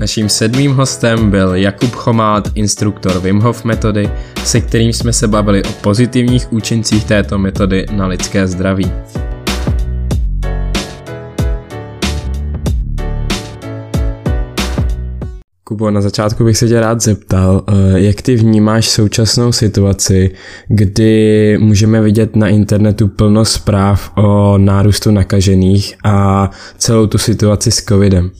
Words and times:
Naším 0.00 0.28
sedmým 0.28 0.72
hostem 0.72 1.30
byl 1.30 1.54
Jakub 1.54 1.90
Chomát, 1.90 2.48
instruktor 2.54 3.20
Wim 3.20 3.40
Hof 3.40 3.64
metody, 3.64 4.10
se 4.44 4.60
kterým 4.60 4.92
jsme 4.92 5.12
se 5.12 5.28
bavili 5.28 5.62
o 5.62 5.72
pozitivních 5.72 6.52
účincích 6.52 7.04
této 7.04 7.38
metody 7.38 7.86
na 7.92 8.06
lidské 8.06 8.46
zdraví. 8.46 8.92
Kubo, 15.64 15.90
na 15.90 16.00
začátku 16.00 16.44
bych 16.44 16.58
se 16.58 16.68
tě 16.68 16.80
rád 16.80 17.00
zeptal, 17.00 17.64
eh, 17.68 18.00
jak 18.00 18.22
ty 18.22 18.36
vnímáš 18.36 18.88
současnou 18.88 19.52
situaci, 19.52 20.30
kdy 20.68 21.58
můžeme 21.58 22.00
vidět 22.00 22.36
na 22.36 22.48
internetu 22.48 23.08
plno 23.08 23.44
zpráv 23.44 24.12
o 24.16 24.58
nárůstu 24.58 25.10
nakažených 25.10 25.96
a 26.04 26.50
celou 26.78 27.06
tu 27.06 27.18
situaci 27.18 27.70
s 27.70 27.84
covidem? 27.84 28.30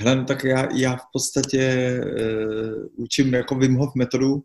Hele, 0.00 0.16
no 0.16 0.24
tak 0.24 0.44
já, 0.44 0.68
já 0.74 0.96
v 0.96 1.04
podstatě 1.12 1.94
uh, 2.04 3.04
učím 3.04 3.34
jako 3.34 3.54
Wim 3.54 3.74
Hof 3.74 3.94
metodu, 3.94 4.44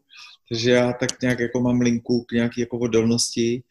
takže 0.50 0.72
já 0.72 0.94
tak 0.94 1.22
nějak 1.22 1.40
jako 1.40 1.59
mám 1.59 1.82
linku 1.82 2.23
k 2.23 2.32
nějaké 2.32 2.62
jako 2.62 2.80
odolnosti 2.80 3.63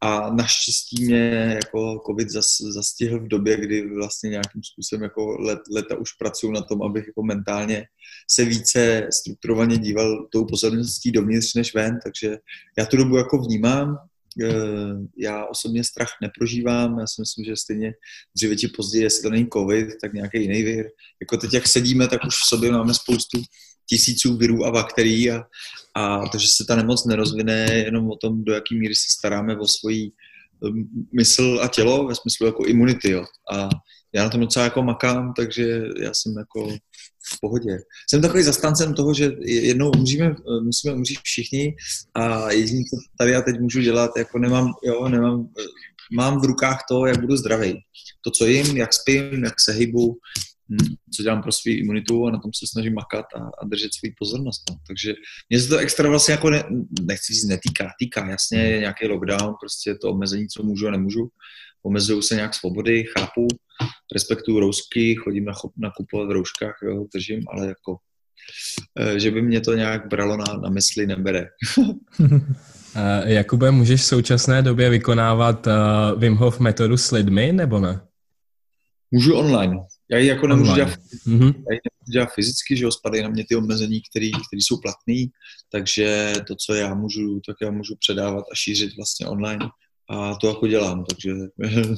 a 0.00 0.30
naštěstí 0.30 1.04
mě 1.04 1.58
jako 1.64 2.02
covid 2.06 2.28
zastihl 2.74 3.20
v 3.20 3.28
době, 3.28 3.56
kdy 3.56 3.94
vlastně 3.94 4.30
nějakým 4.30 4.62
způsobem 4.62 5.02
jako 5.02 5.36
let, 5.40 5.58
leta 5.74 5.96
už 5.96 6.12
pracuji 6.12 6.52
na 6.52 6.60
tom, 6.60 6.82
abych 6.82 7.06
jako 7.06 7.22
mentálně 7.22 7.86
se 8.30 8.44
více 8.44 9.08
strukturovaně 9.12 9.78
díval 9.78 10.28
tou 10.32 10.44
pozorností 10.44 11.12
dovnitř 11.12 11.54
než 11.54 11.74
ven, 11.74 11.98
takže 12.04 12.38
já 12.78 12.86
tu 12.86 12.96
dobu 12.96 13.16
jako 13.16 13.38
vnímám, 13.38 13.98
já 15.18 15.46
osobně 15.46 15.84
strach 15.84 16.08
neprožívám, 16.22 16.98
já 16.98 17.06
si 17.06 17.22
myslím, 17.22 17.44
že 17.44 17.56
stejně 17.56 17.92
dříve 18.36 18.56
či 18.56 18.68
později, 18.68 19.04
jestli 19.04 19.22
to 19.22 19.30
není 19.30 19.46
covid, 19.52 19.88
tak 20.02 20.12
nějaký 20.12 20.40
jiný 20.40 20.62
vir. 20.62 20.86
Jako 21.22 21.36
teď, 21.36 21.54
jak 21.54 21.68
sedíme, 21.68 22.08
tak 22.08 22.20
už 22.26 22.34
v 22.34 22.48
sobě 22.48 22.72
máme 22.72 22.94
spoustu 22.94 23.42
tisíců 23.88 24.36
virů 24.36 24.64
a 24.64 24.70
bakterií 24.70 25.30
a, 25.30 25.42
a 25.96 26.28
to, 26.28 26.38
že 26.38 26.48
se 26.48 26.64
ta 26.68 26.76
nemoc 26.76 27.04
nerozvine, 27.04 27.66
jenom 27.72 28.10
o 28.10 28.16
tom, 28.16 28.44
do 28.44 28.52
jaký 28.52 28.78
míry 28.78 28.94
se 28.94 29.06
staráme 29.18 29.58
o 29.58 29.66
svoji 29.66 30.06
eh, 30.06 30.70
mysl 31.16 31.60
a 31.62 31.68
tělo 31.68 32.06
ve 32.06 32.14
smyslu 32.14 32.46
jako 32.46 32.64
imunity. 32.64 33.10
Jo. 33.10 33.24
A 33.52 33.68
já 34.14 34.24
na 34.24 34.30
tom 34.30 34.40
docela 34.40 34.64
jako 34.64 34.82
makám, 34.82 35.32
takže 35.36 35.82
já 36.00 36.10
jsem 36.14 36.38
jako 36.38 36.68
v 37.34 37.40
pohodě. 37.40 37.78
Jsem 38.10 38.22
takový 38.22 38.42
zastáncem 38.42 38.94
toho, 38.94 39.14
že 39.14 39.30
jednou 39.40 39.90
umříme, 39.90 40.34
musíme 40.62 40.94
umřít 40.94 41.18
všichni 41.22 41.76
a 42.14 42.50
jediný, 42.50 42.84
co 42.84 42.96
tady 43.18 43.30
já 43.30 43.42
teď 43.42 43.60
můžu 43.60 43.80
dělat, 43.80 44.10
jako 44.16 44.38
nemám, 44.38 44.72
jo, 44.84 45.08
nemám, 45.08 45.48
mám 46.12 46.40
v 46.40 46.44
rukách 46.44 46.80
to, 46.90 47.06
jak 47.06 47.20
budu 47.20 47.36
zdravý. 47.36 47.80
To, 48.24 48.30
co 48.30 48.46
jim, 48.46 48.76
jak 48.76 48.92
spím, 48.92 49.44
jak 49.44 49.60
se 49.60 49.72
hýbu, 49.72 50.16
hm, 50.70 50.94
co 51.16 51.22
dělám 51.22 51.42
pro 51.42 51.52
svou 51.52 51.72
imunitu 51.72 52.26
a 52.26 52.30
na 52.30 52.38
tom 52.38 52.50
se 52.54 52.66
snažím 52.66 52.94
makat 52.94 53.26
a, 53.36 53.50
a 53.62 53.66
držet 53.66 53.90
svou 53.94 54.10
pozornost. 54.18 54.62
No. 54.70 54.76
Takže 54.86 55.14
mě 55.48 55.60
se 55.60 55.68
to 55.68 55.78
extra 55.78 56.08
vlastně 56.08 56.32
jako 56.32 56.50
ne, 56.50 56.64
nechci 57.00 57.32
říct 57.34 57.48
netýká, 57.48 57.90
týká, 57.98 58.26
jasně 58.26 58.58
nějaký 58.78 59.06
lockdown, 59.06 59.54
prostě 59.60 59.94
to 59.94 60.10
omezení, 60.10 60.48
co 60.48 60.62
můžu 60.62 60.88
a 60.88 60.90
nemůžu, 60.90 61.28
omezují 61.82 62.22
se 62.22 62.34
nějak 62.34 62.54
svobody, 62.54 63.04
chápu, 63.18 63.48
respektuju 64.14 64.60
roušky, 64.60 65.14
chodím 65.14 65.44
na, 65.44 65.52
nakupovat 65.76 66.28
v 66.28 66.32
rouškách, 66.32 66.78
jo, 66.82 67.04
držím, 67.14 67.44
ale 67.52 67.66
jako, 67.66 67.96
eh, 69.00 69.20
že 69.20 69.30
by 69.30 69.42
mě 69.42 69.60
to 69.60 69.74
nějak 69.74 70.08
bralo 70.08 70.36
na, 70.36 70.44
na 70.62 70.70
mysli, 70.70 71.06
nebere. 71.06 71.46
Eh, 72.96 73.32
Jakube, 73.32 73.70
můžeš 73.70 74.00
v 74.00 74.04
současné 74.04 74.62
době 74.62 74.90
vykonávat 74.90 75.66
uh, 75.66 75.72
Wim 76.20 76.34
Hof 76.34 76.60
metodu 76.60 76.96
s 76.96 77.10
lidmi, 77.10 77.52
nebo 77.52 77.80
ne? 77.80 78.00
Můžu 79.10 79.34
online. 79.34 79.76
Já 80.10 80.18
ji 80.18 80.26
jako 80.26 80.46
nemůžu 80.46 80.74
dělat, 80.74 80.98
mm-hmm. 81.26 81.54
já 81.54 81.72
ji 81.74 81.80
nemůžu 81.86 82.12
dělat 82.12 82.28
fyzicky, 82.34 82.76
že 82.76 82.84
jo, 82.84 82.90
spadají 82.90 83.22
na 83.22 83.28
mě 83.28 83.44
ty 83.48 83.56
omezení, 83.56 84.00
které 84.10 84.30
jsou 84.52 84.76
platné, 84.80 85.26
takže 85.72 86.32
to, 86.46 86.54
co 86.66 86.74
já 86.74 86.94
můžu, 86.94 87.40
tak 87.46 87.56
já 87.62 87.70
můžu 87.70 87.94
předávat 87.98 88.44
a 88.52 88.54
šířit 88.54 88.96
vlastně 88.96 89.26
online 89.26 89.68
a 90.10 90.34
to 90.34 90.48
jako 90.48 90.66
dělám, 90.66 91.04
takže, 91.04 91.30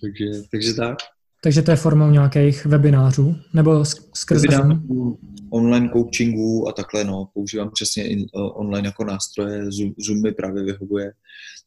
takže, 0.00 0.42
takže 0.50 0.74
tak. 0.74 0.98
Takže 1.42 1.62
to 1.62 1.70
je 1.70 1.76
formou 1.76 2.10
nějakých 2.10 2.66
webinářů 2.66 3.36
nebo 3.54 3.84
skrz 4.14 4.42
Webinářů, 4.42 5.18
online 5.50 5.90
coachingu 5.92 6.68
a 6.68 6.72
takhle, 6.72 7.04
no, 7.04 7.28
používám 7.34 7.70
přesně 7.70 8.08
in, 8.08 8.26
online 8.32 8.88
jako 8.88 9.04
nástroje, 9.04 9.72
Zoom, 9.72 9.92
Zoom 9.98 10.22
mi 10.22 10.32
právě 10.32 10.62
vyhovuje, 10.62 11.12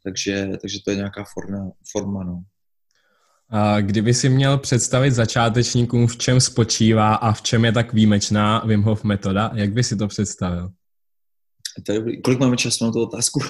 takže, 0.04 0.50
takže 0.62 0.80
to 0.86 0.92
je 0.92 0.98
nějaká 0.98 1.24
forma, 1.34 1.72
forma 1.92 2.24
no. 2.24 2.44
A 3.50 3.82
kdyby 3.82 4.14
si 4.14 4.30
měl 4.30 4.58
představit 4.58 5.12
začátečníkům, 5.12 6.08
v 6.08 6.18
čem 6.18 6.40
spočívá 6.40 7.16
a 7.16 7.32
v 7.34 7.42
čem 7.42 7.66
je 7.66 7.72
tak 7.72 7.94
výjimečná 7.94 8.64
Wim 8.66 8.82
Hof 8.82 9.04
metoda, 9.04 9.52
jak 9.54 9.74
by 9.74 9.84
si 9.84 9.96
to 9.96 10.08
představil? 10.08 10.70
To 11.86 11.92
je 11.92 12.00
dobrý. 12.00 12.22
Kolik 12.22 12.40
máme 12.40 12.58
času 12.58 12.86
na 12.86 12.92
tu 12.92 13.02
otázku? 13.02 13.40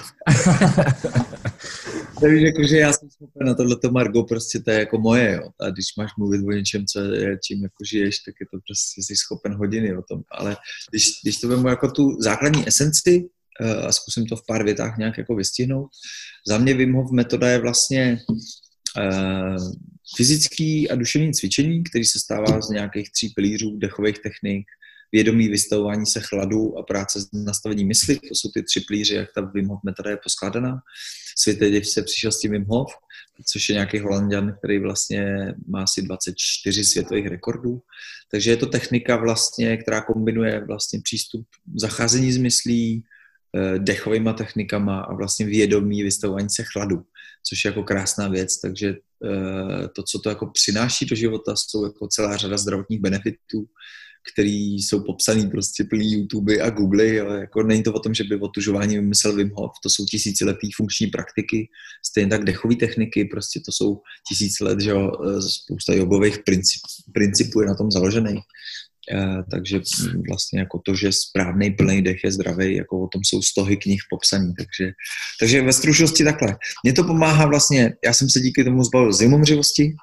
Takže 2.20 2.46
jako, 2.46 2.62
že 2.66 2.76
já 2.76 2.92
jsem 2.92 3.10
schopen 3.10 3.46
na 3.46 3.54
tohleto 3.54 3.90
Margo, 3.90 4.22
prostě 4.22 4.60
to 4.60 4.70
je 4.70 4.78
jako 4.78 4.98
moje, 4.98 5.32
jo. 5.32 5.50
A 5.60 5.70
když 5.70 5.86
máš 5.98 6.10
mluvit 6.18 6.46
o 6.46 6.50
něčem, 6.50 6.86
co 6.86 7.00
je, 7.00 7.38
čím 7.44 7.62
jako 7.62 7.84
žiješ, 7.90 8.18
tak 8.18 8.34
je 8.40 8.46
to 8.46 8.58
prostě, 8.66 9.02
jsi 9.02 9.16
schopen 9.16 9.54
hodiny 9.54 9.96
o 9.96 10.02
tom. 10.02 10.22
Ale 10.30 10.56
když, 10.90 11.10
když 11.22 11.40
to 11.40 11.48
vemu 11.48 11.68
jako 11.68 11.90
tu 11.90 12.20
základní 12.20 12.68
esenci 12.68 13.28
uh, 13.60 13.86
a 13.86 13.92
zkusím 13.92 14.26
to 14.26 14.36
v 14.36 14.46
pár 14.46 14.64
větách 14.64 14.98
nějak 14.98 15.18
jako 15.18 15.34
vystihnout, 15.34 15.90
za 16.48 16.58
mě 16.58 16.74
Wim 16.74 16.92
Hof 16.92 17.10
metoda 17.10 17.48
je 17.48 17.58
vlastně 17.58 18.18
uh, 18.98 19.72
fyzický 20.16 20.90
a 20.90 20.94
duševní 20.94 21.32
cvičení, 21.32 21.84
který 21.84 22.04
se 22.04 22.18
stává 22.18 22.60
z 22.60 22.68
nějakých 22.68 23.12
tří 23.12 23.28
pilířů 23.28 23.78
dechových 23.78 24.18
technik, 24.18 24.66
vědomí 25.12 25.48
vystavování 25.48 26.06
se 26.06 26.20
chladu 26.20 26.78
a 26.78 26.82
práce 26.82 27.20
s 27.20 27.28
nastavením 27.32 27.88
mysli. 27.88 28.16
To 28.16 28.34
jsou 28.34 28.50
ty 28.54 28.62
tři 28.62 28.80
plíře, 28.80 29.14
jak 29.14 29.28
ta 29.34 29.40
Wim 29.40 29.68
Hof 29.68 29.80
metoda 29.84 30.10
je 30.10 30.18
poskládaná. 30.22 30.78
Světě 31.38 31.84
se 31.84 32.02
přišel 32.02 32.32
s 32.32 32.40
tím 32.40 32.52
Wim 32.52 32.64
Hof, 32.64 32.92
což 33.52 33.68
je 33.68 33.72
nějaký 33.72 33.98
holanděn, 33.98 34.54
který 34.58 34.78
vlastně 34.78 35.54
má 35.68 35.82
asi 35.82 36.02
24 36.02 36.84
světových 36.84 37.26
rekordů. 37.26 37.80
Takže 38.30 38.50
je 38.50 38.56
to 38.56 38.66
technika 38.66 39.16
vlastně, 39.16 39.76
která 39.76 40.00
kombinuje 40.00 40.64
vlastně 40.66 41.00
přístup 41.04 41.46
zacházení 41.76 42.32
s 42.32 42.36
myslí, 42.36 43.04
eh, 43.56 43.78
dechovými 43.78 44.30
technikama 44.34 45.00
a 45.00 45.14
vlastně 45.14 45.46
vědomí 45.46 46.02
vystavování 46.02 46.50
se 46.50 46.64
chladu, 46.72 47.02
což 47.48 47.64
je 47.64 47.68
jako 47.68 47.82
krásná 47.82 48.28
věc, 48.28 48.60
takže 48.60 48.88
eh, 49.24 49.88
to, 49.88 50.02
co 50.02 50.18
to 50.18 50.28
jako 50.28 50.46
přináší 50.46 51.06
do 51.06 51.16
života, 51.16 51.56
jsou 51.56 51.84
jako 51.84 52.08
celá 52.08 52.36
řada 52.36 52.56
zdravotních 52.56 53.00
benefitů, 53.00 53.68
který 54.32 54.74
jsou 54.74 55.04
popsaný 55.04 55.50
prostě 55.50 55.84
plný 55.84 56.12
YouTube 56.12 56.62
a 56.62 56.70
Google, 56.70 57.20
ale 57.20 57.40
jako 57.40 57.62
není 57.62 57.82
to 57.82 57.92
o 57.92 57.98
tom, 57.98 58.14
že 58.14 58.24
by 58.24 58.36
otužování 58.36 58.96
vymyslel 58.96 59.36
Wim 59.36 59.50
Hof, 59.54 59.72
to 59.82 59.90
jsou 59.90 60.04
tisíciletý 60.04 60.72
funkční 60.76 61.06
praktiky, 61.06 61.68
stejně 62.06 62.30
tak 62.30 62.44
dechové 62.44 62.76
techniky, 62.76 63.24
prostě 63.24 63.60
to 63.60 63.72
jsou 63.72 64.00
tisíc 64.28 64.60
let, 64.60 64.80
že 64.80 64.90
jo, 64.90 65.12
spousta 65.40 65.94
jogových 65.94 66.38
princip, 66.38 66.80
principů 67.14 67.60
je 67.60 67.66
na 67.66 67.74
tom 67.74 67.90
založený. 67.90 68.40
Uh, 69.14 69.42
takže 69.50 69.80
vlastně 70.28 70.60
jako 70.60 70.80
to, 70.84 70.94
že 70.94 71.12
správný 71.12 71.70
plný 71.70 72.02
dech 72.02 72.24
je 72.24 72.32
zdravý, 72.32 72.76
jako 72.76 73.04
o 73.04 73.08
tom 73.08 73.24
jsou 73.24 73.42
stohy 73.42 73.76
knih 73.76 74.00
popsaní. 74.10 74.54
Takže, 74.54 74.92
takže 75.40 75.62
ve 75.62 75.72
stručnosti 75.72 76.24
takhle. 76.24 76.56
Mně 76.84 76.92
to 76.92 77.04
pomáhá 77.04 77.46
vlastně, 77.46 77.94
já 78.04 78.12
jsem 78.12 78.30
se 78.30 78.40
díky 78.40 78.64
tomu 78.64 78.84
zbavil 78.84 79.12
zimomřivosti, 79.12 79.94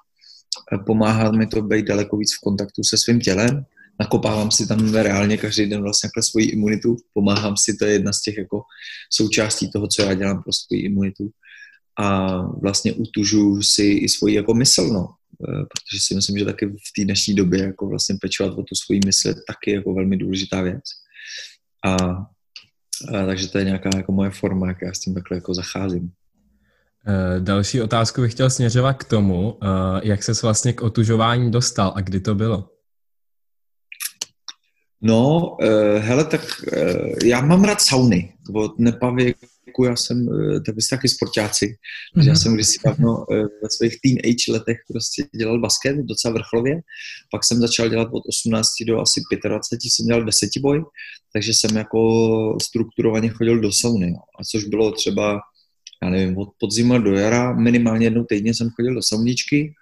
pomáhá 0.85 1.31
mi 1.31 1.47
to 1.47 1.61
být 1.61 1.85
daleko 1.85 2.17
víc 2.17 2.35
v 2.35 2.39
kontaktu 2.43 2.83
se 2.83 2.97
svým 2.97 3.19
tělem, 3.19 3.65
nakopávám 3.99 4.51
si 4.51 4.67
tam 4.67 4.93
reálně 4.93 5.37
každý 5.37 5.65
den 5.65 5.81
vlastně 5.81 6.07
takhle 6.07 6.23
svoji 6.23 6.45
imunitu, 6.45 6.95
pomáhám 7.13 7.57
si, 7.57 7.77
to 7.77 7.85
je 7.85 7.91
jedna 7.91 8.13
z 8.13 8.21
těch 8.21 8.37
jako 8.37 8.61
součástí 9.11 9.71
toho, 9.71 9.87
co 9.87 10.01
já 10.01 10.13
dělám 10.13 10.43
pro 10.43 10.53
svoji 10.53 10.81
imunitu 10.81 11.29
a 11.99 12.41
vlastně 12.41 12.93
utužuju 12.93 13.61
si 13.61 13.83
i 13.83 14.09
svoji 14.09 14.35
jako 14.35 14.53
mysl, 14.53 14.87
no. 14.87 15.07
E, 15.49 15.65
protože 15.65 15.99
si 15.99 16.15
myslím, 16.15 16.37
že 16.37 16.45
taky 16.45 16.65
v 16.65 16.91
té 16.95 17.03
dnešní 17.03 17.35
době 17.35 17.63
jako 17.63 17.87
vlastně 17.87 18.15
pečovat 18.21 18.53
o 18.57 18.63
tu 18.63 18.75
svoji 18.75 18.99
mysl 19.05 19.27
je 19.27 19.35
taky 19.47 19.71
jako 19.71 19.93
velmi 19.93 20.17
důležitá 20.17 20.61
věc. 20.61 20.83
A, 21.85 21.95
a 23.15 23.25
takže 23.25 23.47
to 23.47 23.57
je 23.57 23.63
nějaká 23.63 23.89
jako 23.95 24.11
moje 24.11 24.29
forma, 24.29 24.67
jak 24.67 24.81
já 24.81 24.93
s 24.93 24.99
tím 24.99 25.13
takhle 25.13 25.37
jako 25.37 25.53
zacházím. 25.53 26.11
E, 27.07 27.39
další 27.39 27.81
otázku 27.81 28.21
bych 28.21 28.31
chtěl 28.31 28.49
směřovat 28.49 28.93
k 28.93 29.03
tomu, 29.03 29.57
e, 29.63 29.67
jak 30.07 30.23
ses 30.23 30.41
vlastně 30.41 30.73
k 30.73 30.81
otužování 30.81 31.51
dostal 31.51 31.93
a 31.95 32.01
kdy 32.01 32.19
to 32.19 32.35
bylo? 32.35 32.69
No, 35.01 35.57
uh, 35.61 35.97
hele, 35.97 36.25
tak 36.25 36.41
uh, 36.77 37.09
já 37.25 37.41
mám 37.41 37.63
rád 37.63 37.81
sauny. 37.81 38.33
Od 38.53 38.79
nepavěku 38.79 39.85
já 39.85 39.95
jsem, 39.95 40.27
uh, 40.27 40.59
tak 40.65 40.75
vy 40.75 40.81
jste 40.81 40.95
taky 40.95 41.09
sportáci, 41.09 41.65
mm-hmm. 41.65 42.27
já 42.27 42.35
jsem 42.35 42.53
kdysi 42.53 42.77
dávno 42.85 43.17
uh, 43.17 43.37
ve 43.37 43.69
svých 43.69 43.95
teenage 44.01 44.51
letech 44.51 44.77
prostě 44.91 45.23
dělal 45.35 45.59
basket 45.59 45.97
docela 45.97 46.33
vrcholově, 46.33 46.81
pak 47.31 47.43
jsem 47.43 47.59
začal 47.59 47.89
dělat 47.89 48.09
od 48.11 48.23
18 48.29 48.67
do 48.87 48.99
asi 48.99 49.21
25, 49.47 49.79
jsem 49.83 50.05
dělal 50.05 50.25
desetiboj, 50.25 50.85
takže 51.33 51.53
jsem 51.53 51.77
jako 51.77 52.57
strukturovaně 52.61 53.29
chodil 53.29 53.59
do 53.59 53.71
sauny, 53.71 54.11
no. 54.11 54.19
a 54.39 54.43
což 54.51 54.63
bylo 54.63 54.91
třeba, 54.91 55.39
já 56.03 56.09
nevím, 56.09 56.37
od 56.37 56.49
podzima 56.59 56.97
do 56.97 57.13
jara, 57.13 57.53
minimálně 57.53 58.05
jednou 58.05 58.23
týdně 58.23 58.53
jsem 58.53 58.69
chodil 58.69 58.95
do 58.95 59.01
sauničky 59.01 59.73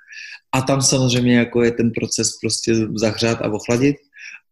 a 0.51 0.61
tam 0.61 0.81
samozřejmě 0.81 1.37
jako 1.37 1.63
je 1.63 1.71
ten 1.71 1.91
proces 1.91 2.29
prostě 2.41 2.75
zahřát 2.95 3.41
a 3.41 3.51
ochladit, 3.51 3.95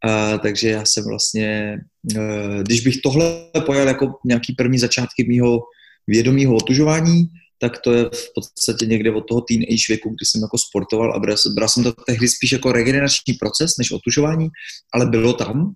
A, 0.03 0.37
takže 0.37 0.69
já 0.69 0.85
jsem 0.85 1.03
vlastně, 1.03 1.77
e, 2.15 2.63
když 2.63 2.81
bych 2.81 3.01
tohle 3.01 3.45
pojal 3.65 3.87
jako 3.87 4.19
nějaký 4.25 4.53
první 4.53 4.79
začátky 4.79 5.25
mýho 5.27 5.59
vědomího 6.07 6.55
otužování, 6.55 7.27
tak 7.59 7.79
to 7.79 7.93
je 7.93 8.05
v 8.05 8.33
podstatě 8.35 8.85
někde 8.85 9.11
od 9.11 9.21
toho 9.21 9.41
teenage 9.41 9.85
věku, 9.89 10.09
kdy 10.09 10.25
jsem 10.25 10.41
jako 10.41 10.57
sportoval 10.57 11.13
a 11.13 11.19
bral, 11.19 11.35
bral 11.55 11.69
jsem 11.69 11.83
to 11.83 11.91
tehdy 11.91 12.27
spíš 12.27 12.51
jako 12.51 12.71
regenerační 12.71 13.33
proces 13.33 13.77
než 13.77 13.91
otužování, 13.91 14.49
ale 14.93 15.05
bylo 15.05 15.33
tam 15.33 15.73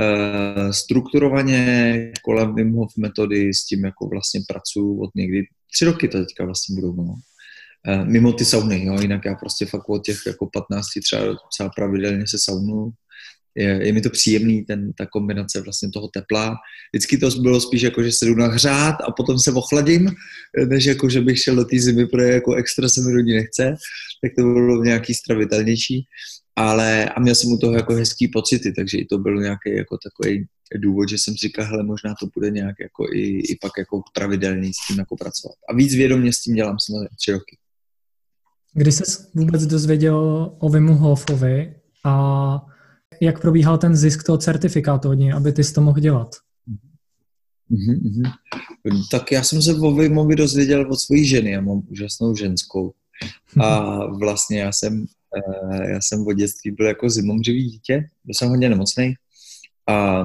e, 0.00 0.72
strukturovaně 0.72 2.12
kolem 2.22 2.54
Wim 2.54 2.72
Hof 2.72 2.96
metody 2.96 3.54
s 3.54 3.64
tím 3.64 3.84
jako 3.84 4.08
vlastně 4.08 4.40
pracuji 4.48 5.00
od 5.00 5.10
někdy 5.14 5.42
tři 5.74 5.84
roky 5.84 6.08
to 6.08 6.18
teďka 6.18 6.44
vlastně 6.44 6.74
budou, 6.74 6.94
no. 6.94 7.14
E, 7.86 8.04
mimo 8.04 8.32
ty 8.32 8.44
sauny, 8.44 8.84
jo, 8.84 9.00
jinak 9.00 9.24
já 9.24 9.34
prostě 9.34 9.66
fakt 9.66 9.88
od 9.88 10.04
těch 10.04 10.18
jako 10.26 10.48
15 10.52 10.86
třeba 11.04 11.24
docela 11.24 11.70
pravidelně 11.76 12.26
se 12.26 12.38
saunu, 12.38 12.92
je, 13.56 13.86
je 13.86 13.92
mi 13.92 14.00
to 14.00 14.10
příjemný, 14.10 14.64
ten, 14.64 14.92
ta 14.92 15.06
kombinace 15.06 15.60
vlastně 15.60 15.90
toho 15.90 16.08
tepla. 16.08 16.54
Vždycky 16.92 17.18
to 17.18 17.30
bylo 17.30 17.60
spíš 17.60 17.82
jako, 17.82 18.02
že 18.02 18.12
se 18.12 18.26
jdu 18.26 18.34
nahřát 18.34 18.96
a 19.00 19.12
potom 19.12 19.38
se 19.38 19.52
ochladím, 19.52 20.10
než 20.68 20.84
jako, 20.84 21.08
že 21.08 21.20
bych 21.20 21.42
šel 21.42 21.56
do 21.56 21.64
té 21.64 21.78
zimy, 21.78 22.06
protože 22.06 22.28
jako 22.28 22.54
extra 22.54 22.88
se 22.88 23.00
mi 23.00 23.12
do 23.12 23.18
ní 23.18 23.34
nechce, 23.34 23.74
tak 24.22 24.32
to 24.38 24.42
bylo 24.42 24.84
nějaký 24.84 25.14
stravitelnější. 25.14 26.04
Ale 26.56 27.08
a 27.08 27.20
měl 27.20 27.34
jsem 27.34 27.52
u 27.52 27.58
toho 27.58 27.72
jako 27.72 27.94
hezký 27.94 28.28
pocity, 28.28 28.72
takže 28.72 28.98
i 28.98 29.04
to 29.04 29.18
byl 29.18 29.40
nějaký 29.40 29.76
jako 29.76 29.98
takový 30.04 30.46
důvod, 30.82 31.08
že 31.08 31.18
jsem 31.18 31.34
si 31.34 31.46
říkal, 31.46 31.64
hele, 31.64 31.82
možná 31.82 32.14
to 32.20 32.26
bude 32.34 32.50
nějak 32.50 32.76
jako 32.80 33.06
i, 33.12 33.40
i 33.40 33.58
pak 33.60 33.72
jako 33.78 34.02
pravidelný 34.14 34.72
s 34.72 34.86
tím 34.86 34.98
jako 34.98 35.16
pracovat. 35.16 35.56
A 35.68 35.74
víc 35.74 35.94
vědomě 35.94 36.32
s 36.32 36.40
tím 36.40 36.54
dělám 36.54 36.76
samozřejmě 36.86 37.08
tři 37.20 37.32
roky. 37.32 37.56
Kdy 38.74 38.92
jsi 38.92 39.02
vůbec 39.34 39.66
dozvěděl 39.66 40.16
o 40.58 40.68
Vimu 40.68 40.94
Hofovi 40.94 41.74
a 42.04 42.71
jak 43.22 43.40
probíhal 43.40 43.78
ten 43.78 43.96
zisk 43.96 44.22
toho 44.22 44.38
certifikátu 44.38 45.10
od 45.10 45.14
něj, 45.14 45.32
aby 45.32 45.52
ty 45.52 45.62
to 45.64 45.80
mohl 45.80 46.00
dělat? 46.00 46.28
Mm-hmm. 47.70 48.32
Tak 49.10 49.32
já 49.32 49.42
jsem 49.42 49.62
se 49.62 49.74
o 49.74 49.94
Vimovi 49.94 50.36
dozvěděl 50.36 50.92
od 50.92 50.96
své 50.96 51.24
ženy, 51.24 51.50
já 51.50 51.60
mám 51.60 51.82
úžasnou 51.90 52.36
ženskou. 52.36 52.92
A 53.60 54.06
vlastně 54.18 54.60
já 54.60 54.72
jsem, 54.72 55.04
eh, 55.36 55.90
já 55.90 55.98
jsem 56.02 56.26
od 56.26 56.32
dětství 56.32 56.70
byl 56.70 56.86
jako 56.86 57.10
zimomřivý 57.10 57.64
dítě, 57.64 58.08
byl 58.24 58.34
jsem 58.34 58.48
hodně 58.48 58.68
nemocný 58.68 59.14
a 59.88 60.24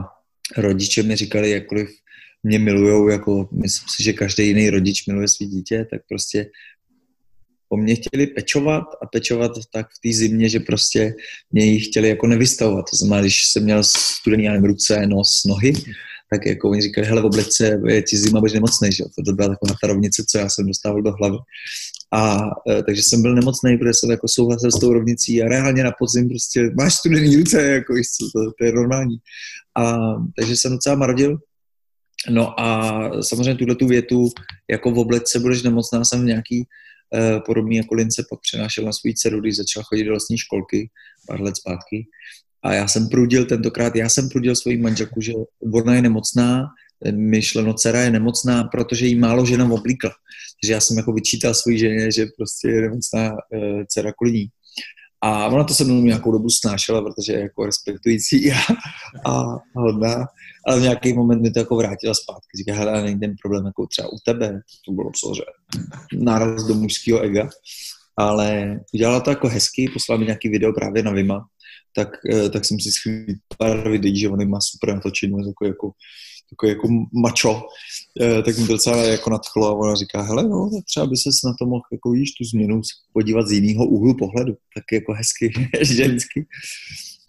rodiče 0.57 1.03
mi 1.03 1.15
říkali, 1.15 1.49
jakkoliv 1.49 1.89
mě 2.43 2.59
milujou, 2.59 3.07
jako 3.07 3.49
myslím 3.51 3.87
si, 3.89 4.03
že 4.03 4.13
každý 4.13 4.47
jiný 4.47 4.69
rodič 4.69 5.07
miluje 5.07 5.27
svý 5.27 5.47
dítě, 5.47 5.87
tak 5.91 6.01
prostě 6.09 6.49
po 7.69 7.77
mně 7.77 7.95
chtěli 7.95 8.27
pečovat 8.27 8.83
a 9.01 9.05
pečovat 9.05 9.51
tak 9.73 9.87
v 9.87 9.99
té 10.09 10.17
zimě, 10.17 10.49
že 10.49 10.59
prostě 10.59 11.13
mě 11.51 11.65
ji 11.65 11.79
chtěli 11.79 12.09
jako 12.09 12.27
nevystavovat. 12.27 12.85
To 12.91 12.97
znamená, 12.97 13.21
když 13.21 13.45
jsem 13.45 13.63
měl 13.63 13.83
studený 13.83 14.43
já 14.43 14.57
ruce, 14.57 15.07
nos, 15.07 15.43
nohy, 15.45 15.73
tak 16.31 16.45
jako 16.45 16.69
oni 16.69 16.81
říkali, 16.81 17.07
hele, 17.07 17.21
v 17.21 17.25
oblečce 17.25 17.81
je 17.87 18.01
ti 18.01 18.17
zima, 18.17 18.39
budeš 18.39 18.53
nemocný, 18.53 18.91
že 18.91 19.03
To 19.25 19.33
byla 19.33 19.47
taková 19.47 19.75
ta 19.81 19.87
rovnice, 19.87 20.23
co 20.29 20.37
já 20.37 20.49
jsem 20.49 20.67
dostával 20.67 21.01
do 21.01 21.11
hlavy. 21.11 21.37
A 22.13 22.49
e, 22.69 22.83
takže 22.83 23.03
jsem 23.03 23.21
byl 23.21 23.35
nemocný, 23.35 23.77
protože 23.77 23.93
jsem 23.93 24.11
jako 24.11 24.27
souhlasil 24.27 24.71
s 24.71 24.79
tou 24.79 24.93
rovnicí 24.93 25.43
a 25.43 25.47
reálně 25.47 25.83
na 25.83 25.91
podzim 25.99 26.29
prostě 26.29 26.71
máš 26.77 26.93
studený 26.95 27.35
ruce, 27.35 27.63
jako 27.63 27.93
to, 28.33 28.51
to, 28.59 28.65
je 28.65 28.71
normální. 28.71 29.17
A 29.77 29.97
takže 30.37 30.57
jsem 30.57 30.71
docela 30.71 30.95
marodil. 30.95 31.37
No 32.29 32.59
a 32.59 33.09
samozřejmě 33.21 33.55
tuhle 33.55 33.75
tu 33.75 33.87
větu, 33.87 34.29
jako 34.71 34.91
v 34.91 34.99
oblečce 34.99 35.39
budeš 35.39 35.63
nemocná, 35.63 36.03
jsem 36.03 36.21
v 36.21 36.25
nějaký 36.25 36.67
podobný 37.45 37.75
jako 37.75 37.95
Lince 37.95 38.23
pak 38.29 38.39
přenášel 38.41 38.85
na 38.85 38.93
svůj 38.93 39.13
dceru, 39.13 39.39
když 39.41 39.55
začal 39.55 39.83
chodit 39.83 40.03
do 40.03 40.11
vlastní 40.11 40.37
školky 40.37 40.89
pár 41.27 41.41
let 41.41 41.57
zpátky. 41.57 42.07
A 42.63 42.73
já 42.73 42.87
jsem 42.87 43.09
prudil 43.09 43.45
tentokrát, 43.45 43.95
já 43.95 44.09
jsem 44.09 44.29
prudil 44.29 44.55
svoji 44.55 44.77
manželku, 44.77 45.21
že 45.21 45.33
ona 45.73 45.95
je 45.95 46.01
nemocná, 46.01 46.67
myšleno 47.11 47.73
dcera 47.73 48.01
je 48.01 48.11
nemocná, 48.11 48.63
protože 48.63 49.05
jí 49.05 49.15
málo 49.15 49.45
žena 49.45 49.65
oblíkla. 49.65 50.11
Takže 50.61 50.73
já 50.73 50.79
jsem 50.79 50.97
jako 50.97 51.13
vyčítal 51.13 51.53
svoji 51.53 51.79
ženě, 51.79 52.11
že 52.11 52.25
prostě 52.37 52.69
je 52.69 52.81
nemocná 52.81 53.31
uh, 53.31 53.83
dcera 53.87 54.11
kvůli 54.11 54.31
ní. 54.31 54.47
A 55.21 55.47
ona 55.47 55.63
to 55.63 55.73
se 55.73 55.83
mnou 55.83 56.01
nějakou 56.01 56.31
dobu 56.31 56.49
snášela, 56.49 57.01
protože 57.01 57.33
je 57.33 57.39
jako 57.39 57.65
respektující 57.65 58.51
a, 58.51 58.57
a 59.31 59.43
hodná, 59.75 60.25
ale 60.67 60.79
v 60.79 60.81
nějaký 60.81 61.13
moment 61.13 61.41
mi 61.41 61.51
to 61.51 61.59
jako 61.59 61.75
vrátila 61.75 62.13
zpátky. 62.13 62.57
Říká, 62.57 62.73
hele, 62.73 63.01
není 63.01 63.19
ten 63.19 63.35
problém 63.41 63.65
jako 63.65 63.87
třeba 63.87 64.07
u 64.07 64.17
tebe, 64.25 64.61
to 64.85 64.91
bylo 64.91 65.11
že 65.35 65.43
náraz 66.13 66.63
do 66.63 66.73
mužského 66.73 67.19
ega, 67.19 67.49
ale 68.17 68.79
udělala 68.93 69.19
to 69.19 69.29
jako 69.29 69.47
hezky, 69.47 69.89
poslala 69.93 70.19
mi 70.19 70.25
nějaký 70.25 70.49
video 70.49 70.73
právě 70.73 71.03
na 71.03 71.11
Vima, 71.11 71.47
tak, 71.95 72.09
eh, 72.33 72.49
tak 72.49 72.65
jsem 72.65 72.79
si 72.79 72.91
schytil 72.91 73.35
pár 73.57 73.89
videí, 73.89 74.19
že 74.19 74.29
on 74.29 74.49
má 74.49 74.59
super 74.61 74.95
natočení, 74.95 75.33
jako, 75.47 75.65
jako 75.65 75.91
takový 76.49 76.69
jako 76.69 76.87
mačo, 77.13 77.61
tak 78.45 78.57
mi 78.57 78.67
to 78.67 78.73
docela 78.73 79.03
jako 79.03 79.29
nadchlo 79.29 79.67
a 79.67 79.73
ona 79.73 79.95
říká, 79.95 80.21
hele, 80.21 80.43
no, 80.43 80.69
třeba 80.85 81.05
by 81.05 81.17
se 81.17 81.29
na 81.45 81.53
to 81.59 81.65
mohl 81.65 81.81
jako 81.91 82.11
víš, 82.11 82.31
tu 82.31 82.43
změnu 82.43 82.81
podívat 83.13 83.47
z 83.47 83.51
jiného 83.51 83.85
úhlu 83.85 84.17
pohledu, 84.17 84.53
tak 84.75 84.83
jako 84.91 85.13
hezky, 85.13 85.53
žensky. 85.81 86.47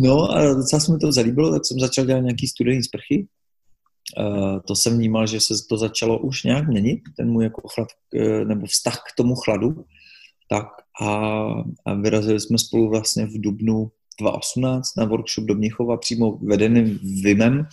No 0.01 0.31
a 0.31 0.55
docela 0.55 0.81
se 0.81 0.93
mi 0.93 0.99
to 0.99 1.13
zalíbilo, 1.13 1.53
tak 1.53 1.67
jsem 1.67 1.81
začal 1.81 2.05
dělat 2.05 2.21
nějaký 2.21 2.47
studený 2.47 2.83
sprchy. 2.83 3.27
Uh, 4.19 4.61
to 4.67 4.77
jsem 4.77 4.97
vnímal, 4.97 5.27
že 5.27 5.41
se 5.41 5.55
to 5.69 5.77
začalo 5.79 6.19
už 6.19 6.45
nějak 6.45 6.69
měnit, 6.69 7.01
ten 7.17 7.31
můj 7.31 7.45
jako 7.45 7.69
chlad, 7.69 7.89
uh, 8.15 8.45
nebo 8.45 8.67
vztah 8.67 8.97
k 8.97 9.17
tomu 9.17 9.35
chladu. 9.35 9.85
Tak 10.51 10.67
a, 11.01 11.09
a 11.87 11.95
vyrazili 11.95 12.41
jsme 12.41 12.59
spolu 12.59 12.89
vlastně 12.89 13.27
v 13.27 13.41
Dubnu 13.41 13.91
2018 14.21 14.97
na 14.97 15.05
workshop 15.05 15.45
do 15.45 15.55
Mnichova 15.55 15.97
přímo 15.97 16.39
vedeným 16.43 16.99
Vimem, 17.23 17.67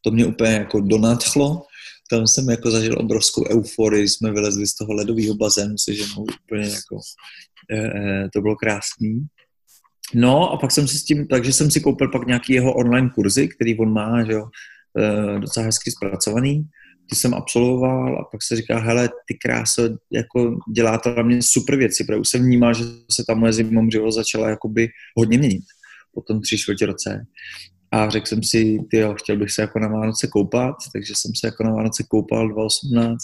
to 0.00 0.10
mě 0.10 0.26
úplně 0.26 0.52
jako 0.52 0.80
donadchlo. 0.80 1.62
Tam 2.12 2.26
jsem 2.26 2.50
jako 2.50 2.70
zažil 2.70 2.98
obrovskou 2.98 3.44
euforii, 3.48 4.08
jsme 4.08 4.32
vylezli 4.32 4.66
z 4.66 4.74
toho 4.74 4.92
ledového 4.92 5.34
bazénu 5.34 5.78
se 5.78 5.94
ženou, 5.94 6.26
úplně 6.44 6.68
jako, 6.68 7.00
e, 7.70 7.76
e, 7.76 8.28
to 8.32 8.40
bylo 8.40 8.56
krásný. 8.56 9.26
No 10.14 10.50
a 10.50 10.56
pak 10.56 10.72
jsem 10.72 10.88
si 10.88 10.98
s 10.98 11.04
tím, 11.04 11.26
takže 11.26 11.52
jsem 11.52 11.70
si 11.70 11.80
koupil 11.80 12.08
pak 12.08 12.26
nějaký 12.26 12.52
jeho 12.52 12.74
online 12.74 13.10
kurzy, 13.14 13.48
který 13.48 13.78
on 13.78 13.92
má, 13.92 14.24
že 14.24 14.32
jo, 14.32 14.48
e, 14.98 15.40
docela 15.40 15.66
hezky 15.66 15.90
zpracovaný. 15.90 16.64
Ty 17.10 17.16
jsem 17.16 17.34
absolvoval 17.34 18.18
a 18.20 18.24
pak 18.32 18.42
se 18.42 18.56
říká, 18.56 18.78
hele, 18.78 19.08
ty 19.08 19.34
kráso, 19.34 19.82
jako 20.12 20.56
dělá 20.74 20.98
to 20.98 21.14
na 21.14 21.22
mě 21.22 21.42
super 21.42 21.76
věci, 21.76 22.04
protože 22.04 22.18
už 22.18 22.28
jsem 22.28 22.42
vnímal, 22.42 22.74
že 22.74 22.84
se 23.12 23.24
ta 23.28 23.34
moje 23.34 23.52
zimomřivost 23.52 24.16
začala 24.16 24.48
jakoby 24.48 24.88
hodně 25.16 25.38
měnit 25.38 25.64
po 26.14 26.22
tom 26.22 26.40
tři 26.40 26.58
čtvrtě 26.58 26.86
roce. 26.86 27.26
A 27.92 28.10
řekl 28.10 28.26
jsem 28.26 28.42
si, 28.42 28.78
ty 28.90 28.96
jo, 28.96 29.14
chtěl 29.14 29.36
bych 29.36 29.50
se 29.50 29.62
jako 29.62 29.78
na 29.78 29.88
Vánoce 29.88 30.26
koupat, 30.26 30.76
takže 30.92 31.12
jsem 31.16 31.32
se 31.34 31.46
jako 31.46 31.64
na 31.64 31.70
Vánoce 31.70 32.04
koupal 32.08 32.48
2018 32.48 33.18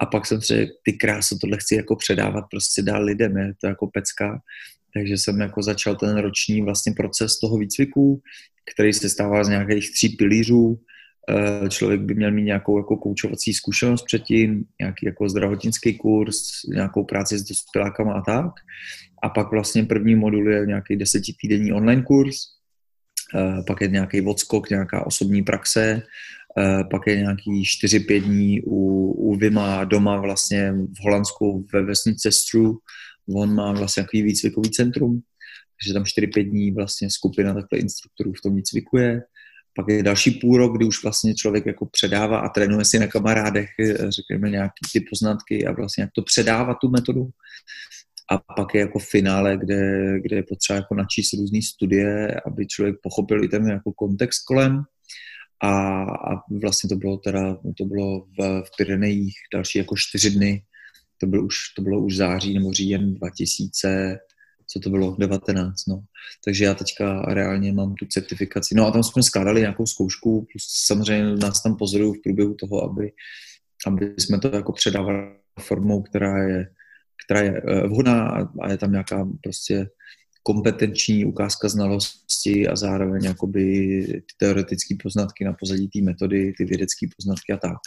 a 0.00 0.06
pak 0.06 0.26
jsem 0.26 0.42
si 0.42 0.46
řekl, 0.46 0.72
ty 0.82 0.92
krásu, 0.92 1.38
tohle 1.38 1.56
chci 1.58 1.74
jako 1.74 1.96
předávat 1.96 2.44
prostě 2.50 2.82
dál 2.82 3.04
lidem, 3.04 3.36
je 3.36 3.52
to 3.60 3.66
jako 3.66 3.86
pecka. 3.86 4.40
Takže 4.94 5.18
jsem 5.18 5.40
jako 5.40 5.62
začal 5.62 5.96
ten 5.96 6.16
roční 6.16 6.62
vlastně 6.62 6.92
proces 6.92 7.38
toho 7.38 7.58
výcviku, 7.58 8.20
který 8.72 8.92
se 8.92 9.08
stává 9.08 9.44
z 9.44 9.48
nějakých 9.48 9.92
tří 9.92 10.08
pilířů. 10.08 10.80
Eh, 11.30 11.68
člověk 11.68 12.00
by 12.00 12.14
měl 12.14 12.30
mít 12.30 12.42
nějakou 12.42 12.78
jako 12.78 12.96
koučovací 12.96 13.54
zkušenost 13.54 14.02
předtím, 14.02 14.64
nějaký 14.80 15.06
jako 15.06 15.28
zdravotnický 15.28 15.98
kurz, 15.98 16.36
nějakou 16.68 17.04
práci 17.04 17.38
s 17.38 17.42
dospělákama 17.42 18.12
a 18.12 18.20
tak. 18.20 18.52
A 19.22 19.28
pak 19.28 19.50
vlastně 19.50 19.84
první 19.84 20.14
modul 20.14 20.52
je 20.52 20.66
nějaký 20.66 20.96
desetitýdenní 20.96 21.72
online 21.72 22.02
kurz, 22.02 22.55
pak 23.66 23.80
je 23.80 23.88
nějaký 23.88 24.20
odskok, 24.20 24.70
nějaká 24.70 25.06
osobní 25.06 25.42
praxe, 25.42 26.02
eh, 26.58 26.84
pak 26.90 27.06
je 27.06 27.16
nějaký 27.16 27.64
4-5 27.64 28.20
dní 28.20 28.62
u, 28.62 29.12
u 29.12 29.36
Vima 29.36 29.84
doma 29.84 30.20
vlastně 30.20 30.72
v 30.72 31.04
Holandsku 31.04 31.66
ve 31.72 31.82
vesnici 31.82 32.32
Stru. 32.32 32.78
On 33.34 33.54
má 33.54 33.72
vlastně 33.72 34.00
nějaký 34.00 34.22
výcvikový 34.22 34.70
centrum, 34.70 35.20
takže 35.80 35.94
tam 35.94 36.04
4-5 36.04 36.50
dní 36.50 36.70
vlastně 36.72 37.10
skupina 37.10 37.54
takhle 37.54 37.78
instruktorů 37.78 38.32
v 38.32 38.42
tom 38.42 38.56
výcvikuje. 38.56 39.22
Pak 39.76 39.86
je 39.88 40.02
další 40.02 40.30
půl 40.30 40.56
rok, 40.56 40.76
kdy 40.76 40.84
už 40.84 41.02
vlastně 41.02 41.34
člověk 41.34 41.66
jako 41.66 41.86
předává 41.86 42.38
a 42.38 42.48
trénuje 42.48 42.84
si 42.84 42.98
na 42.98 43.06
kamarádech, 43.06 43.68
eh, 43.80 44.10
řekněme, 44.10 44.50
nějaký 44.50 44.80
ty 44.92 45.00
poznatky 45.10 45.66
a 45.66 45.72
vlastně 45.72 46.02
jak 46.02 46.10
to 46.14 46.22
předává 46.22 46.74
tu 46.74 46.90
metodu 46.90 47.30
a 48.30 48.38
pak 48.38 48.74
je 48.74 48.80
jako 48.80 48.98
finále, 48.98 49.56
kde, 49.56 49.80
kde 50.20 50.36
je 50.36 50.42
potřeba 50.42 50.76
jako 50.76 50.94
načíst 50.94 51.32
různé 51.32 51.62
studie, 51.62 52.40
aby 52.46 52.66
člověk 52.66 52.96
pochopil 53.02 53.44
i 53.44 53.48
ten 53.48 53.68
jako 53.68 53.92
kontext 53.92 54.44
kolem. 54.44 54.82
A, 55.62 56.02
a 56.02 56.42
vlastně 56.62 56.88
to 56.88 56.96
bylo 56.96 57.16
teda, 57.16 57.56
to 57.78 57.84
bylo 57.84 58.20
v, 58.20 58.62
v 58.62 58.70
Pyrenejích 58.78 59.34
další 59.54 59.78
jako 59.78 59.94
čtyři 59.96 60.30
dny, 60.30 60.62
to 61.20 61.26
bylo 61.26 61.44
už, 61.44 61.56
to 61.76 61.82
bylo 61.82 62.00
už 62.00 62.16
září 62.16 62.54
nebo 62.54 62.72
říjen 62.72 63.14
2000, 63.14 64.18
co 64.66 64.80
to 64.80 64.90
bylo, 64.90 65.16
19, 65.18 65.86
no. 65.88 66.04
Takže 66.44 66.64
já 66.64 66.74
teďka 66.74 67.22
reálně 67.22 67.72
mám 67.72 67.94
tu 67.94 68.06
certifikaci. 68.06 68.74
No 68.74 68.86
a 68.86 68.90
tam 68.90 69.02
jsme 69.02 69.22
skládali 69.22 69.60
nějakou 69.60 69.86
zkoušku, 69.86 70.46
plus 70.52 70.66
samozřejmě 70.86 71.36
nás 71.36 71.62
tam 71.62 71.76
pozorují 71.76 72.14
v 72.14 72.22
průběhu 72.22 72.54
toho, 72.54 72.84
aby, 72.84 73.12
aby 73.86 74.14
jsme 74.18 74.38
to 74.38 74.56
jako 74.56 74.72
předávali 74.72 75.18
formou, 75.60 76.02
která 76.02 76.42
je 76.42 76.68
která 77.24 77.40
je 77.40 77.62
eh, 77.66 77.86
vhodná 77.88 78.48
a 78.60 78.70
je 78.70 78.78
tam 78.78 78.92
nějaká 78.92 79.28
prostě 79.42 79.86
kompetenční 80.42 81.24
ukázka 81.24 81.68
znalosti 81.68 82.68
a 82.68 82.76
zároveň 82.76 83.24
jakoby 83.24 83.62
ty 84.06 84.34
teoretické 84.36 84.94
poznatky 85.02 85.44
na 85.44 85.52
pozadí 85.52 85.88
té 85.88 86.00
metody, 86.02 86.52
ty 86.58 86.64
vědecké 86.64 87.06
poznatky 87.16 87.52
a 87.52 87.56
tak, 87.56 87.78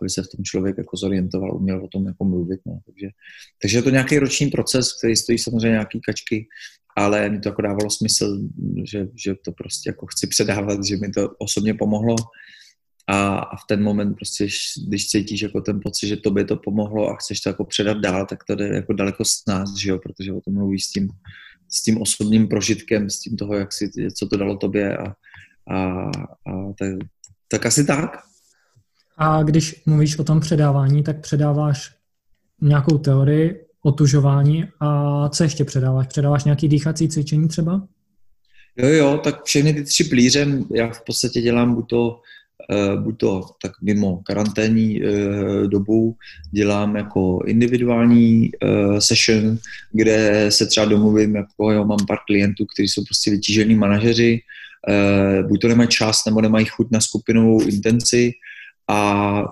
aby 0.00 0.10
se 0.10 0.22
v 0.22 0.28
tom 0.36 0.44
člověk 0.44 0.78
jako 0.78 0.96
zorientoval, 0.96 1.56
uměl 1.56 1.84
o 1.84 1.88
tom 1.88 2.06
jako 2.06 2.24
mluvit. 2.24 2.60
No. 2.66 2.80
Takže, 2.86 3.08
takže 3.62 3.78
je 3.78 3.82
to 3.82 3.90
nějaký 3.90 4.18
roční 4.18 4.46
proces, 4.46 4.98
který 4.98 5.16
stojí 5.16 5.38
samozřejmě 5.38 5.70
nějaký 5.70 6.00
kačky, 6.00 6.46
ale 6.96 7.30
mi 7.30 7.40
to 7.40 7.48
jako 7.48 7.62
dávalo 7.62 7.90
smysl, 7.90 8.38
že, 8.84 9.08
že 9.24 9.34
to 9.44 9.52
prostě 9.52 9.90
jako 9.90 10.06
chci 10.06 10.26
předávat, 10.26 10.84
že 10.84 10.96
mi 10.96 11.08
to 11.08 11.28
osobně 11.38 11.74
pomohlo 11.74 12.16
a, 13.06 13.38
a 13.38 13.56
v 13.56 13.60
ten 13.68 13.82
moment 13.82 14.14
prostě, 14.14 14.48
když 14.86 15.08
cítíš 15.08 15.40
jako 15.40 15.60
ten 15.60 15.80
pocit, 15.82 16.08
že 16.08 16.16
tobě 16.16 16.44
to 16.44 16.56
pomohlo 16.56 17.10
a 17.10 17.16
chceš 17.16 17.40
to 17.40 17.48
jako 17.48 17.64
předat 17.64 17.96
dál, 17.96 18.26
tak 18.26 18.44
to 18.44 18.54
jde 18.54 18.68
jako 18.68 18.92
daleko 18.92 19.24
s 19.24 19.46
nás, 19.48 19.76
že 19.76 19.90
jo, 19.90 19.98
protože 19.98 20.32
o 20.32 20.40
tom 20.40 20.54
mluvíš 20.54 20.84
s 20.84 20.90
tím, 20.92 21.08
s 21.68 21.82
tím 21.82 22.02
osobním 22.02 22.48
prožitkem, 22.48 23.10
s 23.10 23.18
tím 23.18 23.36
toho, 23.36 23.54
jak 23.54 23.72
si, 23.72 23.90
co 24.14 24.28
to 24.28 24.36
dalo 24.36 24.56
tobě 24.56 24.96
a, 24.96 25.14
a, 25.68 25.80
a 26.46 26.72
tak, 26.78 26.92
tak 27.48 27.66
asi 27.66 27.84
tak. 27.84 28.22
A 29.16 29.42
když 29.42 29.82
mluvíš 29.86 30.18
o 30.18 30.24
tom 30.24 30.40
předávání, 30.40 31.02
tak 31.02 31.20
předáváš 31.20 31.94
nějakou 32.60 32.98
teorii 32.98 33.66
otužování 33.82 34.64
a 34.80 35.28
co 35.28 35.42
ještě 35.42 35.64
předáváš? 35.64 36.06
Předáváš 36.06 36.44
nějaký 36.44 36.68
dýchací 36.68 37.08
cvičení 37.08 37.48
třeba? 37.48 37.88
Jo, 38.76 38.88
jo, 38.88 39.20
tak 39.24 39.44
všechny 39.44 39.74
ty 39.74 39.84
tři 39.84 40.04
plíře 40.04 40.46
já 40.74 40.90
v 40.90 41.04
podstatě 41.04 41.40
dělám 41.40 41.74
buď 41.74 41.88
to 41.88 42.20
buď 42.96 43.18
to 43.18 43.42
tak 43.62 43.72
mimo 43.82 44.16
karanténní 44.16 45.02
eh, 45.02 45.66
dobu 45.66 46.16
dělám 46.50 46.96
jako 46.96 47.40
individuální 47.46 48.50
eh, 48.50 49.00
session, 49.00 49.58
kde 49.92 50.46
se 50.48 50.66
třeba 50.66 50.86
domluvím, 50.86 51.34
jako 51.34 51.72
jo, 51.72 51.84
mám 51.84 52.06
pár 52.08 52.18
klientů, 52.26 52.66
kteří 52.66 52.88
jsou 52.88 53.04
prostě 53.04 53.30
vytížení 53.30 53.74
manažeři, 53.74 54.40
buď 55.48 55.60
to 55.60 55.68
nemají 55.68 55.88
čas, 55.88 56.24
nebo 56.26 56.40
nemají 56.40 56.66
chuť 56.66 56.86
na 56.90 57.00
skupinovou 57.00 57.62
intenci, 57.62 58.32
a 58.88 59.42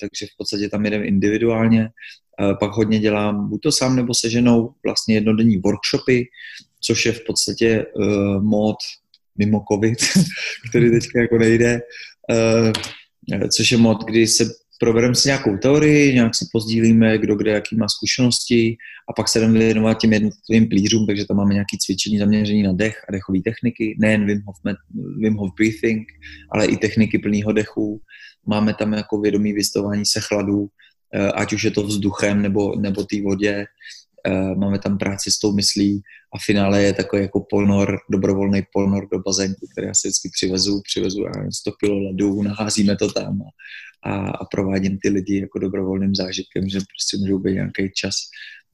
takže 0.00 0.26
v 0.26 0.36
podstatě 0.38 0.68
tam 0.68 0.84
jedem 0.84 1.02
individuálně. 1.04 1.88
Pak 2.60 2.70
hodně 2.70 2.98
dělám 2.98 3.48
buď 3.48 3.60
to 3.60 3.72
sám 3.72 3.96
nebo 3.96 4.14
se 4.14 4.30
ženou 4.30 4.74
vlastně 4.84 5.14
jednodenní 5.14 5.56
workshopy, 5.56 6.28
což 6.80 7.06
je 7.06 7.12
v 7.12 7.24
podstatě 7.26 7.86
mod 8.40 8.76
mimo 9.38 9.64
covid, 9.72 9.98
který 10.68 10.90
teďka 10.90 11.20
jako 11.20 11.38
nejde, 11.38 11.80
což 13.56 13.72
je 13.72 13.78
mod, 13.78 14.04
kdy 14.04 14.26
se 14.26 14.44
probereme 14.80 15.14
si 15.14 15.28
nějakou 15.28 15.56
teorii, 15.56 16.14
nějak 16.14 16.34
si 16.34 16.46
pozdílíme, 16.52 17.18
kdo 17.18 17.34
kde 17.34 17.50
jaký 17.50 17.76
má 17.76 17.88
zkušenosti 17.88 18.76
a 19.10 19.12
pak 19.12 19.28
se 19.28 19.40
jdeme 19.40 19.58
věnovat 19.58 19.94
těm 19.94 20.12
jednotlivým 20.12 20.68
plířům, 20.68 21.06
takže 21.06 21.26
tam 21.26 21.36
máme 21.36 21.54
nějaké 21.54 21.76
cvičení 21.80 22.18
zaměření 22.18 22.62
na 22.62 22.72
dech 22.72 23.04
a 23.08 23.12
dechové 23.12 23.38
techniky, 23.44 23.96
nejen 24.00 24.26
Wim 24.26 24.42
Hof, 24.46 24.56
Wim 25.18 25.34
Hof 25.34 25.50
breathing, 25.56 26.06
ale 26.52 26.66
i 26.66 26.76
techniky 26.76 27.18
plného 27.18 27.52
dechu. 27.52 28.00
Máme 28.46 28.74
tam 28.74 28.92
jako 28.92 29.20
vědomí 29.20 29.52
vystavování 29.52 30.06
se 30.06 30.20
chladu, 30.20 30.66
eh, 31.14 31.32
ať 31.32 31.52
už 31.52 31.62
je 31.64 31.70
to 31.70 31.82
vzduchem 31.82 32.42
nebo, 32.42 32.76
nebo 32.80 33.04
té 33.04 33.22
vodě. 33.22 33.66
Eh, 34.26 34.54
máme 34.54 34.78
tam 34.78 34.98
práci 34.98 35.30
s 35.30 35.38
tou 35.38 35.52
myslí 35.52 36.02
a 36.34 36.38
finále 36.38 36.82
je 36.82 36.92
takový 36.92 37.22
jako 37.22 37.46
ponor, 37.50 37.98
dobrovolný 38.10 38.62
ponor 38.72 39.08
do 39.12 39.18
bazénku, 39.18 39.66
který 39.72 39.86
já 39.86 39.94
si 39.94 40.08
vždycky 40.08 40.28
přivezu, 40.32 40.80
přivezu 40.82 41.22
já 41.22 41.50
100 41.50 41.72
kg 41.72 41.88
ledu, 41.88 42.42
naházíme 42.42 42.96
to 42.96 43.12
tam 43.12 43.38
a, 43.42 43.50
a, 44.10 44.30
a 44.30 44.44
provádím 44.44 44.98
ty 44.98 45.08
lidi 45.08 45.40
jako 45.40 45.58
dobrovolným 45.58 46.14
zážitkem, 46.14 46.68
že 46.68 46.78
prostě 46.78 47.16
můžou 47.16 47.38
být 47.38 47.54
nějaký 47.54 47.90
čas 47.94 48.14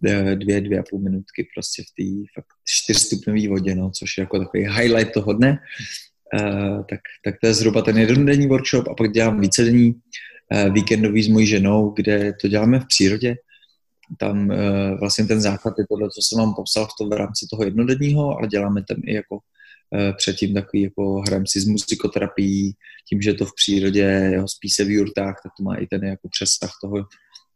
eh, 0.06 0.36
dvě, 0.36 0.60
dvě 0.60 0.78
a 0.78 0.82
půl 0.90 1.00
minutky 1.00 1.48
prostě 1.54 1.82
v 1.82 1.86
té 1.86 2.32
fakt 2.34 2.52
čtyřstupnové 2.64 3.48
vodě, 3.48 3.74
no, 3.74 3.90
což 3.90 4.18
je 4.18 4.22
jako 4.22 4.38
takový 4.38 4.62
highlight 4.62 5.12
toho 5.12 5.32
dne. 5.32 5.58
Uh, 6.40 6.84
tak, 6.90 7.00
tak 7.24 7.34
to 7.40 7.46
je 7.46 7.54
zhruba 7.54 7.82
ten 7.82 7.98
jednodenní 7.98 8.46
workshop 8.46 8.88
a 8.88 8.94
pak 8.94 9.12
dělám 9.12 9.40
vícedenní 9.40 9.94
uh, 9.94 10.74
víkendový 10.74 11.22
s 11.22 11.28
mojí 11.28 11.46
ženou, 11.46 11.90
kde 11.90 12.32
to 12.40 12.48
děláme 12.48 12.80
v 12.80 12.86
přírodě, 12.86 13.36
tam 14.18 14.48
uh, 14.48 14.98
vlastně 15.00 15.24
ten 15.24 15.40
základ 15.40 15.74
je 15.78 15.84
tohle, 15.88 16.10
co 16.10 16.20
jsem 16.22 16.38
vám 16.38 16.54
popsal 16.54 16.86
v, 16.86 16.90
to, 16.98 17.08
v 17.08 17.12
rámci 17.12 17.46
toho 17.50 17.64
jednodenního, 17.64 18.38
ale 18.38 18.48
děláme 18.48 18.84
tam 18.88 18.96
i 19.04 19.14
jako 19.14 19.34
uh, 19.34 20.16
předtím 20.16 20.54
takový 20.54 20.82
jako 20.82 21.20
hrajeme 21.20 21.46
si 21.48 21.60
s 21.60 21.66
muzikoterapií, 21.66 22.72
tím, 23.08 23.22
že 23.22 23.34
to 23.34 23.46
v 23.46 23.54
přírodě, 23.54 24.30
jo, 24.34 24.48
spí 24.48 24.70
se 24.70 24.84
v 24.84 24.90
jurtách, 24.90 25.40
tak 25.42 25.52
to 25.58 25.62
má 25.62 25.74
i 25.74 25.86
ten 25.86 26.04
jako 26.04 26.28
přesah 26.28 26.70
toho 26.82 27.04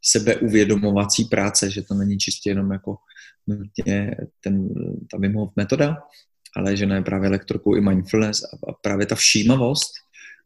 sebeuvědomovací 0.04 1.24
práce, 1.24 1.70
že 1.70 1.82
to 1.82 1.94
není 1.94 2.18
čistě 2.18 2.50
jenom 2.50 2.72
jako 2.72 2.96
nutně 3.46 4.16
ten, 4.40 4.68
ta 5.10 5.18
Wim 5.18 5.36
metoda, 5.56 5.96
ale 6.56 6.76
že 6.76 6.86
ne 6.86 7.02
právě 7.02 7.28
elektrokou 7.28 7.76
i 7.76 7.80
mindfulness 7.80 8.42
a, 8.44 8.70
a 8.70 8.72
právě 8.82 9.06
ta 9.06 9.14
všímavost, 9.14 9.92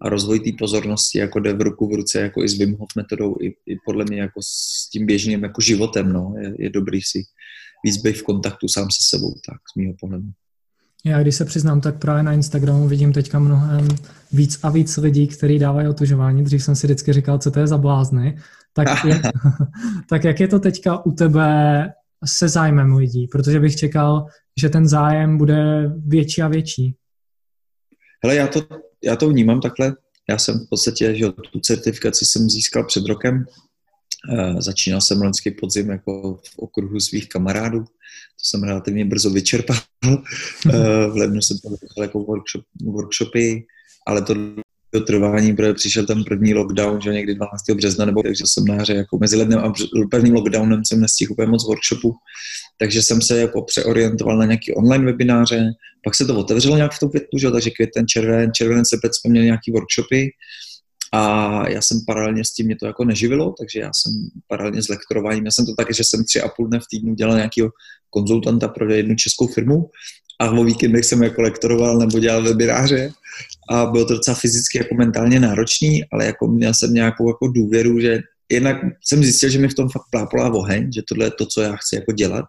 a 0.03 0.09
rozvoj 0.09 0.41
té 0.41 0.51
pozornosti 0.59 1.19
jako 1.19 1.41
jde 1.41 1.53
v 1.53 1.61
ruku 1.61 1.89
v 1.89 1.95
ruce 1.95 2.21
jako 2.21 2.43
i 2.43 2.49
s 2.49 2.59
Wim 2.59 2.77
Hof 2.77 2.89
metodou, 2.97 3.37
i, 3.41 3.47
i 3.47 3.77
podle 3.85 4.05
mě 4.05 4.21
jako 4.21 4.41
s 4.43 4.89
tím 4.93 5.07
běžným 5.07 5.43
jako 5.43 5.61
životem, 5.61 6.13
no. 6.13 6.35
Je, 6.41 6.55
je 6.59 6.71
dobrý 6.71 7.03
si 7.03 7.23
víc 7.85 7.97
být 7.97 8.17
v 8.17 8.23
kontaktu 8.23 8.69
sám 8.69 8.91
se 8.91 8.99
sebou, 9.17 9.35
tak 9.47 9.59
z 9.73 9.77
mého 9.77 9.95
pohledu. 10.01 10.27
Já 11.05 11.23
když 11.23 11.35
se 11.35 11.45
přiznám, 11.45 11.81
tak 11.81 11.99
právě 11.99 12.23
na 12.23 12.33
Instagramu 12.33 12.89
vidím 12.89 13.13
teďka 13.13 13.39
mnohem 13.39 13.89
víc 14.33 14.59
a 14.63 14.71
víc 14.71 14.97
lidí, 14.97 15.27
kteří 15.27 15.59
dávají 15.59 15.89
otužování. 15.89 16.45
Dřív 16.45 16.63
jsem 16.63 16.77
si 16.77 16.87
vždycky 16.87 17.13
říkal, 17.13 17.39
co 17.39 17.51
to 17.51 17.61
je 17.61 17.67
za 17.67 17.79
blázny. 17.79 18.37
Tak 18.73 18.89
jak, 19.05 19.23
tak 20.09 20.25
jak 20.25 20.41
je 20.41 20.49
to 20.49 20.59
teďka 20.59 21.07
u 21.07 21.13
tebe 21.13 21.89
se 22.27 22.49
zájmem 22.49 22.97
lidí? 22.97 23.29
Protože 23.33 23.61
bych 23.61 23.77
čekal, 23.77 24.27
že 24.61 24.69
ten 24.69 24.89
zájem 24.89 25.39
bude 25.39 25.91
větší 26.07 26.43
a 26.43 26.49
větší. 26.49 26.95
Hele, 28.23 28.37
já 28.37 28.47
to, 28.47 28.61
já 29.05 29.17
to 29.17 29.29
vnímám 29.29 29.61
takhle. 29.61 29.97
Já 30.29 30.39
jsem 30.39 30.59
v 30.59 30.69
podstatě, 30.69 31.15
že 31.15 31.27
tu 31.53 31.61
certifikaci 31.61 32.25
jsem 32.25 32.51
získal 32.51 32.85
před 32.85 33.07
rokem. 33.07 33.47
Uh, 34.33 34.61
začínal 34.61 35.01
jsem 35.01 35.23
loňský 35.23 35.51
podzim 35.51 35.91
jako 35.91 36.35
v 36.35 36.59
okruhu 36.59 37.01
svých 37.01 37.29
kamarádů. 37.29 37.81
To 37.81 38.45
jsem 38.45 38.63
relativně 38.63 39.05
brzo 39.05 39.31
vyčerpal. 39.31 39.77
Uh, 40.05 40.73
v 41.13 41.17
lednu 41.17 41.41
jsem 41.43 41.59
tam 41.59 41.77
jako 42.01 42.19
workshop, 42.19 42.65
workshopy, 42.83 43.67
ale 44.07 44.23
to 44.23 44.35
to 44.91 45.01
trvání, 45.01 45.57
protože 45.57 45.75
přišel 45.75 46.07
ten 46.07 46.25
první 46.25 46.55
lockdown, 46.55 47.01
že 47.01 47.13
někdy 47.13 47.35
12. 47.35 47.71
března, 47.75 48.05
nebo 48.05 48.23
takže 48.23 48.45
jsem 48.47 48.65
na 48.65 48.75
hře, 48.75 48.95
jako 48.95 49.19
mezi 49.19 49.37
lednem 49.37 49.59
a 49.59 49.73
prvním 50.11 50.35
lockdownem 50.35 50.85
jsem 50.85 51.01
nestihl 51.01 51.33
úplně 51.33 51.49
moc 51.49 51.67
workshopu, 51.67 52.15
takže 52.79 53.03
jsem 53.03 53.23
se 53.23 53.41
jako 53.41 53.63
přeorientoval 53.63 54.39
na 54.39 54.45
nějaký 54.45 54.75
online 54.75 55.05
webináře, 55.05 55.73
pak 56.05 56.15
se 56.15 56.25
to 56.25 56.39
otevřelo 56.39 56.77
nějak 56.77 56.93
v 56.93 56.99
tom 56.99 57.11
květnu, 57.11 57.39
že? 57.39 57.51
takže 57.51 57.71
květen, 57.71 58.07
červen, 58.07 58.53
červenec, 58.53 58.89
srpec 58.89 59.17
jsme 59.17 59.31
měli 59.31 59.47
nějaký 59.47 59.73
workshopy 59.73 60.31
a 61.13 61.69
já 61.69 61.83
jsem 61.83 62.01
paralelně 62.07 62.45
s 62.45 62.53
tím 62.53 62.67
mě 62.67 62.77
to 62.77 62.87
jako 62.87 63.05
neživilo, 63.05 63.55
takže 63.59 63.81
já 63.81 63.91
jsem 63.95 64.13
paralelně 64.49 64.83
s 64.83 64.89
lektorováním, 64.89 65.45
já 65.45 65.51
jsem 65.51 65.67
to 65.67 65.75
tak, 65.75 65.95
že 65.95 66.05
jsem 66.05 66.25
tři 66.25 66.41
a 66.41 66.49
půl 66.49 66.69
dne 66.69 66.79
v 66.79 66.89
týdnu 66.91 67.15
dělal 67.15 67.37
nějakého 67.37 67.71
konzultanta 68.11 68.69
pro 68.69 68.93
jednu 68.93 69.15
českou 69.15 69.47
firmu 69.47 69.91
a 70.41 70.51
o 70.51 70.65
víkendech 70.65 71.05
jsem 71.05 71.23
jako 71.23 71.43
lektoroval 71.43 71.99
nebo 71.99 72.19
dělal 72.19 72.43
webináře 72.43 73.13
a 73.71 73.87
bylo 73.87 74.05
to 74.05 74.15
docela 74.15 74.35
fyzicky 74.35 74.79
jako 74.79 74.95
mentálně 74.95 75.41
náročný, 75.41 76.05
ale 76.13 76.25
jako 76.25 76.47
měl 76.47 76.75
jsem 76.75 76.95
nějakou 76.95 77.29
jako 77.29 77.49
důvěru, 77.49 78.01
že 78.01 78.21
jednak 78.53 78.77
jsem 79.05 79.23
zjistil, 79.23 79.51
že 79.51 79.59
mi 79.59 79.69
v 79.69 79.75
tom 79.75 79.89
fakt 79.89 80.11
plápolá 80.11 80.53
oheň, 80.53 80.93
že 80.93 81.03
tohle 81.09 81.27
je 81.27 81.31
to, 81.31 81.47
co 81.47 81.61
já 81.61 81.77
chci 81.77 81.97
jako 81.97 82.13
dělat. 82.13 82.45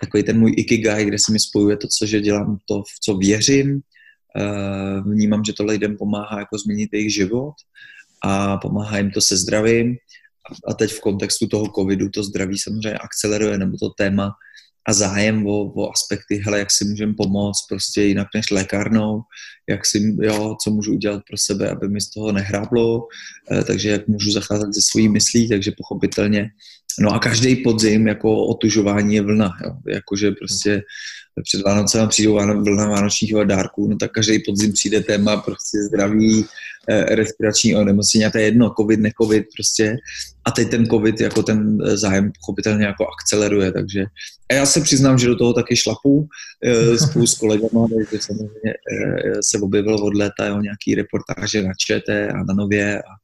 Takový 0.00 0.22
ten 0.22 0.38
můj 0.38 0.54
ikigai, 0.56 1.04
kde 1.04 1.18
se 1.18 1.32
mi 1.32 1.38
spojuje 1.38 1.76
to, 1.76 1.88
co 1.88 2.06
že 2.06 2.20
dělám, 2.20 2.58
to, 2.68 2.82
v 2.82 3.00
co 3.00 3.16
věřím. 3.16 3.80
Eh, 4.36 5.00
vnímám, 5.00 5.44
že 5.44 5.52
tohle 5.52 5.72
lidem 5.72 5.96
pomáhá 5.96 6.38
jako 6.38 6.58
změnit 6.58 6.90
jejich 6.92 7.14
život 7.14 7.54
a 8.24 8.56
pomáhá 8.56 8.98
jim 8.98 9.10
to 9.10 9.20
se 9.20 9.36
zdravím. 9.36 9.96
A 10.68 10.74
teď 10.74 10.92
v 10.92 11.00
kontextu 11.00 11.46
toho 11.46 11.66
covidu 11.76 12.08
to 12.08 12.22
zdraví 12.22 12.58
samozřejmě 12.58 12.98
akceleruje, 12.98 13.58
nebo 13.58 13.76
to 13.78 13.90
téma 13.90 14.32
a 14.88 14.92
zájem 14.92 15.46
o, 15.46 15.72
o 15.72 15.90
aspekty, 15.90 16.42
hele, 16.44 16.58
jak 16.58 16.70
si 16.70 16.84
můžeme 16.84 17.14
pomoct 17.14 17.66
prostě 17.68 18.02
jinak 18.02 18.28
než 18.34 18.50
lékárnou, 18.50 19.22
jak 19.68 19.86
si, 19.86 20.16
jo, 20.22 20.56
co 20.64 20.70
můžu 20.70 20.92
udělat 20.92 21.22
pro 21.28 21.38
sebe, 21.38 21.70
aby 21.70 21.88
mi 21.88 22.00
z 22.00 22.10
toho 22.10 22.32
nehráblo, 22.32 23.08
eh, 23.50 23.64
takže 23.64 23.90
jak 23.90 24.08
můžu 24.08 24.32
zacházet 24.32 24.74
ze 24.74 24.82
svojí 24.82 25.08
myslí, 25.08 25.48
takže 25.48 25.72
pochopitelně. 25.78 26.50
No 27.00 27.14
a 27.14 27.18
každý 27.18 27.56
podzim 27.56 28.06
jako 28.06 28.46
otužování 28.46 29.14
je 29.14 29.22
vlna, 29.22 29.50
jo, 29.64 29.72
jakože 29.88 30.30
prostě 30.30 30.82
před 31.42 31.62
Vánocem 31.62 32.08
přijdou 32.08 32.32
vlna 32.34 32.88
vánočních 32.88 33.34
dárků, 33.44 33.88
no 33.88 33.96
tak 33.96 34.10
každý 34.12 34.38
podzim 34.38 34.72
přijde 34.72 35.00
téma 35.00 35.36
prostě 35.36 35.78
zdraví, 35.78 36.44
eh, 36.88 37.14
respirační 37.14 37.76
onemocnění 37.76 38.24
a 38.24 38.30
to 38.30 38.38
je 38.38 38.44
jedno, 38.44 38.74
covid, 38.80 39.00
ne 39.00 39.10
covid 39.22 39.46
prostě. 39.56 39.96
A 40.44 40.50
teď 40.50 40.70
ten 40.70 40.86
covid 40.86 41.20
jako 41.20 41.42
ten 41.42 41.78
eh, 41.86 41.96
zájem 41.96 42.32
pochopitelně 42.40 42.86
jako 42.86 43.06
akceleruje, 43.06 43.72
takže 43.72 44.04
a 44.50 44.54
já 44.54 44.66
se 44.66 44.80
přiznám, 44.80 45.18
že 45.18 45.26
do 45.26 45.36
toho 45.36 45.52
taky 45.52 45.76
šlapu 45.76 46.28
eh, 46.64 46.98
spolu 46.98 47.26
s 47.26 47.34
kolegama, 47.34 47.86
takže 47.96 48.24
samozřejmě 48.24 48.72
se 49.40 49.58
objevilo 49.58 50.06
od 50.06 50.14
léta 50.14 50.46
jo, 50.46 50.60
nějaký 50.60 50.94
reportáže 50.94 51.62
na 51.62 51.72
ČT 51.74 52.30
a 52.30 52.44
na 52.44 52.54
Nově 52.54 52.98
a 52.98 53.21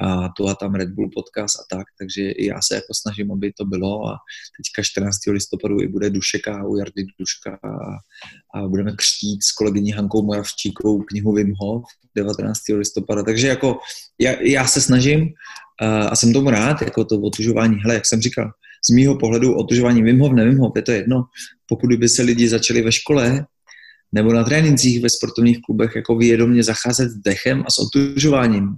a 0.00 0.28
tu 0.36 0.48
a 0.48 0.54
tam 0.54 0.74
Red 0.74 0.90
Bull 0.90 1.10
podcast 1.14 1.60
a 1.60 1.76
tak, 1.76 1.86
takže 1.98 2.30
i 2.30 2.46
já 2.46 2.58
se 2.62 2.74
jako 2.74 2.94
snažím, 2.94 3.32
aby 3.32 3.52
to 3.52 3.64
bylo 3.64 4.08
a 4.08 4.16
teďka 4.56 4.82
14. 4.82 5.16
listopadu 5.30 5.80
i 5.80 5.88
bude 5.88 6.10
Dušeka 6.10 6.66
u 6.66 6.76
Jardy 6.76 7.06
Duška 7.18 7.58
a, 7.64 7.70
a 8.58 8.68
budeme 8.68 8.92
křtít 8.96 9.42
s 9.42 9.52
kolegyní 9.52 9.92
Hankou 9.92 10.22
Moravčíkou 10.22 11.02
knihu 11.02 11.32
Wim 11.32 11.54
Hof 11.60 11.84
19. 12.16 12.58
listopada, 12.74 13.22
takže 13.22 13.48
jako 13.48 13.78
já, 14.20 14.32
já 14.42 14.66
se 14.66 14.80
snažím 14.80 15.28
a 15.80 16.16
jsem 16.16 16.32
tomu 16.32 16.50
rád, 16.50 16.82
jako 16.82 17.04
to 17.04 17.20
otužování, 17.20 17.76
hele, 17.82 17.94
jak 17.94 18.06
jsem 18.06 18.20
říkal, 18.20 18.50
z 18.90 18.94
mýho 18.94 19.18
pohledu 19.18 19.54
otužování 19.56 20.02
Wim 20.02 20.20
Hof, 20.20 20.32
nevím 20.32 20.58
Hof, 20.58 20.72
je 20.76 20.82
to 20.82 20.92
jedno, 20.92 21.24
pokud 21.66 21.92
by 21.92 22.08
se 22.08 22.22
lidi 22.22 22.48
začali 22.48 22.82
ve 22.82 22.92
škole 22.92 23.46
nebo 24.12 24.32
na 24.32 24.44
trénincích 24.44 25.02
ve 25.02 25.08
sportovních 25.08 25.58
klubech 25.62 25.96
jako 25.96 26.16
vědomě 26.16 26.62
zacházet 26.62 27.10
s 27.10 27.14
dechem 27.14 27.64
a 27.66 27.70
s 27.70 27.78
otužováním, 27.78 28.68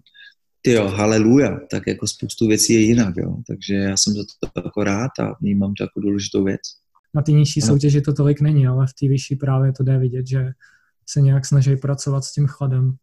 ty 0.63 0.73
jo, 0.73 0.89
haleluja, 0.89 1.61
tak 1.71 1.87
jako 1.87 2.07
spoustu 2.07 2.49
věcí 2.49 2.73
je 2.73 2.81
jinak, 2.81 3.15
jo. 3.17 3.37
Takže 3.47 3.75
já 3.75 3.97
jsem 3.97 4.15
za 4.15 4.23
to 4.41 4.63
jako 4.65 4.85
rád 4.85 5.11
a 5.21 5.37
vnímám 5.41 5.75
to 5.75 5.85
jako 5.85 6.01
důležitou 6.01 6.45
věc. 6.45 6.61
Na 7.15 7.23
ty 7.23 7.33
nižší 7.33 7.61
soutěži 7.61 8.01
to 8.01 8.13
tolik 8.13 8.41
není, 8.41 8.67
ale 8.67 8.87
v 8.87 8.93
té 9.01 9.09
vyšší 9.09 9.37
právě 9.37 9.73
to 9.73 9.83
jde 9.83 9.99
vidět, 9.99 10.27
že 10.27 10.51
se 11.09 11.21
nějak 11.21 11.47
snaží 11.47 11.77
pracovat 11.77 12.25
s 12.25 12.33
tím 12.33 12.47
chladem. 12.47 12.95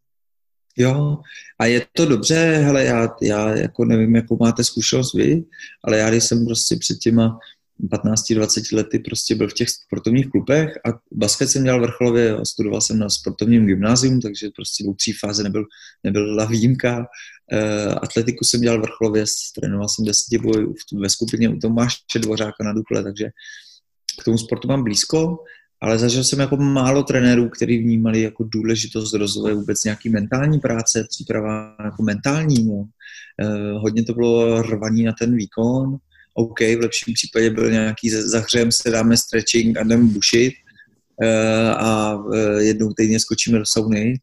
Jo, 0.76 1.18
a 1.58 1.66
je 1.66 1.86
to 1.92 2.06
dobře, 2.06 2.34
hele, 2.64 2.84
já, 2.84 3.08
já 3.22 3.56
jako 3.56 3.84
nevím, 3.84 4.16
jakou 4.16 4.36
máte 4.40 4.64
zkušenost 4.64 5.14
vy, 5.14 5.44
ale 5.84 5.98
já 5.98 6.10
když 6.10 6.24
jsem 6.24 6.46
prostě 6.46 6.76
před 6.76 6.98
těma 6.98 7.38
15-20 7.88 8.76
lety 8.76 8.98
prostě 8.98 9.34
byl 9.34 9.48
v 9.48 9.54
těch 9.54 9.68
sportovních 9.68 10.30
klubech 10.30 10.76
a 10.76 10.98
basket 11.12 11.48
jsem 11.48 11.64
dělal 11.64 11.80
vrcholově, 11.80 12.36
studoval 12.42 12.80
jsem 12.80 12.98
na 12.98 13.08
sportovním 13.08 13.66
gymnázium, 13.66 14.20
takže 14.20 14.48
prostě 14.56 14.84
v 14.84 14.96
tří 14.96 15.12
fáze 15.12 15.42
nebyl, 15.42 15.64
nebyla 16.04 16.44
výjimka. 16.44 16.98
Uh, 16.98 17.94
atletiku 18.02 18.44
jsem 18.44 18.60
dělal 18.60 18.80
vrcholově, 18.80 19.24
trénoval 19.54 19.88
jsem 19.88 20.04
desetiboj 20.04 20.74
ve 21.00 21.10
skupině 21.10 21.48
u 21.48 21.56
Tomáše 21.56 22.18
Dvořáka 22.18 22.64
na 22.64 22.72
Dukle, 22.72 23.02
takže 23.02 23.26
k 24.20 24.24
tomu 24.24 24.38
sportu 24.38 24.68
mám 24.68 24.84
blízko, 24.84 25.38
ale 25.82 25.98
zažil 25.98 26.24
jsem 26.24 26.40
jako 26.40 26.56
málo 26.56 27.02
trenérů, 27.02 27.48
kteří 27.48 27.78
vnímali 27.78 28.22
jako 28.22 28.44
důležitost 28.44 29.14
rozvoje 29.14 29.54
vůbec 29.54 29.84
nějaký 29.84 30.08
mentální 30.08 30.60
práce, 30.60 31.06
příprava 31.10 31.76
jako 31.84 32.02
mentální. 32.02 32.64
No. 32.64 32.74
Uh, 32.74 33.82
hodně 33.82 34.04
to 34.04 34.14
bylo 34.14 34.62
rvaní 34.62 35.02
na 35.02 35.12
ten 35.12 35.36
výkon, 35.36 35.98
OK, 36.34 36.60
v 36.60 36.78
lepším 36.80 37.14
případě 37.14 37.50
byl 37.50 37.70
nějaký 37.70 38.10
zahřejem 38.10 38.72
se 38.72 38.90
dáme 38.90 39.16
stretching 39.16 39.78
a 39.78 39.82
jdeme 39.82 40.04
bušit 40.04 40.52
uh, 41.22 41.70
a 41.70 42.14
uh, 42.14 42.34
jednou 42.58 42.92
týdně 42.92 43.20
skočíme 43.20 43.58
do 43.58 43.66
sauny, 43.66 44.14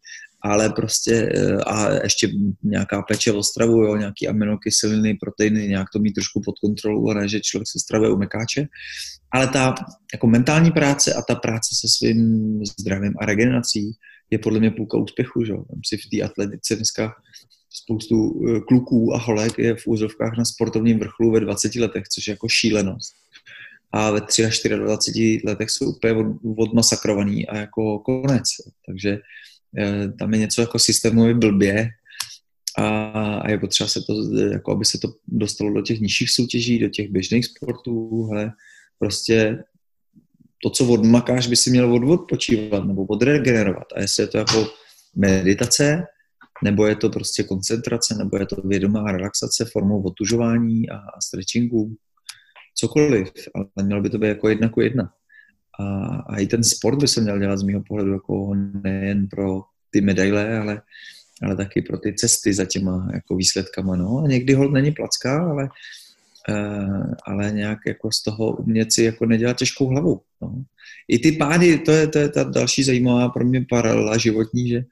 ale 0.41 0.69
prostě 0.69 1.31
uh, 1.37 1.61
a 1.65 2.03
ještě 2.03 2.29
nějaká 2.63 3.01
peče 3.01 3.31
o 3.31 3.43
stravu, 3.43 3.83
jo, 3.83 3.95
nějaký 3.95 4.27
aminokyseliny, 4.27 5.13
proteiny, 5.13 5.67
nějak 5.67 5.87
to 5.93 5.99
mít 5.99 6.13
trošku 6.13 6.41
pod 6.41 6.59
kontrolou 6.59 7.09
a 7.09 7.13
ne, 7.13 7.27
že 7.27 7.39
člověk 7.39 7.67
se 7.67 7.79
stravuje 7.79 8.11
u 8.11 8.17
mekáče. 8.17 8.67
Ale 9.33 9.47
ta 9.47 9.75
jako 10.13 10.27
mentální 10.27 10.71
práce 10.71 11.13
a 11.13 11.21
ta 11.21 11.35
práce 11.35 11.75
se 11.79 11.87
svým 11.97 12.61
zdravím 12.79 13.13
a 13.19 13.25
regenerací 13.25 13.91
je 14.31 14.39
podle 14.39 14.59
mě 14.59 14.71
půlka 14.71 14.97
úspěchu, 14.97 15.43
že 15.43 15.51
jo. 15.51 15.63
si 15.85 15.97
v 15.97 16.09
té 16.09 16.25
atletice 16.25 16.75
dneska 16.75 17.13
spoustu 17.87 18.41
eh, 18.47 18.59
kluků 18.59 19.15
a 19.15 19.17
holek 19.17 19.57
je 19.57 19.75
v 19.75 19.87
úzovkách 19.87 20.37
na 20.37 20.45
sportovním 20.45 20.99
vrcholu 20.99 21.31
ve 21.31 21.39
20 21.39 21.75
letech, 21.75 22.07
což 22.07 22.27
je 22.27 22.31
jako 22.31 22.49
šílenost. 22.49 23.13
A 23.91 24.11
ve 24.11 24.19
23 24.19 24.73
a 24.73 24.77
24 24.77 25.41
letech 25.45 25.69
jsou 25.69 25.89
úplně 25.89 26.13
od, 26.13 26.25
odmasakrovaný 26.57 27.47
a 27.47 27.57
jako 27.57 27.99
konec. 27.99 28.43
Takže 28.85 29.19
eh, 29.77 30.07
tam 30.19 30.33
je 30.33 30.39
něco 30.39 30.61
jako 30.61 30.79
systémově 30.79 31.33
blbě 31.33 31.89
a, 32.77 33.09
a 33.37 33.49
je 33.49 33.57
potřeba 33.57 33.87
se 33.87 34.01
to, 34.01 34.13
jako 34.51 34.71
aby 34.71 34.85
se 34.85 34.97
to 34.97 35.07
dostalo 35.27 35.73
do 35.73 35.81
těch 35.81 35.99
nižších 35.99 36.29
soutěží, 36.29 36.79
do 36.79 36.89
těch 36.89 37.09
běžných 37.09 37.45
sportů, 37.45 38.23
hele, 38.23 38.51
prostě 38.99 39.63
to, 40.63 40.69
co 40.69 40.87
odmakáš, 40.87 41.47
by 41.47 41.55
si 41.55 41.69
měl 41.69 42.11
odpočívat 42.11 42.85
nebo 42.85 43.05
odregenerovat. 43.05 43.87
A 43.95 44.01
jestli 44.01 44.23
je 44.23 44.27
to 44.27 44.37
jako 44.37 44.67
meditace, 45.15 46.03
nebo 46.63 46.87
je 46.87 46.95
to 46.95 47.09
prostě 47.09 47.43
koncentrace, 47.43 48.15
nebo 48.15 48.37
je 48.37 48.45
to 48.45 48.55
vědomá 48.55 49.11
relaxace 49.11 49.65
formou 49.65 50.01
otužování 50.01 50.89
a, 50.89 51.21
stretchingu, 51.23 51.95
cokoliv, 52.75 53.31
ale 53.55 53.85
mělo 53.85 54.01
by 54.01 54.09
to 54.09 54.17
být 54.17 54.27
jako 54.27 54.49
jedna 54.49 54.69
ku 54.69 54.81
jedna. 54.81 55.11
A, 55.79 56.05
a 56.15 56.37
i 56.39 56.47
ten 56.47 56.63
sport 56.63 56.99
by 56.99 57.07
se 57.07 57.21
měl 57.21 57.39
dělat 57.39 57.57
z 57.57 57.63
mého 57.63 57.83
pohledu 57.87 58.13
jako 58.13 58.55
nejen 58.83 59.27
pro 59.27 59.61
ty 59.89 60.01
medaile, 60.01 60.59
ale, 60.59 60.81
ale 61.43 61.55
taky 61.55 61.81
pro 61.81 61.97
ty 61.97 62.13
cesty 62.13 62.53
za 62.53 62.65
těma 62.65 63.09
jako 63.13 63.35
výsledkama. 63.35 63.95
No. 63.95 64.17
A 64.25 64.27
někdy 64.27 64.53
hold 64.53 64.71
není 64.71 64.91
placka, 64.91 65.49
ale, 65.49 65.69
uh, 66.49 67.13
ale 67.25 67.51
nějak 67.51 67.79
jako 67.87 68.11
z 68.11 68.23
toho 68.23 68.55
umět 68.55 68.93
si 68.93 69.03
jako 69.03 69.25
nedělat 69.25 69.57
těžkou 69.57 69.87
hlavu. 69.87 70.21
No. 70.41 70.63
I 71.07 71.19
ty 71.19 71.31
pády, 71.31 71.79
to 71.79 71.91
je, 71.91 72.07
to 72.07 72.19
je 72.19 72.29
ta 72.29 72.43
další 72.43 72.83
zajímavá 72.83 73.29
pro 73.29 73.45
mě 73.45 73.65
paralela 73.69 74.17
životní, 74.17 74.69
že 74.69 74.83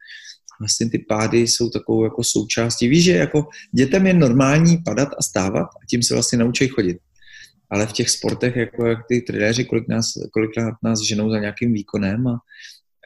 vlastně 0.59 0.89
ty 0.89 0.99
pády 0.99 1.37
jsou 1.37 1.69
takovou 1.69 2.03
jako 2.03 2.23
součástí. 2.23 2.87
Víš, 2.87 3.03
že 3.03 3.11
jako 3.11 3.47
dětem 3.71 4.07
je 4.07 4.13
normální 4.13 4.77
padat 4.77 5.09
a 5.17 5.23
stávat 5.23 5.63
a 5.63 5.85
tím 5.89 6.03
se 6.03 6.13
vlastně 6.13 6.37
naučí 6.37 6.67
chodit. 6.67 6.97
Ale 7.69 7.87
v 7.87 7.93
těch 7.93 8.09
sportech, 8.09 8.55
jako 8.55 8.85
jak 8.85 8.99
ty 9.09 9.21
trenéři, 9.21 9.65
kolik 9.65 9.87
nás, 9.87 10.05
kolikrát 10.33 10.73
nás 10.83 11.01
ženou 11.01 11.29
za 11.29 11.39
nějakým 11.39 11.73
výkonem 11.73 12.27
a 12.27 12.39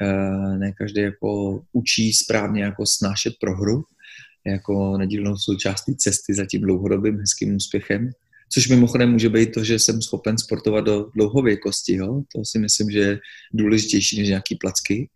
e, 0.01 0.57
ne 0.57 0.71
každý 0.71 1.01
jako 1.01 1.61
učí 1.73 2.13
správně 2.13 2.63
jako 2.63 2.85
snášet 2.85 3.33
prohru, 3.41 3.83
jako 4.45 4.97
nedílnou 4.97 5.37
součástí 5.37 5.95
cesty 5.95 6.33
za 6.33 6.45
tím 6.45 6.61
dlouhodobým 6.61 7.19
hezkým 7.19 7.55
úspěchem. 7.55 8.09
Což 8.51 8.67
mimochodem 8.67 9.11
může 9.11 9.29
být 9.29 9.51
to, 9.51 9.63
že 9.63 9.79
jsem 9.79 10.01
schopen 10.01 10.37
sportovat 10.37 10.85
do 10.85 11.09
dlouhověkosti, 11.15 11.95
jo? 11.95 12.21
to 12.35 12.45
si 12.45 12.59
myslím, 12.59 12.91
že 12.91 12.99
je 12.99 13.19
důležitější 13.53 14.19
než 14.19 14.27
nějaký 14.27 14.55
placky. 14.55 15.09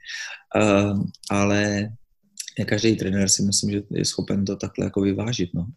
Uh, 0.56 1.04
ale 1.30 1.89
každý 2.66 2.96
trenér 2.96 3.30
si 3.30 3.44
myslím, 3.44 3.72
že 3.72 3.82
je 3.92 4.06
schopen 4.06 4.46
to 4.46 4.56
takhle 4.56 4.86
jako 4.86 5.02
vyvážit. 5.02 5.50
No. 5.54 5.68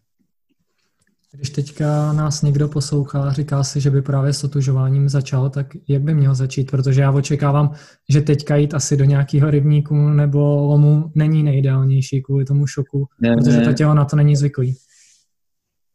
Když 1.31 1.49
teďka 1.49 2.13
nás 2.13 2.41
někdo 2.41 2.67
poslouchá, 2.67 3.31
říká 3.31 3.63
si, 3.63 3.81
že 3.81 3.91
by 3.91 4.01
právě 4.01 4.33
s 4.33 4.43
otužováním 4.43 5.09
začal, 5.09 5.49
tak 5.49 5.67
jak 5.87 6.01
by 6.01 6.13
měl 6.13 6.35
začít? 6.35 6.71
Protože 6.71 7.01
já 7.01 7.11
očekávám, 7.11 7.73
že 8.09 8.21
teďka 8.21 8.55
jít 8.55 8.73
asi 8.73 8.97
do 8.97 9.05
nějakého 9.05 9.51
rybníku 9.51 9.95
nebo 9.95 10.39
lomu 10.65 11.11
není 11.15 11.43
nejideálnější 11.43 12.21
kvůli 12.21 12.45
tomu 12.45 12.67
šoku, 12.67 13.07
ne, 13.21 13.35
protože 13.35 13.61
to 13.61 13.73
tělo 13.73 13.93
na 13.93 14.05
to 14.05 14.15
není 14.15 14.35
zvyklý. 14.35 14.75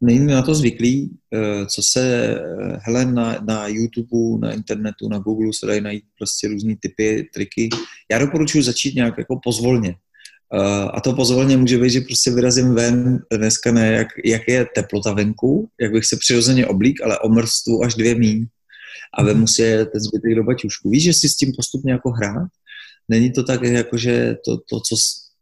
Není 0.01 0.27
na 0.27 0.41
to 0.41 0.55
zvyklý. 0.55 1.17
Eh, 1.33 1.65
co 1.65 1.83
se, 1.83 2.35
eh, 2.35 2.79
hele, 2.81 3.05
na, 3.05 3.37
na 3.47 3.67
YouTube, 3.67 4.47
na 4.47 4.53
internetu, 4.53 5.09
na 5.09 5.17
Google 5.17 5.53
se 5.53 5.65
dají 5.65 5.81
najít 5.81 6.03
prostě 6.17 6.47
různé 6.47 6.75
typy, 6.79 7.29
triky. 7.33 7.69
Já 8.11 8.19
doporučuji 8.19 8.63
začít 8.63 8.95
nějak 8.95 9.17
jako 9.17 9.39
pozvolně. 9.43 9.95
A 10.93 11.01
to 11.01 11.13
pozvolně 11.13 11.57
může 11.57 11.77
být, 11.77 11.89
že 11.89 12.01
prostě 12.01 12.31
vyrazím 12.31 12.73
ven 12.73 13.19
dneska 13.31 13.71
ne, 13.71 13.91
jak, 13.91 14.07
jak 14.25 14.47
je 14.47 14.65
teplota 14.75 15.13
venku, 15.13 15.69
jak 15.81 15.91
bych 15.91 16.05
se 16.05 16.17
přirozeně 16.17 16.67
oblík, 16.67 17.01
ale 17.01 17.19
omrstu 17.19 17.83
až 17.83 17.95
dvě 17.95 18.15
míň 18.15 18.45
a 19.17 19.21
mhm. 19.21 19.33
vemu 19.33 19.47
si 19.47 19.61
ten 19.61 20.01
zbytek 20.01 20.35
do 20.35 20.43
baťušku. 20.43 20.89
Víš, 20.89 21.03
že 21.03 21.13
si 21.13 21.29
s 21.29 21.35
tím 21.35 21.51
postupně 21.55 21.91
jako 21.91 22.09
hrát? 22.09 22.49
Není 23.09 23.31
to 23.31 23.43
tak, 23.43 23.63
jako 23.63 23.97
že 23.97 24.35
to, 24.45 24.57
to, 24.57 24.79
co 24.79 24.95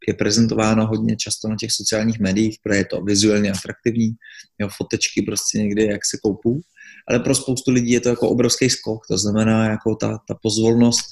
je 0.08 0.14
prezentováno 0.14 0.88
hodně 0.88 1.16
často 1.16 1.48
na 1.48 1.56
těch 1.60 1.72
sociálních 1.72 2.20
médiích, 2.20 2.58
protože 2.64 2.78
je 2.78 2.86
to 2.86 3.02
vizuálně 3.02 3.52
atraktivní, 3.52 4.12
jo, 4.60 4.70
fotečky 4.78 5.22
prostě 5.22 5.58
někde, 5.58 5.86
jak 5.86 6.06
se 6.06 6.18
koupou, 6.24 6.62
ale 7.08 7.20
pro 7.20 7.36
spoustu 7.36 7.72
lidí 7.72 7.92
je 7.92 8.00
to 8.00 8.10
jako 8.10 8.30
obrovský 8.30 8.70
skok, 8.70 9.08
to 9.08 9.18
znamená, 9.18 9.66
jako 9.66 9.96
ta, 9.96 10.20
ta 10.28 10.36
pozvolnost 10.42 11.06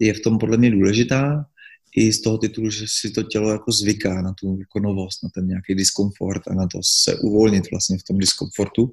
je 0.00 0.14
v 0.14 0.20
tom 0.20 0.38
podle 0.38 0.56
mě 0.56 0.70
důležitá, 0.70 1.44
i 1.98 2.12
z 2.12 2.20
toho 2.20 2.38
titulu, 2.38 2.70
že 2.70 2.84
si 2.88 3.10
to 3.10 3.22
tělo 3.22 3.50
jako 3.50 3.72
zvyká 3.72 4.22
na 4.22 4.34
tu 4.40 4.56
jako 4.58 4.80
novost, 4.80 5.22
na 5.22 5.28
ten 5.34 5.46
nějaký 5.46 5.74
diskomfort 5.74 6.42
a 6.48 6.54
na 6.54 6.66
to 6.66 6.78
se 6.82 7.16
uvolnit 7.18 7.70
vlastně 7.70 7.98
v 7.98 8.02
tom 8.02 8.18
diskomfortu. 8.18 8.92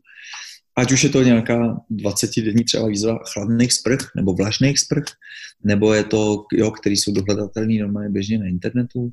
Ať 0.78 0.92
už 0.92 1.04
je 1.04 1.10
to 1.10 1.24
nějaká 1.24 1.78
20-denní 1.92 2.64
třeba 2.64 2.88
výzva 2.88 3.20
chladných 3.34 3.74
sprch 3.74 4.12
nebo 4.16 4.34
vlažných 4.34 4.80
sprch, 4.80 5.06
nebo 5.64 5.94
je 5.94 6.04
to, 6.04 6.46
jo, 6.54 6.72
který 6.72 6.98
jsou 6.98 7.12
dohledatelný 7.14 7.80
normálně 7.80 8.10
běžně 8.10 8.38
na 8.40 8.46
internetu, 8.46 9.10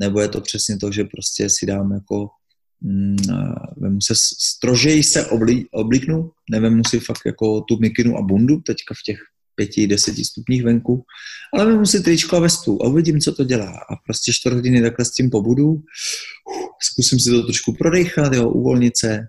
nebo 0.00 0.20
je 0.20 0.28
to 0.28 0.40
přesně 0.40 0.76
to, 0.76 0.92
že 0.92 1.04
prostě 1.04 1.50
si 1.50 1.66
dám 1.66 1.92
jako 1.92 2.28
mm, 2.80 3.16
vemu 3.76 4.00
se 4.00 4.14
strožej 4.40 5.02
se 5.02 5.26
oblí, 5.26 5.68
oblíknu, 5.70 6.30
nevím 6.50 6.82
si 6.88 7.00
fakt 7.00 7.22
jako 7.26 7.60
tu 7.60 7.78
mikinu 7.78 8.18
a 8.18 8.22
bundu 8.22 8.60
teďka 8.60 8.94
v 8.94 9.02
těch 9.04 9.18
pěti, 9.56 9.86
deseti 9.86 10.24
stupních 10.24 10.64
venku, 10.64 11.04
ale 11.54 11.74
mám 11.74 11.86
si 11.86 12.02
tričko 12.02 12.36
a 12.36 12.40
vestu 12.40 12.82
a 12.82 12.88
uvidím, 12.88 13.20
co 13.20 13.32
to 13.32 13.44
dělá. 13.44 13.70
A 13.70 13.96
prostě 14.04 14.32
čtvrt 14.32 14.54
hodiny 14.54 14.82
takhle 14.82 15.04
s 15.04 15.12
tím 15.12 15.30
pobudu, 15.30 15.82
zkusím 16.82 17.20
si 17.20 17.30
to 17.30 17.42
trošku 17.42 17.72
prodechat, 17.72 18.32
jo, 18.32 18.48
uvolnit 18.48 18.96
se, 18.96 19.20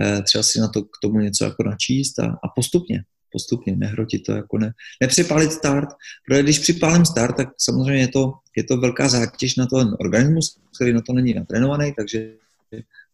eh, 0.00 0.22
třeba 0.22 0.42
si 0.42 0.60
na 0.60 0.68
to 0.68 0.82
k 0.82 0.98
tomu 1.02 1.18
něco 1.18 1.44
jako 1.44 1.62
načíst 1.62 2.18
a, 2.18 2.26
a 2.26 2.48
postupně, 2.56 3.04
postupně, 3.32 3.76
nehrotit 3.76 4.22
to, 4.26 4.32
jako 4.32 4.58
ne, 4.58 4.72
nepřipálit 5.00 5.52
start, 5.52 5.88
protože 6.26 6.42
když 6.42 6.58
připálím 6.58 7.04
start, 7.04 7.36
tak 7.36 7.48
samozřejmě 7.58 8.00
je 8.00 8.08
to, 8.08 8.32
je 8.56 8.64
to 8.64 8.76
velká 8.76 9.08
zátěž 9.08 9.56
na 9.56 9.66
ten 9.66 9.96
organismus, 10.00 10.58
který 10.74 10.92
na 10.92 11.00
to 11.00 11.12
není 11.12 11.34
natrénovaný, 11.34 11.92
takže 11.96 12.32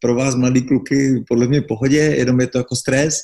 pro 0.00 0.14
vás 0.14 0.34
mladý 0.34 0.62
kluky 0.62 1.24
podle 1.28 1.46
mě 1.46 1.62
pohodě, 1.62 1.96
jenom 1.96 2.40
je 2.40 2.46
to 2.46 2.58
jako 2.58 2.76
stres 2.76 3.20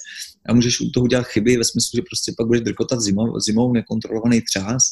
a 0.49 0.55
můžeš 0.55 0.81
u 0.81 0.91
toho 0.91 1.05
udělat 1.05 1.27
chyby 1.27 1.57
ve 1.57 1.65
smyslu, 1.65 1.97
že 1.97 2.03
prostě 2.03 2.33
pak 2.39 2.47
budeš 2.47 2.63
drkotat 2.63 3.01
zimou, 3.01 3.41
zimou 3.41 3.73
nekontrolovaný 3.73 4.41
třás, 4.41 4.83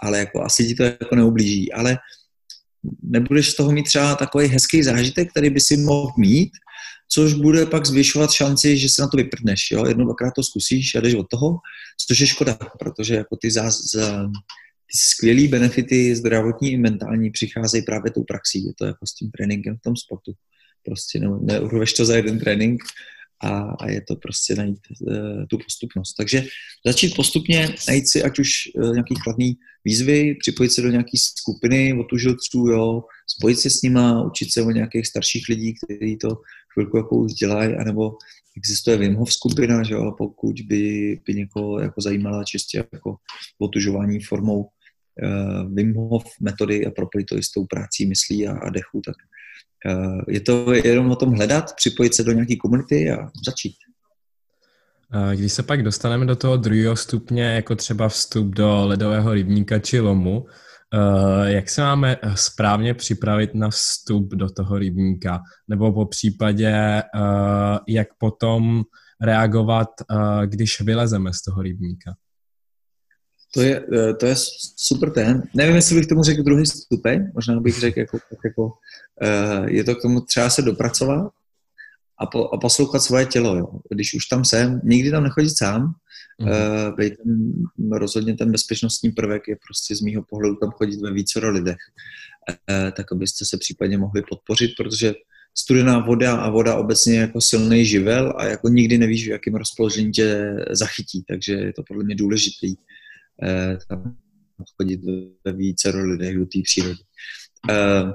ale 0.00 0.18
jako 0.18 0.42
asi 0.42 0.66
ti 0.66 0.74
to 0.74 0.82
jako 0.82 1.16
neublíží. 1.16 1.72
Ale 1.72 1.98
nebudeš 3.02 3.50
z 3.50 3.56
toho 3.56 3.72
mít 3.72 3.82
třeba 3.82 4.14
takový 4.14 4.46
hezký 4.46 4.82
zážitek, 4.82 5.30
který 5.30 5.50
by 5.50 5.60
si 5.60 5.76
mohl 5.76 6.12
mít, 6.18 6.50
což 7.08 7.34
bude 7.34 7.66
pak 7.66 7.86
zvyšovat 7.86 8.30
šanci, 8.30 8.78
že 8.78 8.88
se 8.88 9.02
na 9.02 9.08
to 9.08 9.16
vyprdneš. 9.16 9.70
Jo? 9.70 9.86
Jednou, 9.86 10.04
dvakrát 10.04 10.32
to 10.36 10.42
zkusíš 10.42 10.94
a 10.94 11.00
jdeš 11.00 11.14
od 11.14 11.26
toho, 11.30 11.58
což 12.06 12.20
je 12.20 12.26
škoda, 12.26 12.58
protože 12.78 13.14
jako 13.14 13.36
ty, 13.36 13.50
za, 13.50 13.70
za, 13.70 14.22
ty 14.92 14.98
skvělé 14.98 15.48
benefity 15.48 16.16
zdravotní 16.16 16.72
i 16.72 16.78
mentální 16.78 17.30
přicházejí 17.30 17.82
právě 17.82 18.12
tou 18.12 18.24
praxí. 18.24 18.66
Je 18.66 18.72
to 18.78 18.84
jako 18.84 19.06
s 19.06 19.14
tím 19.14 19.30
tréninkem 19.30 19.76
v 19.76 19.80
tom 19.80 19.96
sportu. 19.96 20.32
Prostě 20.84 21.20
ne, 21.20 21.28
neurveš 21.40 21.92
to 21.92 22.04
za 22.04 22.16
jeden 22.16 22.38
trénink 22.38 22.82
a, 23.42 23.60
a 23.80 23.88
je 23.88 24.00
to 24.00 24.16
prostě 24.16 24.54
najít 24.54 24.80
uh, 25.00 25.16
tu 25.50 25.58
postupnost. 25.58 26.14
Takže 26.14 26.44
začít 26.86 27.16
postupně, 27.16 27.74
najít 27.88 28.08
si 28.08 28.22
ať 28.22 28.38
už 28.38 28.50
uh, 28.74 28.92
nějaký 28.92 29.14
chladný 29.22 29.56
výzvy, 29.84 30.34
připojit 30.34 30.72
se 30.72 30.82
do 30.82 30.88
nějaké 30.88 31.18
skupiny 31.18 31.94
otužilců, 32.00 32.66
jo, 32.66 33.02
spojit 33.38 33.58
se 33.58 33.70
s 33.70 33.82
nima, 33.82 34.24
učit 34.24 34.52
se 34.52 34.62
o 34.62 34.70
nějakých 34.70 35.06
starších 35.06 35.48
lidí, 35.48 35.74
kteří 35.74 36.16
to 36.16 36.28
chvilku 36.74 36.96
jako 36.96 37.16
už 37.16 37.32
dělají, 37.32 37.74
anebo 37.74 38.12
existuje 38.56 38.96
Wim 38.96 39.14
Hof 39.14 39.32
skupina, 39.32 39.82
že 39.82 39.94
jo, 39.94 40.14
pokud 40.18 40.60
by, 40.60 41.18
by 41.26 41.34
někoho 41.34 41.80
jako 41.80 42.00
zajímala 42.00 42.44
čistě 42.44 42.84
jako 42.92 43.16
otužování 43.58 44.20
formou 44.20 44.60
uh, 44.62 45.74
Wim 45.74 45.94
Hof 45.94 46.24
metody 46.40 46.86
a 46.86 46.90
propojit 46.90 47.26
to 47.26 47.38
i 47.38 47.42
s 47.42 47.50
tou 47.50 47.66
prací 47.66 48.06
myslí 48.06 48.48
a, 48.48 48.52
a 48.52 48.70
dechu, 48.70 49.00
tak 49.04 49.16
je 50.28 50.40
to 50.40 50.72
jenom 50.72 51.10
o 51.10 51.16
tom 51.16 51.32
hledat, 51.32 51.76
připojit 51.76 52.14
se 52.14 52.24
do 52.24 52.32
nějaké 52.32 52.56
komunity 52.56 53.10
a 53.10 53.30
začít. 53.46 53.74
Když 55.34 55.52
se 55.52 55.62
pak 55.62 55.82
dostaneme 55.82 56.26
do 56.26 56.36
toho 56.36 56.56
druhého 56.56 56.96
stupně, 56.96 57.44
jako 57.44 57.76
třeba 57.76 58.08
vstup 58.08 58.46
do 58.46 58.86
ledového 58.86 59.34
rybníka 59.34 59.78
či 59.78 60.00
lomu, 60.00 60.46
eh, 60.94 61.52
jak 61.52 61.70
se 61.70 61.80
máme 61.80 62.16
eh, 62.22 62.36
správně 62.36 62.94
připravit 62.94 63.54
na 63.54 63.70
vstup 63.70 64.34
do 64.34 64.50
toho 64.50 64.78
rybníka? 64.78 65.40
Nebo 65.68 65.92
po 65.92 66.06
případě, 66.06 66.68
eh, 66.68 67.02
jak 67.88 68.08
potom 68.18 68.82
reagovat, 69.20 69.88
když 70.46 70.80
vylezeme 70.80 71.32
z 71.32 71.42
toho 71.42 71.62
rybníka? 71.62 72.14
To 73.54 73.62
je, 73.62 73.84
to 74.20 74.26
je 74.26 74.34
super 74.76 75.10
ten. 75.10 75.42
Nevím, 75.54 75.76
jestli 75.76 75.96
bych 75.96 76.06
tomu 76.06 76.22
řekl 76.22 76.42
druhý 76.42 76.66
stupeň, 76.66 77.30
možná 77.34 77.60
bych 77.60 77.80
řekl, 77.80 77.98
jako, 77.98 78.18
jako, 78.44 78.72
je 79.66 79.84
to 79.84 79.94
k 79.94 80.02
tomu 80.02 80.20
třeba 80.20 80.50
se 80.50 80.62
dopracovat, 80.62 81.32
a, 82.22 82.26
po, 82.26 82.48
a 82.54 82.58
poslouchat 82.58 83.00
svoje 83.00 83.26
tělo. 83.26 83.56
Jo. 83.56 83.66
Když 83.90 84.14
už 84.14 84.26
tam 84.26 84.44
jsem, 84.44 84.80
nikdy 84.84 85.10
tam 85.10 85.24
nechodit 85.24 85.58
sám, 85.58 85.94
mm-hmm. 86.40 86.90
uh, 86.90 86.96
ten, 86.96 87.92
rozhodně 87.92 88.36
ten 88.36 88.52
bezpečnostní 88.52 89.10
prvek 89.10 89.48
je 89.48 89.56
prostě 89.66 89.96
z 89.96 90.00
mýho 90.00 90.22
pohledu 90.22 90.56
tam 90.56 90.70
chodit 90.70 91.00
ve 91.00 91.12
více 91.12 91.48
lidech, 91.48 91.76
uh, 92.48 92.90
tak 92.90 93.12
abyste 93.12 93.44
se 93.44 93.58
případně 93.58 93.98
mohli 93.98 94.22
podpořit, 94.28 94.70
protože 94.76 95.14
studená 95.54 95.98
voda 95.98 96.36
a 96.36 96.50
voda 96.50 96.76
obecně 96.76 97.18
jako 97.18 97.40
silný 97.40 97.86
živel 97.86 98.34
a 98.36 98.44
jako 98.44 98.68
nikdy 98.68 98.98
nevíš, 98.98 99.26
v 99.26 99.30
jakém 99.30 99.54
rozpoložení 99.54 100.12
tě 100.12 100.56
zachytí, 100.70 101.24
takže 101.28 101.52
je 101.52 101.72
to 101.72 101.82
podle 101.88 102.04
mě 102.04 102.14
důležitý 102.14 102.74
uh, 103.42 103.78
tam 103.88 104.16
chodit 104.76 105.00
ve 105.44 105.52
více 105.52 105.90
lidech 105.90 106.38
do 106.38 106.44
té 106.44 106.58
přírody. 106.64 106.98
Uh, 107.70 108.12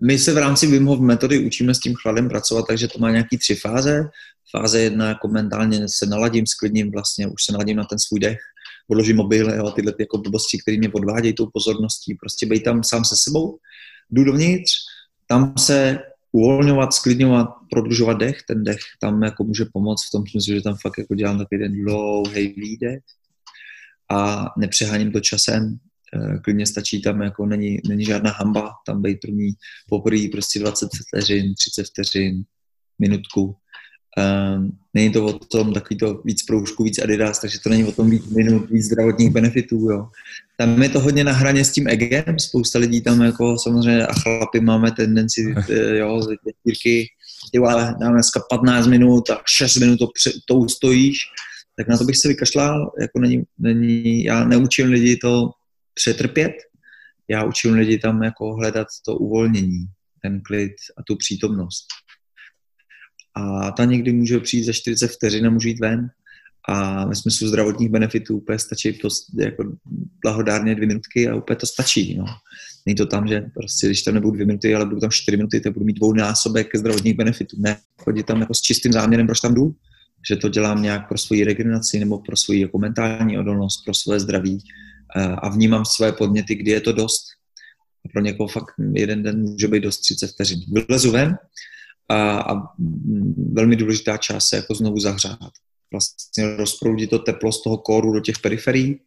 my 0.00 0.18
se 0.18 0.34
v 0.34 0.38
rámci 0.38 0.66
Wim 0.66 0.86
Hof 0.86 1.00
metody 1.00 1.46
učíme 1.46 1.74
s 1.74 1.78
tím 1.78 1.94
chladem 1.94 2.28
pracovat, 2.28 2.66
takže 2.68 2.88
to 2.88 2.98
má 2.98 3.10
nějaký 3.10 3.38
tři 3.38 3.54
fáze. 3.54 4.02
Fáze 4.50 4.80
jedna 4.80 5.08
jako 5.08 5.28
mentálně 5.28 5.88
se 5.88 6.06
naladím, 6.06 6.46
sklidním 6.46 6.90
vlastně, 6.90 7.26
už 7.26 7.44
se 7.44 7.52
naladím 7.52 7.76
na 7.76 7.84
ten 7.84 7.98
svůj 7.98 8.20
dech, 8.20 8.38
odložím 8.88 9.16
mobil 9.16 9.50
jo, 9.50 9.66
a 9.66 9.70
tyhle 9.70 9.92
ty 9.92 10.02
jako 10.02 10.18
blbosti, 10.18 10.58
které 10.58 10.78
mě 10.78 10.88
podvádějí 10.88 11.34
tou 11.34 11.46
pozorností, 11.52 12.14
prostě 12.14 12.46
být 12.46 12.62
tam 12.62 12.84
sám 12.84 13.04
se 13.04 13.14
sebou, 13.18 13.58
jdu 14.10 14.24
dovnitř, 14.24 14.72
tam 15.26 15.54
se 15.58 15.98
uvolňovat, 16.32 16.94
sklidňovat, 16.94 17.48
prodlužovat 17.70 18.14
dech, 18.18 18.42
ten 18.48 18.64
dech 18.64 18.80
tam 19.00 19.22
jako 19.22 19.44
může 19.44 19.64
pomoct 19.72 20.06
v 20.08 20.10
tom 20.10 20.26
smyslu, 20.26 20.54
že 20.54 20.62
tam 20.62 20.76
fakt 20.82 20.98
jako 20.98 21.14
dělám 21.14 21.38
takový 21.38 21.60
ten 21.60 21.72
dlouhý 21.84 22.48
výdech 22.48 23.00
a 24.12 24.46
nepřeháním 24.58 25.12
to 25.12 25.20
časem, 25.20 25.78
Eh, 26.14 26.38
klidně 26.38 26.66
stačí 26.66 27.02
tam, 27.02 27.22
jako 27.22 27.46
není, 27.46 27.80
není 27.88 28.04
žádná 28.04 28.30
hamba 28.30 28.70
tam 28.86 29.02
být 29.02 29.18
první 29.20 29.52
poprvé 29.88 30.28
prostě 30.32 30.58
20 30.58 30.88
vteřin, 31.08 31.54
30 31.54 31.86
vteřin, 31.86 32.42
minutku. 32.98 33.56
Um, 34.56 34.78
není 34.94 35.12
to 35.12 35.26
o 35.26 35.32
tom 35.32 35.72
takový 35.72 35.98
to 35.98 36.22
víc 36.24 36.42
proužku, 36.42 36.84
víc 36.84 36.98
adidas, 36.98 37.40
takže 37.40 37.58
to 37.60 37.68
není 37.68 37.84
o 37.84 37.92
tom 37.92 38.10
víc 38.10 38.26
minut, 38.26 38.70
víc 38.70 38.84
zdravotních 38.84 39.30
benefitů, 39.30 39.76
jo. 39.76 40.08
Tam 40.58 40.82
je 40.82 40.88
to 40.88 41.00
hodně 41.00 41.24
na 41.24 41.32
hraně 41.32 41.64
s 41.64 41.72
tím 41.72 41.88
egem, 41.88 42.38
spousta 42.38 42.78
lidí 42.78 43.00
tam 43.00 43.22
jako 43.22 43.58
samozřejmě 43.58 44.06
a 44.06 44.12
chlapi 44.12 44.60
máme 44.60 44.90
tendenci, 44.90 45.54
eh, 45.70 45.96
jo, 45.96 46.26
ty 46.72 47.08
jo, 47.52 47.64
ale 47.64 47.94
dáme 48.00 48.12
dneska 48.12 48.40
15 48.50 48.86
minut 48.86 49.30
a 49.30 49.42
6 49.46 49.76
minut 49.76 49.98
to, 49.98 50.08
to 50.46 50.54
ustojíš, 50.54 51.18
tak 51.76 51.88
na 51.88 51.98
to 51.98 52.04
bych 52.04 52.16
se 52.16 52.28
vykašlal, 52.28 52.92
jako 53.00 53.18
není, 53.18 53.42
není, 53.58 54.24
já 54.24 54.44
neučím 54.44 54.86
lidi 54.86 55.16
to 55.16 55.50
přetrpět. 55.94 56.52
Já 57.28 57.44
učím 57.44 57.74
lidi 57.74 57.98
tam 57.98 58.22
jako 58.22 58.54
hledat 58.54 58.86
to 59.06 59.16
uvolnění, 59.16 59.86
ten 60.22 60.40
klid 60.40 60.72
a 60.96 61.02
tu 61.02 61.16
přítomnost. 61.16 61.86
A 63.34 63.70
ta 63.70 63.84
někdy 63.84 64.12
může 64.12 64.40
přijít 64.40 64.64
za 64.64 64.72
40 64.72 65.08
vteřin 65.08 65.46
a 65.46 65.50
může 65.50 65.68
jít 65.68 65.80
ven. 65.80 66.08
A 66.68 67.06
ve 67.06 67.14
smyslu 67.14 67.48
zdravotních 67.48 67.88
benefitů 67.88 68.36
úplně 68.36 68.58
stačí 68.58 68.98
to 68.98 69.08
jako 69.38 69.64
blahodárně 70.24 70.74
dvě 70.74 70.88
minutky 70.88 71.28
a 71.28 71.34
úplně 71.34 71.56
to 71.56 71.66
stačí. 71.66 72.16
No. 72.16 72.24
Není 72.86 72.96
to 72.96 73.06
tam, 73.06 73.28
že 73.28 73.40
prostě, 73.40 73.86
když 73.86 74.02
tam 74.02 74.14
nebudou 74.14 74.30
dvě 74.30 74.46
minuty, 74.46 74.74
ale 74.74 74.86
budou 74.86 75.00
tam 75.00 75.10
čtyři 75.10 75.36
minuty, 75.36 75.60
tak 75.60 75.72
budu 75.72 75.84
mít 75.84 75.96
dvounásobek 75.96 76.76
zdravotních 76.76 77.16
benefitů. 77.16 77.56
Ne, 77.60 77.78
chodit 77.98 78.26
tam 78.26 78.40
jako 78.40 78.54
s 78.54 78.60
čistým 78.60 78.92
záměrem, 78.92 79.26
proč 79.26 79.40
tam 79.40 79.54
jdu, 79.54 79.74
že 80.28 80.36
to 80.36 80.48
dělám 80.48 80.82
nějak 80.82 81.08
pro 81.08 81.18
svoji 81.18 81.44
regeneraci 81.44 81.98
nebo 81.98 82.18
pro 82.18 82.36
svoji 82.36 82.60
jako 82.60 82.78
mentální 82.78 83.38
odolnost, 83.38 83.84
pro 83.84 83.94
své 83.94 84.20
zdraví 84.20 84.58
a 85.14 85.48
vnímám 85.48 85.84
své 85.84 86.12
podněty, 86.12 86.54
kdy 86.54 86.70
je 86.70 86.80
to 86.80 86.92
dost. 86.92 87.22
Pro 88.12 88.22
někoho 88.22 88.48
fakt 88.48 88.74
jeden 88.92 89.22
den 89.22 89.40
může 89.40 89.68
být 89.68 89.82
dost 89.82 90.00
30 90.00 90.26
vteřin. 90.26 90.60
Vylezu 90.72 91.10
ven 91.10 91.38
a, 92.08 92.38
a 92.38 92.62
velmi 93.52 93.76
důležitá 93.76 94.16
část 94.16 94.48
se 94.48 94.56
jako 94.56 94.74
znovu 94.74 95.00
zahřát. 95.00 95.50
Vlastně 95.92 96.56
rozproudit 96.56 97.10
to 97.10 97.18
teplo 97.18 97.52
z 97.52 97.62
toho 97.62 97.78
kóru 97.78 98.12
do 98.12 98.20
těch 98.20 98.38
periferií. 98.38 99.00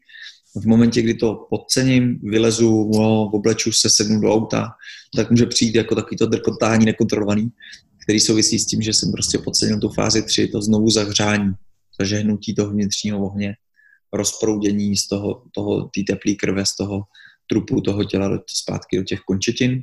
V 0.55 0.67
momentě, 0.67 1.01
kdy 1.01 1.13
to 1.13 1.47
podcením, 1.49 2.19
vylezu, 2.23 2.91
no, 2.93 3.23
obleču 3.23 3.71
se, 3.71 3.89
sednu 3.89 4.21
do 4.21 4.33
auta, 4.33 4.69
tak 5.15 5.31
může 5.31 5.45
přijít 5.45 5.75
jako 5.75 5.95
takový 5.95 6.17
to 6.17 6.25
drkotání 6.25 6.85
nekontrolovaný, 6.85 7.49
který 8.05 8.19
souvisí 8.19 8.59
s 8.59 8.65
tím, 8.65 8.81
že 8.81 8.93
jsem 8.93 9.11
prostě 9.11 9.37
podcenil 9.37 9.79
tu 9.79 9.89
fázi 9.89 10.21
3, 10.21 10.47
to 10.47 10.61
znovu 10.61 10.89
zahřání, 10.89 11.53
zažehnutí 11.99 12.55
toho 12.55 12.69
vnitřního 12.69 13.25
ohně 13.25 13.55
rozproudění 14.13 14.97
z 14.97 15.07
toho, 15.07 15.43
toho 15.51 15.83
té 15.83 16.01
teplé 16.07 16.33
krve, 16.33 16.65
z 16.65 16.75
toho 16.75 17.03
trupu 17.47 17.81
toho 17.81 18.03
těla 18.03 18.27
do, 18.27 18.39
zpátky 18.47 18.97
do 18.97 19.03
těch 19.03 19.19
končetin. 19.19 19.81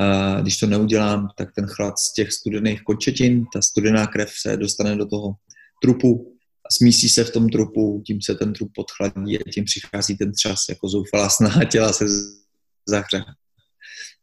A 0.00 0.40
když 0.40 0.56
to 0.56 0.66
neudělám, 0.66 1.28
tak 1.36 1.48
ten 1.54 1.66
chlad 1.66 1.98
z 1.98 2.12
těch 2.12 2.32
studených 2.32 2.82
končetin, 2.82 3.44
ta 3.52 3.62
studená 3.62 4.06
krev 4.06 4.30
se 4.40 4.56
dostane 4.56 4.96
do 4.96 5.06
toho 5.06 5.34
trupu 5.82 6.34
smísí 6.72 7.08
se 7.08 7.24
v 7.24 7.30
tom 7.30 7.48
trupu, 7.48 8.02
tím 8.06 8.22
se 8.22 8.34
ten 8.34 8.52
trup 8.52 8.72
podchladí 8.74 9.38
a 9.38 9.50
tím 9.54 9.64
přichází 9.64 10.16
ten 10.16 10.32
čas 10.34 10.64
jako 10.68 10.88
zoufalá 10.88 11.28
snaha 11.28 11.64
těla 11.64 11.92
se 11.92 12.04
zahře 12.88 13.24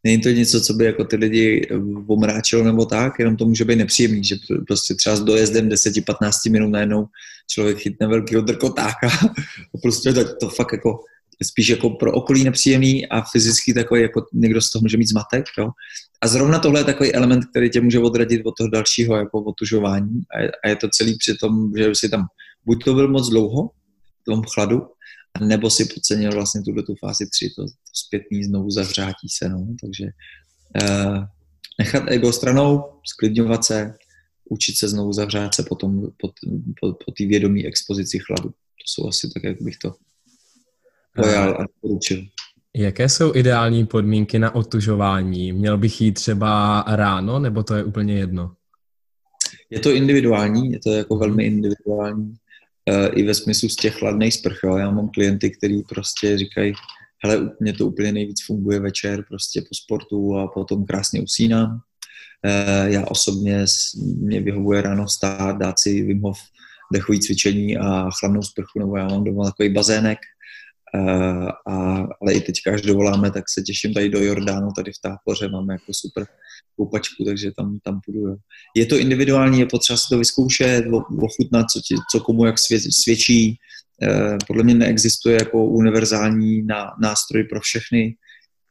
není 0.06 0.22
to 0.22 0.30
něco, 0.30 0.62
co 0.62 0.74
by 0.74 0.86
jako 0.86 1.04
ty 1.04 1.16
lidi 1.16 1.68
omráčilo 2.08 2.64
nebo 2.64 2.86
tak, 2.86 3.20
jenom 3.20 3.38
to 3.38 3.46
může 3.46 3.66
být 3.66 3.76
nepříjemný, 3.76 4.24
že 4.24 4.36
prostě 4.68 4.94
třeba 4.94 5.16
s 5.16 5.24
dojezdem 5.24 5.70
10-15 5.70 6.52
minut 6.52 6.70
najednou 6.70 7.06
člověk 7.52 7.78
chytne 7.78 8.08
velkého 8.08 8.42
drkotáka 8.42 9.08
a 9.76 9.78
prostě 9.82 10.14
to, 10.14 10.36
to 10.36 10.50
fakt 10.50 10.74
jako 10.74 11.00
spíš 11.44 11.68
jako 11.68 11.90
pro 11.90 12.12
okolí 12.12 12.44
nepříjemný 12.44 13.08
a 13.08 13.22
fyzicky 13.32 13.74
takový, 13.74 14.02
jako 14.02 14.26
někdo 14.34 14.62
z 14.62 14.72
toho 14.72 14.82
může 14.82 14.98
mít 14.98 15.10
zmatek. 15.10 15.46
Jo? 15.58 15.70
A 16.22 16.28
zrovna 16.28 16.60
tohle 16.60 16.80
je 16.80 16.84
takový 16.84 17.14
element, 17.14 17.46
který 17.46 17.70
tě 17.70 17.82
může 17.82 18.00
odradit 18.00 18.42
od 18.46 18.54
toho 18.58 18.70
dalšího 18.70 19.16
jako 19.16 19.42
otužování 19.42 20.22
a 20.36 20.42
je, 20.42 20.52
a 20.64 20.70
je 20.70 20.76
to 20.76 20.88
celý 20.90 21.18
při 21.18 21.36
tom, 21.38 21.72
že 21.78 21.96
si 21.96 22.10
tam 22.10 22.26
buď 22.66 22.84
to 22.84 22.94
byl 22.94 23.08
moc 23.08 23.30
dlouho 23.30 23.70
v 24.22 24.24
tom 24.26 24.44
chladu, 24.54 24.82
nebo 25.42 25.70
si 25.70 25.86
podcenil 25.86 26.32
vlastně 26.32 26.62
tuhle 26.62 26.84
tu 26.84 26.96
fázi 26.96 27.30
3, 27.30 27.50
to, 27.56 27.64
to 27.64 27.72
zpětný 27.94 28.44
znovu 28.44 28.70
zavřátí 28.72 29.28
se, 29.38 29.50
no, 29.50 29.68
takže 29.82 30.06
uh, 30.84 31.24
nechat 31.80 32.04
ego 32.08 32.34
stranou, 32.34 32.84
sklidňovat 33.06 33.66
se, 33.66 33.94
učit 34.50 34.78
se 34.78 34.88
znovu 34.88 35.14
zavřát 35.14 35.56
se 35.56 35.64
potom 35.64 36.02
po, 36.02 36.28
po, 36.82 36.94
po 36.94 37.12
té 37.12 37.26
vědomí 37.26 37.66
expozici 37.66 38.20
chladu. 38.20 38.50
To 38.50 38.86
jsou 38.86 39.08
asi 39.08 39.30
tak, 39.34 39.44
jak 39.44 39.62
bych 39.62 39.78
to 39.78 39.96
pojal 41.16 41.58
a 41.60 41.64
doporučil. 41.64 42.26
Jaké 42.76 43.10
jsou 43.10 43.36
ideální 43.36 43.86
podmínky 43.86 44.40
na 44.40 44.56
otužování? 44.56 45.54
Měl 45.54 45.78
bych 45.78 46.02
jít 46.02 46.14
třeba 46.14 46.84
ráno, 46.88 47.40
nebo 47.40 47.64
to 47.64 47.76
je 47.76 47.84
úplně 47.84 48.18
jedno? 48.18 48.56
Je 49.70 49.80
to 49.80 49.92
individuální, 49.92 50.72
je 50.72 50.80
to 50.80 50.92
jako 50.92 51.18
velmi 51.18 51.46
individuální 51.46 52.36
i 53.14 53.24
ve 53.24 53.34
smyslu 53.34 53.70
z 53.70 53.76
těch 53.76 53.96
chladných 53.96 54.34
sprch. 54.34 54.60
Jo. 54.64 54.78
Já 54.78 54.92
mám 54.92 55.10
klienty, 55.10 55.50
kteří 55.50 55.84
prostě 55.90 56.38
říkají, 56.38 56.74
hele, 57.24 57.52
mě 57.60 57.74
to 57.74 57.88
úplně 57.88 58.12
nejvíc 58.12 58.46
funguje 58.46 58.80
večer, 58.80 59.26
prostě 59.28 59.62
po 59.62 59.76
sportu 59.76 60.38
a 60.38 60.48
potom 60.48 60.86
krásně 60.86 61.22
usínám. 61.22 61.80
E, 62.44 62.92
já 62.92 63.06
osobně, 63.06 63.66
mě 64.18 64.42
vyhovuje 64.42 64.82
ráno 64.82 65.08
stát, 65.08 65.58
dát 65.58 65.80
si 65.80 66.02
Wim 66.02 66.22
Hof 66.22 66.40
dechový 66.94 67.20
cvičení 67.20 67.78
a 67.78 68.10
chladnou 68.20 68.42
sprchu, 68.42 68.80
nebo 68.80 68.98
já 68.98 69.08
mám 69.08 69.24
doma 69.24 69.46
takový 69.46 69.70
bazének, 69.70 70.20
Uh, 70.96 71.50
a, 71.68 72.08
ale 72.22 72.34
i 72.34 72.42
teď, 72.42 72.56
až 72.74 72.82
dovoláme, 72.82 73.32
tak 73.32 73.44
se 73.50 73.62
těším 73.62 73.94
tady 73.94 74.10
do 74.10 74.24
Jordánu, 74.24 74.70
tady 74.76 74.92
v 74.92 75.02
Tápoře 75.02 75.50
máme 75.50 75.74
jako 75.74 75.94
super 75.94 76.26
koupačku, 76.76 77.24
takže 77.26 77.52
tam, 77.58 77.80
tam 77.84 78.00
půjdu. 78.06 78.20
Jo. 78.20 78.36
Je 78.76 78.86
to 78.86 78.98
individuální, 78.98 79.60
je 79.60 79.66
potřeba 79.66 79.98
si 79.98 80.06
to 80.10 80.18
vyzkoušet, 80.18 80.86
ochutnat, 81.22 81.66
co, 81.72 81.80
ti, 81.80 81.96
co 82.12 82.20
komu 82.20 82.46
jak 82.46 82.56
svědčí. 82.90 83.58
Uh, 84.08 84.38
podle 84.48 84.64
mě 84.64 84.76
neexistuje 84.76 85.36
jako 85.36 85.66
univerzální 85.66 86.62
ná, 86.62 86.92
nástroj 87.02 87.44
pro 87.44 87.62
všechny, 87.62 88.16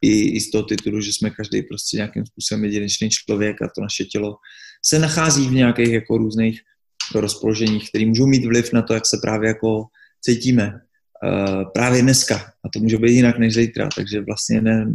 i, 0.03 0.37
i 0.37 0.41
z 0.41 0.51
toho 0.51 0.65
titulu, 0.65 1.01
že 1.01 1.13
jsme 1.13 1.31
každý 1.31 1.63
prostě 1.63 1.97
nějakým 1.97 2.27
způsobem 2.27 2.65
jedinečný 2.65 3.11
člověk 3.11 3.63
a 3.63 3.69
to 3.75 3.81
naše 3.81 4.05
tělo 4.05 4.37
se 4.85 4.99
nachází 4.99 5.49
v 5.49 5.53
nějakých 5.53 5.93
jako 5.93 6.19
různých 6.19 6.61
rozpoloženích, 7.15 7.89
které 7.89 8.07
můžou 8.07 8.27
mít 8.27 8.45
vliv 8.45 8.73
na 8.73 8.83
to, 8.83 8.95
jak 8.95 9.07
se 9.07 9.19
právě 9.23 9.49
jako 9.49 9.85
cítíme. 10.21 10.81
Uh, 11.25 11.65
právě 11.75 12.03
dneska. 12.03 12.37
A 12.37 12.69
to 12.73 12.79
může 12.79 12.99
být 12.99 13.13
jinak 13.13 13.39
než 13.39 13.55
zítra, 13.55 13.89
takže 13.97 14.21
vlastně 14.21 14.61
ne, 14.61 14.87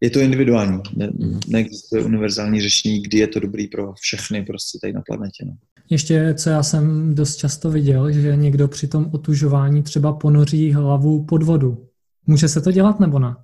je 0.00 0.10
to 0.10 0.20
individuální. 0.20 0.82
Ne, 0.96 1.10
mhm. 1.18 1.40
neexistuje 1.48 2.04
univerzální 2.04 2.60
řešení, 2.60 3.02
kdy 3.02 3.18
je 3.18 3.26
to 3.26 3.40
dobrý 3.40 3.68
pro 3.68 3.92
všechny 3.92 4.44
prostě 4.44 4.78
tady 4.82 4.92
na 4.92 5.02
planetě. 5.06 5.44
No. 5.44 5.56
Ještě, 5.90 6.34
co 6.34 6.50
já 6.50 6.62
jsem 6.62 7.14
dost 7.14 7.36
často 7.36 7.70
viděl, 7.70 8.12
že 8.12 8.36
někdo 8.36 8.68
při 8.68 8.88
tom 8.88 9.10
otužování 9.12 9.82
třeba 9.82 10.12
ponoří 10.12 10.72
hlavu 10.72 11.24
pod 11.24 11.42
vodu. 11.42 11.86
Může 12.26 12.48
se 12.48 12.60
to 12.60 12.72
dělat 12.72 13.00
nebo 13.00 13.18
ne? 13.18 13.36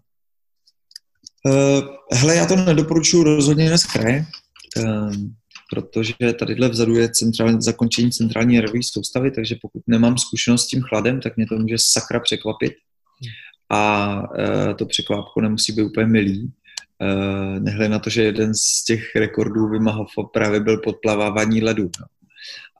Uh, 1.46 1.82
hele, 2.12 2.34
já 2.34 2.46
to 2.46 2.56
nedoporučuji 2.56 3.22
rozhodně 3.22 3.68
dnes 3.68 3.84
kraje. 3.84 4.26
Uh, 4.76 5.14
protože 5.70 6.14
tadyhle 6.38 6.68
vzadu 6.68 6.94
je 6.94 7.08
centrální, 7.08 7.62
zakončení 7.62 8.10
centrální 8.10 8.56
nervové 8.56 8.82
soustavy, 8.82 9.30
takže 9.30 9.56
pokud 9.62 9.82
nemám 9.86 10.18
zkušenost 10.18 10.64
s 10.64 10.66
tím 10.66 10.82
chladem, 10.82 11.20
tak 11.20 11.36
mě 11.36 11.46
to 11.46 11.58
může 11.58 11.76
sakra 11.78 12.20
překvapit. 12.20 12.72
A 13.70 14.22
e, 14.38 14.74
to 14.74 14.86
překvápko 14.86 15.40
nemusí 15.40 15.72
být 15.72 15.82
úplně 15.82 16.06
milý. 16.06 16.52
E, 17.02 17.60
nehle 17.60 17.88
na 17.88 17.98
to, 17.98 18.10
že 18.10 18.22
jeden 18.22 18.54
z 18.54 18.84
těch 18.84 19.16
rekordů 19.16 19.68
Vimahova 19.68 20.06
právě 20.32 20.60
byl 20.60 20.78
podplavávání 20.78 21.62
ledu. 21.62 21.90
No. 22.00 22.06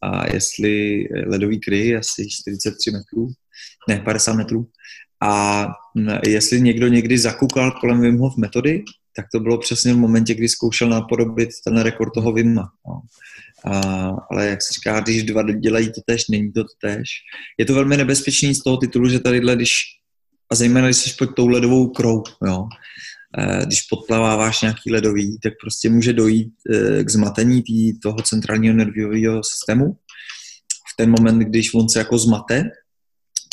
A 0.03 0.33
jestli 0.35 1.05
ledový 1.27 1.61
kry 1.61 1.96
asi 1.96 2.29
43 2.31 2.90
metrů, 2.90 3.29
ne 3.88 4.01
50 4.01 4.33
metrů, 4.33 4.68
a 5.22 5.66
jestli 6.27 6.61
někdo 6.61 6.88
někdy 6.88 7.18
zakukal 7.18 7.70
kolem 7.70 8.01
Wim 8.01 8.18
Hof 8.18 8.37
metody, 8.37 8.85
tak 9.16 9.27
to 9.33 9.40
bylo 9.40 9.59
přesně 9.59 9.94
v 9.94 9.96
momentě, 9.96 10.35
kdy 10.35 10.49
zkoušel 10.49 10.88
napodobit 10.88 11.49
ten 11.64 11.81
rekord 11.81 12.14
toho 12.14 12.33
Vima. 12.33 12.70
No. 12.88 13.01
A, 13.72 13.81
ale 14.31 14.46
jak 14.46 14.62
se 14.62 14.75
říká, 14.75 15.01
když 15.01 15.22
dva 15.22 15.42
dělají 15.42 15.92
to 15.92 16.01
tež, 16.07 16.29
není 16.29 16.53
to 16.53 16.64
tež. 16.81 17.09
Je 17.59 17.64
to 17.64 17.75
velmi 17.75 17.96
nebezpečný 17.96 18.55
z 18.55 18.62
toho 18.62 18.77
titulu, 18.77 19.09
že 19.09 19.20
tadyhle, 19.20 19.57
když, 19.57 19.83
a 20.50 20.54
zejména 20.54 20.87
když 20.87 20.96
jsi 20.96 21.11
pod 21.18 21.26
tou 21.26 21.48
ledovou 21.48 21.88
krou, 21.88 22.22
jo, 22.46 22.68
e, 23.38 23.66
když 23.66 23.82
podplaváváš 23.82 24.62
nějaký 24.62 24.92
ledový, 24.92 25.38
tak 25.42 25.52
prostě 25.61 25.90
může 25.90 26.12
dojít 26.12 26.52
e, 26.70 27.04
k 27.04 27.11
zmatení 27.11 27.62
tý, 27.62 27.98
toho 28.00 28.16
centrálního 28.22 28.74
nervového 28.74 29.42
systému. 29.44 29.92
V 30.92 30.96
ten 30.96 31.11
moment, 31.11 31.38
když 31.38 31.74
on 31.74 31.88
se 31.88 31.98
jako 31.98 32.18
zmate, 32.18 32.64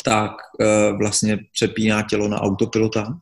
tak 0.04 0.30
e, 0.60 0.92
vlastně 0.92 1.38
přepíná 1.52 2.02
tělo 2.02 2.28
na 2.28 2.40
autopilota 2.40 3.18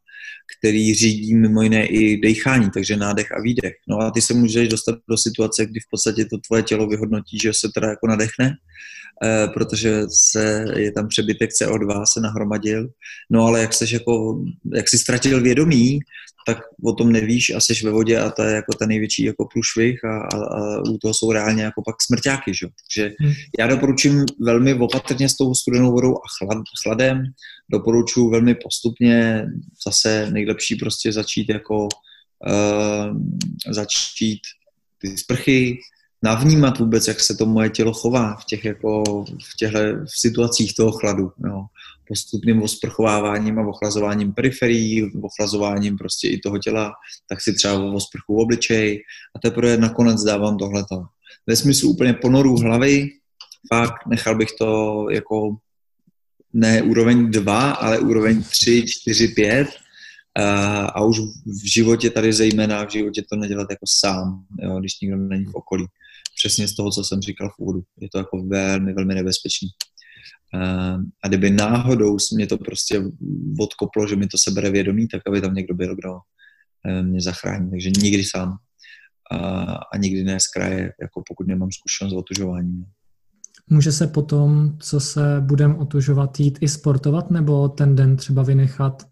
který 0.59 0.95
řídí 0.95 1.35
mimo 1.35 1.63
jiné 1.63 1.87
i 1.87 2.21
dechání, 2.21 2.71
takže 2.71 2.97
nádech 2.97 3.33
a 3.33 3.41
výdech. 3.41 3.75
No 3.89 3.99
a 3.99 4.11
ty 4.11 4.21
se 4.21 4.35
můžeš 4.35 4.69
dostat 4.69 4.99
do 5.09 5.17
situace, 5.17 5.67
kdy 5.67 5.81
v 5.81 5.91
podstatě 5.91 6.25
to 6.25 6.39
tvoje 6.39 6.63
tělo 6.63 6.87
vyhodnotí, 6.87 7.39
že 7.43 7.53
se 7.53 7.69
teda 7.75 7.89
jako 7.89 8.07
nadechne, 8.07 8.47
eh, 8.47 8.57
protože 9.55 10.03
se, 10.09 10.65
je 10.77 10.93
tam 10.93 11.09
přebytek 11.09 11.51
CO2, 11.51 12.03
se 12.13 12.21
nahromadil. 12.21 12.89
No 13.31 13.45
ale 13.45 13.61
jak, 13.61 13.75
seš 13.75 13.91
jako, 13.91 14.45
jak 14.75 14.89
jsi 14.89 14.99
ztratil 14.99 15.43
vědomí, 15.43 15.99
tak 16.47 16.59
o 16.85 16.93
tom 16.93 17.13
nevíš 17.13 17.51
a 17.51 17.61
jsi 17.61 17.75
ve 17.85 17.91
vodě 17.91 18.19
a 18.19 18.31
to 18.31 18.43
je 18.43 18.55
jako 18.55 18.73
ten 18.75 18.89
největší 18.89 19.25
jako 19.25 19.49
průšvih 19.53 20.05
a, 20.05 20.19
a, 20.19 20.37
a 20.37 20.81
u 20.91 20.99
toho 20.99 21.15
jsou 21.15 21.33
reálně 21.33 21.63
jako 21.63 21.83
pak 21.83 21.97
smrťáky, 22.03 22.55
že? 22.55 22.67
Takže 22.67 23.15
hmm. 23.21 23.33
já 23.59 23.67
doporučím 23.67 24.25
velmi 24.41 24.75
opatrně 24.75 25.29
s 25.29 25.37
tou 25.37 25.55
studenou 25.55 25.93
vodou 25.93 26.15
a 26.15 26.29
chlad, 26.39 26.63
chladem, 26.83 27.23
doporučuji 27.71 28.31
velmi 28.31 28.55
postupně, 28.55 29.47
zase 29.87 30.31
nejlepší 30.31 30.77
prostě 30.77 31.13
začít 31.13 31.49
jako 31.49 31.89
uh, 32.47 33.17
začít 33.71 34.41
ty 34.99 35.19
sprchy, 35.19 35.79
navnímat 36.23 36.79
vůbec, 36.79 37.09
jak 37.09 37.21
se 37.21 37.35
to 37.35 37.47
moje 37.47 37.71
tělo 37.71 37.93
chová 37.93 38.35
v 38.35 38.45
těch 38.45 38.65
jako, 38.65 39.03
v 39.25 39.57
těchto 39.59 39.79
v 40.05 40.21
situacích 40.21 40.75
toho 40.75 40.93
chladu. 40.93 41.33
Jo 41.47 41.65
postupným 42.13 42.63
osprchováváním 42.63 43.59
a 43.59 43.67
ochlazováním 43.67 44.33
periferií, 44.33 45.11
ochlazováním 45.23 45.97
prostě 45.97 46.29
i 46.29 46.39
toho 46.39 46.59
těla, 46.59 46.93
tak 47.29 47.41
si 47.41 47.55
třeba 47.55 47.93
osprchu 47.93 48.37
obličej 48.37 49.03
a 49.37 49.39
teprve 49.39 49.77
nakonec 49.77 50.23
dávám 50.23 50.59
tohleto. 50.59 51.05
Ve 51.47 51.57
smyslu 51.57 51.91
úplně 51.91 52.15
ponoru 52.15 52.57
hlavy, 52.57 53.09
fakt 53.75 54.07
nechal 54.07 54.37
bych 54.37 54.49
to 54.59 55.07
jako 55.11 55.57
ne 56.53 56.83
úroveň 56.83 57.31
2, 57.31 57.71
ale 57.71 57.99
úroveň 57.99 58.43
3, 58.43 58.85
4, 58.89 59.29
5 59.29 59.69
a 60.95 61.05
už 61.05 61.21
v 61.47 61.73
životě 61.73 62.11
tady 62.11 62.33
zejména, 62.33 62.85
v 62.85 62.91
životě 62.91 63.23
to 63.31 63.37
nedělat 63.37 63.67
jako 63.71 63.87
sám, 63.89 64.45
jo, 64.63 64.81
když 64.81 65.01
nikdo 65.01 65.17
není 65.17 65.45
v 65.45 65.55
okolí. 65.55 65.87
Přesně 66.43 66.69
z 66.69 66.75
toho, 66.75 66.91
co 66.91 67.05
jsem 67.05 67.21
říkal 67.21 67.49
v 67.49 67.59
úvodu. 67.59 67.83
Je 68.01 68.09
to 68.13 68.19
jako 68.19 68.43
velmi, 68.47 68.93
velmi 68.93 69.15
nebezpečný. 69.15 69.69
A 71.25 71.29
kdyby 71.29 71.51
náhodou 71.51 72.17
mě 72.35 72.47
to 72.47 72.59
prostě 72.59 73.03
odkoplo, 73.61 74.09
že 74.09 74.17
mi 74.17 74.27
to 74.27 74.39
sebere 74.39 74.71
vědomí, 74.71 75.09
tak 75.09 75.23
aby 75.27 75.41
tam 75.41 75.55
někdo 75.55 75.75
byl, 75.75 75.97
kdo 75.97 76.11
eh, 76.87 77.03
mě 77.03 77.21
zachrání. 77.21 77.71
Takže 77.71 77.91
nikdy 77.91 78.25
sám 78.25 78.57
a, 79.33 79.39
a 79.93 79.97
nikdy 79.97 80.25
ne 80.25 80.41
z 80.41 80.47
kraje, 80.47 80.93
jako 81.03 81.23
pokud 81.29 81.47
nemám 81.47 81.69
zkušenost 81.73 82.13
s 82.13 82.17
otužováním. 82.17 82.85
Může 83.71 83.93
se 83.93 84.07
potom, 84.07 84.79
co 84.79 85.01
se 85.01 85.41
budeme 85.41 85.75
otužovat, 85.75 86.41
jít 86.41 86.59
i 86.61 86.69
sportovat, 86.69 87.31
nebo 87.31 87.69
ten 87.69 87.97
den 87.97 88.17
třeba 88.17 88.43
vynechat 88.43 89.03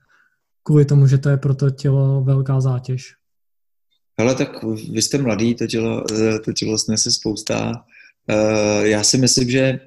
kvůli 0.63 0.85
tomu, 0.85 1.07
že 1.07 1.19
to 1.19 1.29
je 1.29 1.37
pro 1.37 1.55
to 1.55 1.71
tělo 1.71 2.25
velká 2.25 2.61
zátěž? 2.61 3.20
Ale 4.21 4.35
tak 4.35 4.63
vy 4.93 5.03
jste 5.03 5.19
mladý, 5.19 5.55
to 5.55 5.67
tělo, 5.67 6.05
eh, 6.13 6.39
to 6.39 6.53
tělo 6.53 6.79
snese 6.79 7.13
spousta. 7.13 7.85
Eh, 8.29 8.89
já 8.89 9.03
si 9.03 9.19
myslím, 9.19 9.51
že 9.51 9.81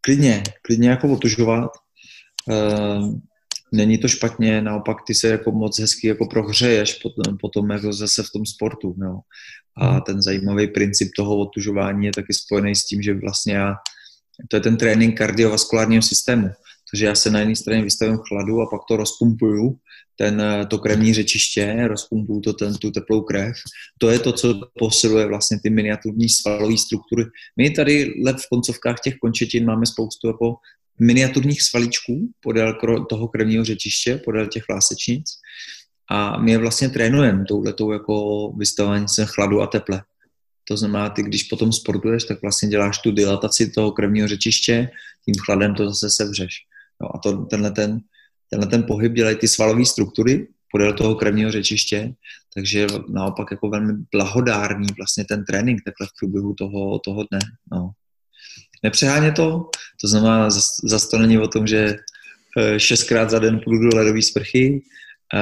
klidně, 0.00 0.42
klidně 0.62 0.88
jako 0.88 1.08
otužovat. 1.08 1.70
Ehm, 2.50 3.20
není 3.72 3.98
to 3.98 4.08
špatně, 4.08 4.62
naopak 4.62 4.96
ty 5.06 5.14
se 5.14 5.28
jako 5.28 5.52
moc 5.52 5.80
hezky 5.80 6.08
jako 6.08 6.26
prohřeješ 6.26 6.94
potom, 6.94 7.38
potom 7.38 7.70
jako 7.70 7.92
zase 7.92 8.22
v 8.22 8.30
tom 8.30 8.46
sportu. 8.46 8.94
Jo. 9.02 9.20
A 9.76 9.90
hmm. 9.90 10.00
ten 10.00 10.22
zajímavý 10.22 10.66
princip 10.66 11.08
toho 11.16 11.36
otužování 11.38 12.06
je 12.06 12.12
taky 12.12 12.34
spojený 12.34 12.74
s 12.74 12.84
tím, 12.84 13.02
že 13.02 13.14
vlastně 13.14 13.54
já, 13.54 13.74
to 14.48 14.56
je 14.56 14.60
ten 14.60 14.76
trénink 14.76 15.18
kardiovaskulárního 15.18 16.02
systému. 16.02 16.50
Takže 16.92 17.06
já 17.06 17.14
se 17.14 17.30
na 17.30 17.38
jedné 17.38 17.56
straně 17.56 17.82
vystavím 17.82 18.18
chladu 18.28 18.60
a 18.60 18.66
pak 18.70 18.80
to 18.88 18.96
rozpumpuju, 18.96 19.78
ten, 20.16 20.42
to 20.70 20.78
krevní 20.78 21.14
řečiště, 21.14 21.88
rozpumpuju 21.88 22.40
to, 22.40 22.52
ten, 22.52 22.74
tu 22.74 22.90
teplou 22.90 23.20
krev. 23.22 23.56
To 23.98 24.10
je 24.10 24.18
to, 24.18 24.32
co 24.32 24.60
posiluje 24.78 25.26
vlastně 25.26 25.58
ty 25.62 25.70
miniaturní 25.70 26.28
svalové 26.28 26.76
struktury. 26.76 27.24
My 27.56 27.70
tady 27.70 28.14
v 28.32 28.48
koncovkách 28.52 29.00
těch 29.00 29.14
končetin 29.14 29.66
máme 29.66 29.86
spoustu 29.86 30.26
jako 30.26 30.54
miniaturních 31.00 31.62
svalíčků 31.62 32.30
podél 32.40 32.74
toho 33.10 33.28
krevního 33.28 33.64
řečiště, 33.64 34.20
podél 34.24 34.46
těch 34.46 34.62
vlásečnic 34.68 35.24
a 36.10 36.38
my 36.38 36.50
je 36.50 36.58
vlastně 36.58 36.88
trénujeme 36.88 37.44
touhletou 37.44 37.92
jako 37.92 38.48
vystavování 38.58 39.08
se 39.08 39.26
chladu 39.26 39.60
a 39.60 39.66
teple. 39.66 40.02
To 40.68 40.76
znamená, 40.76 41.10
ty 41.10 41.22
když 41.22 41.42
potom 41.42 41.72
sportuješ, 41.72 42.24
tak 42.24 42.42
vlastně 42.42 42.68
děláš 42.68 42.98
tu 42.98 43.10
dilataci 43.10 43.70
toho 43.70 43.92
krevního 43.92 44.28
řečiště, 44.28 44.90
tím 45.24 45.34
chladem 45.44 45.74
to 45.74 45.84
zase 45.90 46.10
sevřeš. 46.10 46.54
No 47.02 47.16
a 47.16 47.18
to, 47.18 47.36
tenhle, 47.36 47.70
ten, 47.70 48.00
tenhle 48.50 48.68
ten 48.68 48.82
pohyb 48.82 49.12
dělají 49.12 49.36
ty 49.36 49.48
svalové 49.48 49.84
struktury 49.84 50.48
podél 50.72 50.92
toho 50.92 51.14
krevního 51.14 51.52
řečiště, 51.52 52.12
takže 52.54 52.86
naopak 53.08 53.48
jako 53.50 53.68
velmi 53.68 53.92
blahodárný 54.12 54.86
vlastně 54.98 55.24
ten 55.24 55.44
trénink 55.44 55.80
takhle 55.84 56.06
v 56.06 56.18
průběhu 56.20 56.54
toho, 56.54 56.98
toho 56.98 57.24
dne. 57.30 57.38
No. 57.72 57.90
Nepřeháně 58.82 59.32
to, 59.32 59.70
to 60.00 60.08
znamená, 60.08 60.50
zase 60.84 61.08
to 61.10 61.18
není 61.18 61.38
o 61.38 61.48
tom, 61.48 61.66
že 61.66 61.96
eh, 62.58 62.80
šestkrát 62.80 63.30
za 63.30 63.38
den 63.38 63.60
půjdu 63.64 63.90
do 63.90 63.96
ledové 63.96 64.22
sprchy, 64.22 64.82
eh, 65.34 65.38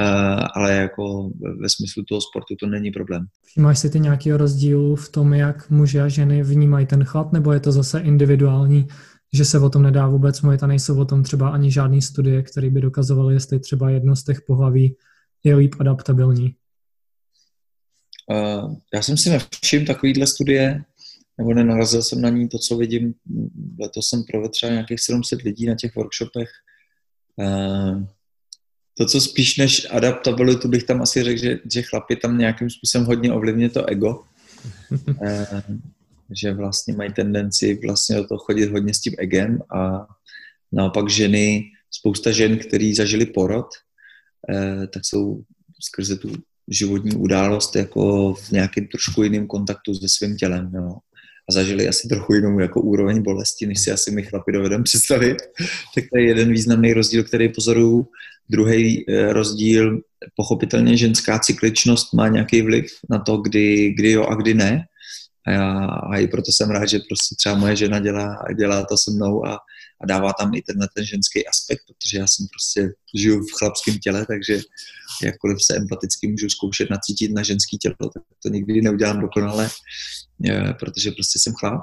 ale 0.53 0.73
jako 0.73 1.29
ve 1.61 1.69
smyslu 1.69 2.03
toho 2.03 2.21
sportu 2.21 2.55
to 2.59 2.67
není 2.67 2.91
problém. 2.91 3.25
Máš 3.57 3.79
si 3.79 3.89
ty 3.89 3.99
nějaký 3.99 4.31
rozdíl 4.31 4.95
v 4.95 5.09
tom, 5.09 5.33
jak 5.33 5.69
muži 5.69 5.99
a 5.99 6.07
ženy 6.07 6.43
vnímají 6.43 6.85
ten 6.85 7.03
chlad, 7.03 7.33
nebo 7.33 7.53
je 7.53 7.59
to 7.59 7.71
zase 7.71 7.99
individuální, 7.99 8.87
že 9.33 9.45
se 9.45 9.59
o 9.59 9.69
tom 9.69 9.83
nedá 9.83 10.07
vůbec 10.07 10.41
mluvit 10.41 10.63
a 10.63 10.67
nejsou 10.67 10.99
o 10.99 11.05
tom 11.05 11.23
třeba 11.23 11.49
ani 11.49 11.71
žádný 11.71 12.01
studie, 12.01 12.43
které 12.43 12.69
by 12.69 12.81
dokazovaly, 12.81 13.33
jestli 13.33 13.59
třeba 13.59 13.89
jedno 13.89 14.15
z 14.15 14.23
těch 14.23 14.41
pohlaví 14.41 14.95
je 15.43 15.55
líp 15.55 15.75
adaptabilní? 15.79 16.55
Uh, 18.31 18.75
já 18.93 19.01
jsem 19.01 19.17
si 19.17 19.29
nevšiml 19.29 19.85
takovýhle 19.85 20.27
studie, 20.27 20.83
nebo 21.37 21.53
nenarazil 21.53 22.01
jsem 22.01 22.21
na 22.21 22.29
ní 22.29 22.49
to, 22.49 22.57
co 22.57 22.77
vidím. 22.77 23.13
Letos 23.79 24.09
jsem 24.09 24.23
provedl 24.23 24.51
třeba 24.51 24.71
nějakých 24.71 24.99
700 24.99 25.41
lidí 25.41 25.65
na 25.65 25.75
těch 25.75 25.95
workshopech. 25.95 26.49
Uh, 27.35 28.03
to, 28.97 29.05
co 29.05 29.21
spíš 29.21 29.57
než 29.57 29.87
adaptabilitu, 29.91 30.67
bych 30.67 30.83
tam 30.83 31.01
asi 31.01 31.23
řekl, 31.23 31.41
že, 31.41 31.59
že 31.71 31.81
chlapi 31.81 32.15
tam 32.15 32.37
nějakým 32.37 32.69
způsobem 32.69 33.07
hodně 33.07 33.33
ovlivňuje 33.33 33.69
to 33.69 33.85
ego. 33.85 34.23
uh, 35.07 35.59
že 36.35 36.53
vlastně 36.53 36.95
mají 36.95 37.13
tendenci 37.13 37.79
vlastně 37.85 38.15
do 38.15 38.27
toho 38.27 38.39
chodit 38.39 38.65
hodně 38.65 38.93
s 38.93 38.99
tím 38.99 39.13
egem 39.17 39.59
a 39.75 40.07
naopak 40.71 41.09
ženy, 41.09 41.63
spousta 41.91 42.31
žen, 42.31 42.57
který 42.57 42.95
zažili 42.95 43.25
porod, 43.25 43.67
eh, 44.49 44.87
tak 44.87 45.05
jsou 45.05 45.43
skrze 45.81 46.17
tu 46.17 46.33
životní 46.71 47.11
událost 47.15 47.75
jako 47.75 48.33
v 48.33 48.51
nějakém 48.51 48.87
trošku 48.87 49.23
jiném 49.23 49.47
kontaktu 49.47 49.93
se 49.95 50.09
svým 50.09 50.37
tělem. 50.37 50.71
Jo. 50.75 50.97
A 51.49 51.53
zažili 51.53 51.87
asi 51.87 52.07
trochu 52.07 52.33
jinou 52.33 52.59
jako 52.59 52.81
úroveň 52.81 53.21
bolesti, 53.21 53.67
než 53.67 53.79
si 53.79 53.91
asi 53.91 54.11
my 54.11 54.23
chlapi 54.23 54.51
dovedeme 54.51 54.83
představit. 54.83 55.37
tak 55.95 56.03
to 56.13 56.19
je 56.19 56.27
jeden 56.27 56.51
významný 56.51 56.93
rozdíl, 56.93 57.23
který 57.23 57.49
pozoruju. 57.49 58.07
Druhý 58.49 59.09
eh, 59.09 59.33
rozdíl, 59.33 60.01
pochopitelně 60.35 60.97
ženská 60.97 61.39
cykličnost 61.39 62.13
má 62.13 62.27
nějaký 62.27 62.61
vliv 62.61 62.85
na 63.09 63.19
to, 63.19 63.37
kdy, 63.37 63.93
kdy 63.97 64.11
jo 64.11 64.23
a 64.23 64.35
kdy 64.35 64.53
ne. 64.53 64.85
A, 65.47 65.51
já, 65.51 65.85
a 65.85 66.17
i 66.17 66.27
proto 66.27 66.51
jsem 66.51 66.69
rád, 66.69 66.85
že 66.85 66.99
prostě 67.09 67.35
třeba 67.35 67.55
moje 67.55 67.75
žena 67.75 67.99
dělá, 67.99 68.37
dělá 68.57 68.85
to 68.85 68.97
se 68.97 69.11
mnou 69.11 69.45
a, 69.45 69.53
a 70.01 70.05
dává 70.05 70.33
tam 70.33 70.53
i 70.53 70.61
tenhle 70.61 70.87
ten 70.95 71.05
ženský 71.05 71.47
aspekt, 71.47 71.81
protože 71.87 72.17
já 72.17 72.27
jsem 72.27 72.47
prostě 72.47 72.93
žiju 73.15 73.39
v 73.39 73.59
chlapském 73.59 73.97
těle, 73.99 74.25
takže 74.25 74.61
jakkoliv 75.23 75.57
se 75.63 75.75
empaticky 75.75 76.27
můžu 76.27 76.49
zkoušet 76.49 76.89
nacítit 76.89 77.31
na 77.31 77.43
ženský 77.43 77.77
tělo, 77.77 77.95
tak 78.13 78.23
to 78.43 78.49
nikdy 78.49 78.81
neudělám 78.81 79.21
dokonale, 79.21 79.69
protože 80.79 81.11
prostě 81.11 81.39
jsem 81.39 81.53
chlap. 81.53 81.81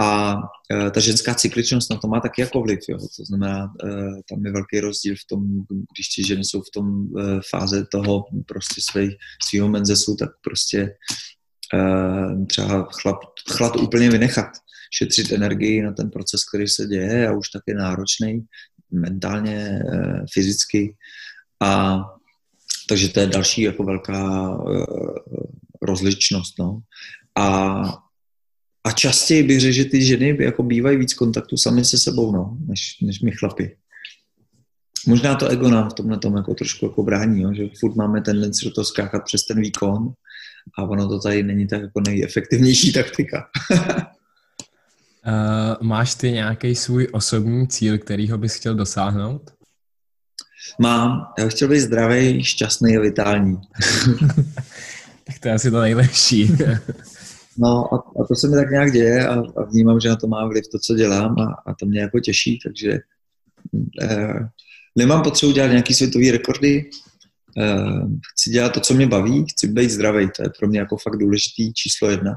A 0.00 0.36
e, 0.72 0.90
ta 0.90 1.00
ženská 1.00 1.34
cykličnost 1.34 1.90
na 1.90 1.96
to 1.96 2.08
má 2.08 2.20
taky 2.20 2.40
jako 2.40 2.60
vliv. 2.60 2.78
Jo. 2.88 2.98
To 3.16 3.24
znamená, 3.24 3.64
e, 3.64 3.88
tam 4.30 4.46
je 4.46 4.52
velký 4.52 4.80
rozdíl 4.80 5.14
v 5.14 5.26
tom, 5.28 5.40
když 5.94 6.08
ti 6.08 6.26
ženy 6.26 6.44
jsou 6.44 6.60
v 6.60 6.70
tom 6.74 7.06
fáze 7.50 7.86
toho 7.92 8.24
prostě 8.46 8.80
svého 9.48 9.68
menzesu, 9.68 10.16
tak 10.16 10.30
prostě 10.44 10.90
Eh, 10.90 11.43
třeba 12.46 12.88
chlap, 13.00 13.16
chlad 13.50 13.76
úplně 13.76 14.10
vynechat, 14.10 14.50
šetřit 14.98 15.32
energii 15.32 15.82
na 15.82 15.92
ten 15.92 16.10
proces, 16.10 16.44
který 16.48 16.68
se 16.68 16.86
děje 16.86 17.28
a 17.28 17.32
už 17.32 17.48
tak 17.48 17.62
je 17.66 17.74
náročný 17.74 18.46
mentálně, 18.90 19.82
eh, 19.92 20.24
fyzicky. 20.32 20.96
A 21.62 22.00
takže 22.88 23.08
to 23.08 23.20
je 23.20 23.26
další 23.26 23.62
jako 23.62 23.84
velká 23.84 24.50
eh, 24.70 24.84
rozličnost. 25.82 26.58
No. 26.58 26.80
A, 27.38 27.82
a 28.84 28.90
častěji 28.92 29.42
bych 29.42 29.60
řekl, 29.60 29.74
že 29.74 29.84
ty 29.84 30.04
ženy 30.04 30.36
jako 30.40 30.62
bývají 30.62 30.96
víc 30.96 31.14
kontaktu 31.14 31.56
sami 31.56 31.84
se 31.84 31.98
sebou, 31.98 32.32
no, 32.32 32.56
než, 32.66 33.00
než 33.02 33.20
my 33.20 33.30
chlapi. 33.30 33.76
Možná 35.06 35.34
to 35.34 35.48
ego 35.48 35.68
nám 35.68 35.90
v 35.90 35.94
tomhle 35.94 36.18
tom 36.18 36.36
jako 36.36 36.54
trošku 36.54 36.86
jako 36.86 37.02
brání, 37.02 37.42
jo, 37.42 37.54
že 37.54 37.68
furt 37.80 37.96
máme 37.96 38.20
tendenci 38.20 38.64
do 38.64 38.70
toho 38.70 38.84
skákat 38.84 39.24
přes 39.24 39.46
ten 39.46 39.60
výkon 39.60 40.12
a 40.78 40.82
ono 40.82 41.08
to 41.08 41.18
tady 41.18 41.42
není 41.42 41.66
tak 41.66 41.82
jako 41.82 42.00
nejefektivnější 42.00 42.92
taktika. 42.92 43.48
uh, 43.70 43.86
máš 45.80 46.14
ty 46.14 46.32
nějaký 46.32 46.74
svůj 46.74 47.08
osobní 47.12 47.68
cíl, 47.68 47.98
kterýho 47.98 48.38
bys 48.38 48.54
chtěl 48.54 48.74
dosáhnout? 48.74 49.50
Mám. 50.78 51.26
Já 51.38 51.48
chtěl 51.48 51.68
být 51.68 51.80
zdravý, 51.80 52.44
šťastný 52.44 52.96
a 52.96 53.00
vitální. 53.00 53.56
tak 55.24 55.38
to 55.40 55.48
je 55.48 55.54
asi 55.54 55.70
to 55.70 55.80
nejlepší. 55.80 56.52
no 57.58 57.94
a, 57.94 57.96
a 57.96 58.24
to 58.28 58.34
se 58.34 58.48
mi 58.48 58.56
tak 58.56 58.70
nějak 58.70 58.92
děje 58.92 59.28
a, 59.28 59.34
a 59.34 59.64
vnímám, 59.70 60.00
že 60.00 60.08
na 60.08 60.16
to 60.16 60.26
má 60.26 60.46
vliv 60.46 60.64
to, 60.72 60.78
co 60.78 60.94
dělám 60.94 61.40
a, 61.40 61.62
a 61.66 61.74
to 61.74 61.86
mě 61.86 62.00
jako 62.00 62.20
těší, 62.20 62.58
takže 62.64 62.98
eh, 64.02 64.48
nemám 64.96 65.22
potřebu 65.22 65.52
dělat 65.52 65.68
nějaký 65.68 65.94
světový 65.94 66.30
rekordy, 66.30 66.90
chci 68.32 68.50
dělat 68.50 68.72
to, 68.72 68.80
co 68.80 68.94
mě 68.94 69.06
baví, 69.06 69.44
chci 69.48 69.68
být 69.68 69.90
zdravý, 69.90 70.28
to 70.36 70.42
je 70.42 70.48
pro 70.58 70.68
mě 70.68 70.78
jako 70.78 70.96
fakt 70.96 71.16
důležitý 71.16 71.72
číslo 71.72 72.10
jedna. 72.10 72.34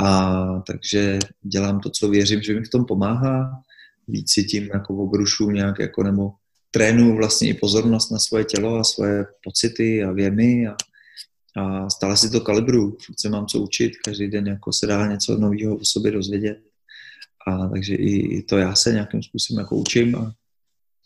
A 0.00 0.42
takže 0.66 1.18
dělám 1.42 1.80
to, 1.80 1.90
co 1.90 2.08
věřím, 2.08 2.42
že 2.42 2.54
mi 2.54 2.64
v 2.64 2.68
tom 2.68 2.84
pomáhá, 2.84 3.50
víc 4.08 4.32
si 4.32 4.44
tím 4.44 4.68
jako 4.74 4.96
obrušu 4.96 5.50
nějak 5.50 5.78
jako 5.78 6.02
nebo 6.02 6.30
trénuju 6.70 7.16
vlastně 7.16 7.48
i 7.48 7.54
pozornost 7.54 8.10
na 8.10 8.18
svoje 8.18 8.44
tělo 8.44 8.78
a 8.78 8.84
svoje 8.84 9.24
pocity 9.44 10.04
a 10.04 10.12
věmy 10.12 10.66
a, 10.66 10.76
a 11.56 11.90
stále 11.90 12.16
si 12.16 12.30
to 12.30 12.40
kalibruju, 12.40 12.96
furt 13.06 13.20
se 13.20 13.28
mám 13.28 13.46
co 13.46 13.58
učit, 13.58 13.92
každý 14.04 14.28
den 14.28 14.46
jako 14.46 14.72
se 14.72 14.86
dá 14.86 15.06
něco 15.06 15.38
nového 15.38 15.76
o 15.76 15.84
sobě 15.84 16.12
dozvědět. 16.12 16.58
A 17.46 17.68
takže 17.68 17.94
i, 17.94 18.36
i 18.36 18.42
to 18.42 18.58
já 18.58 18.74
se 18.74 18.92
nějakým 18.92 19.22
způsobem 19.22 19.60
jako 19.60 19.76
učím 19.76 20.16
a, 20.16 20.32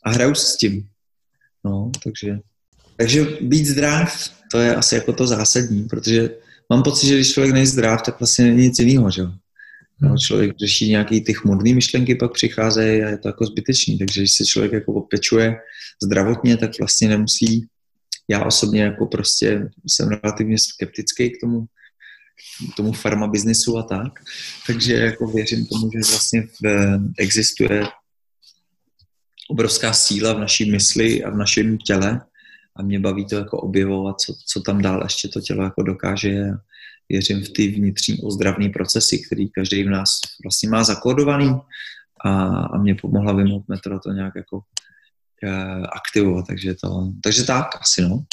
a 0.05 0.11
hraju 0.11 0.35
s 0.35 0.57
tím. 0.57 0.89
No, 1.65 1.91
takže 2.05 2.39
takže 2.97 3.27
být 3.41 3.67
zdrav, 3.67 4.31
to 4.51 4.59
je 4.59 4.75
asi 4.75 4.95
jako 4.95 5.13
to 5.13 5.27
zásadní, 5.27 5.85
protože 5.85 6.31
mám 6.71 6.83
pocit, 6.83 7.07
že 7.07 7.15
když 7.15 7.33
člověk 7.33 7.55
není 7.55 7.67
zdrav, 7.67 8.03
tak 8.03 8.21
vlastně 8.21 8.45
není 8.45 8.63
nic 8.63 8.79
jiného, 8.79 9.11
že 9.11 9.21
jo. 9.21 9.33
No, 10.01 10.19
člověk 10.19 10.59
řeší 10.59 10.91
nějaký 10.91 11.21
ty 11.21 11.35
chmurné 11.35 11.75
myšlenky, 11.75 12.15
pak 12.15 12.33
přicházejí 12.33 13.03
a 13.03 13.09
je 13.09 13.19
to 13.19 13.29
jako 13.29 13.47
zbytečný. 13.47 13.99
Takže 13.99 14.21
když 14.21 14.33
se 14.33 14.45
člověk 14.45 14.73
jako 14.73 14.93
opečuje 14.93 15.57
zdravotně, 16.03 16.57
tak 16.57 16.71
vlastně 16.79 17.09
nemusí. 17.09 17.67
Já 18.29 18.45
osobně 18.45 18.83
jako 18.83 19.07
prostě 19.07 19.69
jsem 19.87 20.09
relativně 20.09 20.59
skeptický 20.59 21.31
k 21.31 21.41
tomu, 21.41 21.67
k 22.73 22.77
tomu 22.77 22.93
farma 22.93 23.27
biznesu 23.27 23.79
a 23.79 23.83
tak. 23.83 24.13
Takže 24.67 24.95
jako 24.95 25.27
věřím 25.27 25.67
tomu, 25.67 25.91
že 25.93 26.11
vlastně 26.11 26.43
v, 26.43 26.99
existuje 27.19 27.85
obrovská 29.49 29.93
síla 29.93 30.33
v 30.33 30.41
naší 30.41 30.71
mysli 30.71 31.25
a 31.25 31.31
v 31.31 31.37
našem 31.37 31.79
těle 31.79 32.21
a 32.77 32.83
mě 32.83 33.01
baví 33.01 33.27
to 33.27 33.37
jako 33.37 33.61
objevovat, 33.61 34.21
co, 34.21 34.35
co 34.47 34.61
tam 34.61 34.83
dál 34.83 35.03
ještě 35.03 35.29
to 35.29 35.41
tělo 35.41 35.65
jako 35.65 35.83
dokáže. 35.83 36.45
Věřím 37.09 37.45
v 37.45 37.49
ty 37.49 37.69
vnitřní 37.69 38.19
ozdravné 38.23 38.69
procesy, 38.69 39.19
který 39.27 39.51
každý 39.51 39.85
v 39.85 39.91
nás 39.91 40.09
vlastně 40.45 40.69
má 40.69 40.85
zakódovaný 40.85 41.61
a, 42.25 42.49
a 42.49 42.79
mě 42.79 42.95
pomohla 42.95 43.33
vymout 43.33 43.69
metro 43.69 44.01
to 44.01 44.13
nějak 44.13 44.33
jako 44.37 44.61
e, 45.43 45.51
aktivovat, 45.87 46.47
takže 46.47 46.75
to, 46.75 47.13
takže 47.23 47.45
tak 47.45 47.67
asi 47.81 48.03
no. 48.03 48.25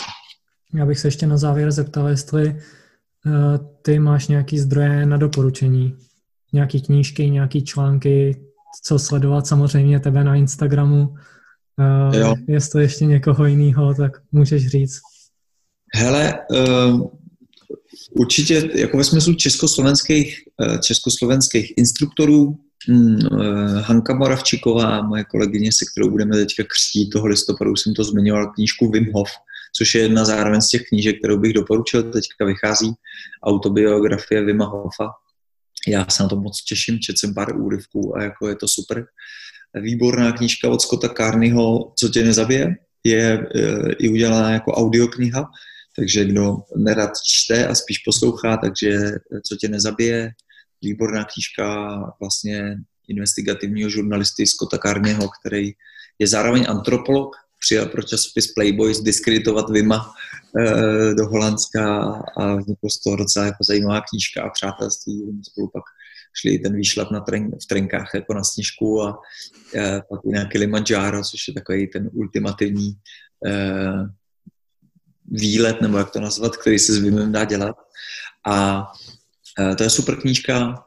Já 0.73 0.85
bych 0.85 0.99
se 0.99 1.07
ještě 1.07 1.27
na 1.27 1.37
závěr 1.37 1.71
zeptal, 1.71 2.07
jestli 2.07 2.47
uh, 2.49 3.57
ty 3.81 3.99
máš 3.99 4.27
nějaký 4.27 4.59
zdroje 4.59 5.05
na 5.05 5.17
doporučení, 5.17 5.97
nějaký 6.53 6.81
knížky, 6.81 7.29
nějaký 7.29 7.63
články, 7.63 8.41
co 8.83 8.99
sledovat 8.99 9.47
samozřejmě 9.47 9.99
tebe 9.99 10.23
na 10.23 10.35
Instagramu, 10.35 11.15
Uh, 11.79 12.15
jo. 12.15 12.35
Jestli 12.47 12.83
ještě 12.83 13.05
někoho 13.05 13.45
jiného, 13.45 13.93
tak 13.93 14.11
můžeš 14.31 14.67
říct. 14.67 14.99
Hele, 15.95 16.39
uh, 16.51 17.01
určitě 18.11 18.69
jako 18.75 18.97
ve 18.97 19.03
smyslu 19.03 19.33
československých, 19.33 20.43
uh, 20.57 20.77
československých 20.77 21.73
instruktorů 21.77 22.57
um, 22.89 23.15
uh, 23.31 23.79
Hanka 23.79 24.15
Moravčiková, 24.15 25.01
moje 25.01 25.23
kolegyně, 25.23 25.71
se 25.71 25.85
kterou 25.91 26.09
budeme 26.09 26.35
teďka 26.35 26.63
křtít 26.63 27.09
toho 27.09 27.27
listopadu, 27.27 27.75
jsem 27.75 27.93
to 27.93 28.03
zmiňoval, 28.03 28.51
knížku 28.51 28.91
Wim 28.91 29.13
Hof, 29.13 29.29
což 29.75 29.95
je 29.95 30.01
jedna 30.01 30.25
zároveň 30.25 30.61
z 30.61 30.69
těch 30.69 30.81
knížek, 30.89 31.19
kterou 31.19 31.37
bych 31.37 31.53
doporučil, 31.53 32.03
teďka 32.03 32.45
vychází 32.45 32.93
autobiografie 33.43 34.45
Vima 34.45 34.65
Hofa. 34.65 35.09
Já 35.87 36.05
se 36.09 36.23
na 36.23 36.29
to 36.29 36.35
moc 36.35 36.63
těším, 36.63 36.99
četl 36.99 37.17
jsem 37.17 37.33
pár 37.33 37.55
úryvků 37.61 38.17
a 38.17 38.23
jako 38.23 38.47
je 38.47 38.55
to 38.55 38.67
super 38.67 39.05
výborná 39.81 40.31
knížka 40.31 40.69
od 40.69 40.81
Scotta 40.81 41.09
Carneyho 41.09 41.93
Co 41.95 42.09
tě 42.09 42.23
nezabije, 42.23 42.75
je 43.03 43.33
e, 43.33 43.91
i 43.99 44.09
udělaná 44.09 44.51
jako 44.51 44.71
audiokniha, 44.71 45.49
takže 45.95 46.25
kdo 46.25 46.57
nerad 46.75 47.11
čte 47.25 47.67
a 47.67 47.75
spíš 47.75 47.97
poslouchá, 47.97 48.57
takže 48.57 48.99
Co 49.47 49.55
tě 49.55 49.67
nezabije, 49.67 50.31
výborná 50.81 51.23
knížka 51.23 51.97
vlastně 52.19 52.77
investigativního 53.07 53.89
žurnalisty 53.89 54.47
Scotta 54.47 54.77
Carneyho, 54.77 55.29
který 55.39 55.71
je 56.19 56.27
zároveň 56.27 56.65
antropolog, 56.67 57.35
přijel 57.59 57.85
pro 57.85 58.03
časopis 58.03 58.53
Playboy 58.53 58.93
zdiskreditovat 58.93 59.69
Vima 59.69 60.13
e, 60.59 61.13
do 61.13 61.25
Holandska 61.27 62.03
a 62.37 62.55
vzniklo 62.55 62.89
z 62.89 62.99
toho 62.99 63.15
docela 63.15 63.45
jako 63.45 63.63
zajímavá 63.63 64.01
knížka 64.01 64.43
a 64.43 64.49
přátelství. 64.49 65.41
Spolu 65.43 65.69
pak 65.73 65.83
šli 66.33 66.59
ten 66.59 66.75
výšlap 66.75 67.11
na 67.11 67.19
tren, 67.19 67.51
v 67.63 67.65
trenkách 67.65 68.11
jako 68.13 68.33
na 68.33 68.43
sněžku 68.43 69.01
a 69.01 69.21
e, 69.75 70.01
pak 70.09 70.19
i 70.25 70.31
na 70.31 70.45
Kilimanjaro, 70.45 71.23
což 71.23 71.47
je 71.47 71.53
takový 71.53 71.87
ten 71.87 72.09
ultimativní 72.13 72.89
e, 73.45 73.53
výlet, 75.25 75.81
nebo 75.81 75.97
jak 75.97 76.11
to 76.11 76.19
nazvat, 76.19 76.57
který 76.57 76.79
se 76.79 76.93
s 76.93 76.97
Vimem 76.97 77.31
dá 77.31 77.45
dělat. 77.45 77.75
A 78.47 78.87
e, 79.59 79.75
to 79.75 79.83
je 79.83 79.89
super 79.89 80.15
knížka. 80.15 80.85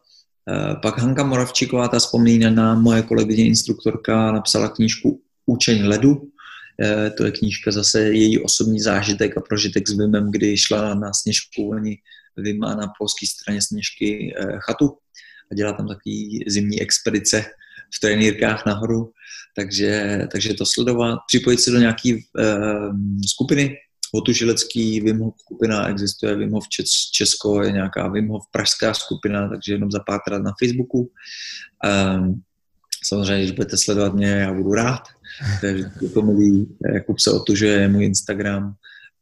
E, 0.51 0.76
pak 0.82 0.99
Hanka 0.99 1.24
Moravčíková, 1.24 1.88
ta 1.88 1.99
vzpomínaná 1.99 2.74
moje 2.74 3.03
kolegyně 3.03 3.47
instruktorka, 3.47 4.32
napsala 4.32 4.68
knížku 4.68 5.22
Učení 5.47 5.82
ledu, 5.82 6.30
Eh, 6.82 7.11
to 7.11 7.24
je 7.24 7.32
knížka 7.32 7.70
zase 7.70 8.01
její 8.01 8.42
osobní 8.42 8.80
zážitek 8.80 9.36
a 9.36 9.40
prožitek 9.40 9.88
s 9.88 9.99
Vimem, 9.99 10.30
kdy 10.30 10.57
šla 10.57 10.94
na 10.94 11.12
sněžku, 11.12 11.70
oni 11.70 11.99
Vim 12.36 12.61
na 12.61 12.92
polské 12.99 13.26
straně 13.26 13.62
sněžky 13.62 14.34
eh, 14.36 14.59
chatu 14.59 14.99
a 15.53 15.55
dělá 15.55 15.72
tam 15.72 15.88
takový 15.88 16.44
zimní 16.47 16.82
expedice 16.82 17.44
v 17.97 18.01
trenýrkách 18.01 18.66
nahoru, 18.66 19.12
takže, 19.57 20.20
takže 20.32 20.55
to 20.55 20.66
sledovat, 20.66 21.18
připojit 21.26 21.61
se 21.61 21.70
do 21.70 21.78
nějaké 21.78 22.12
uh, 22.12 22.97
skupiny, 23.26 23.76
Otužilecký 24.14 25.01
Vimhov 25.01 25.34
skupina, 25.40 25.88
existuje 25.88 26.36
Vimhov 26.36 26.64
Česko, 27.12 27.62
je 27.62 27.72
nějaká 27.72 28.09
Vimhov 28.09 28.42
Pražská 28.51 28.94
skupina, 28.94 29.49
takže 29.49 29.72
jenom 29.72 29.90
zapátrat 29.90 30.42
na 30.42 30.53
Facebooku. 30.59 31.11
Um, 32.18 32.42
samozřejmě, 33.05 33.44
když 33.44 33.57
budete 33.57 33.76
sledovat 33.76 34.14
mě, 34.14 34.26
já 34.26 34.53
budu 34.53 34.72
rád. 34.72 35.03
Takže 35.61 35.84
to 36.14 36.22
milý, 36.22 36.76
Jakub 36.94 37.18
se 37.18 37.30
otužuje, 37.30 37.72
je 37.72 37.88
můj 37.88 38.05
Instagram. 38.05 38.74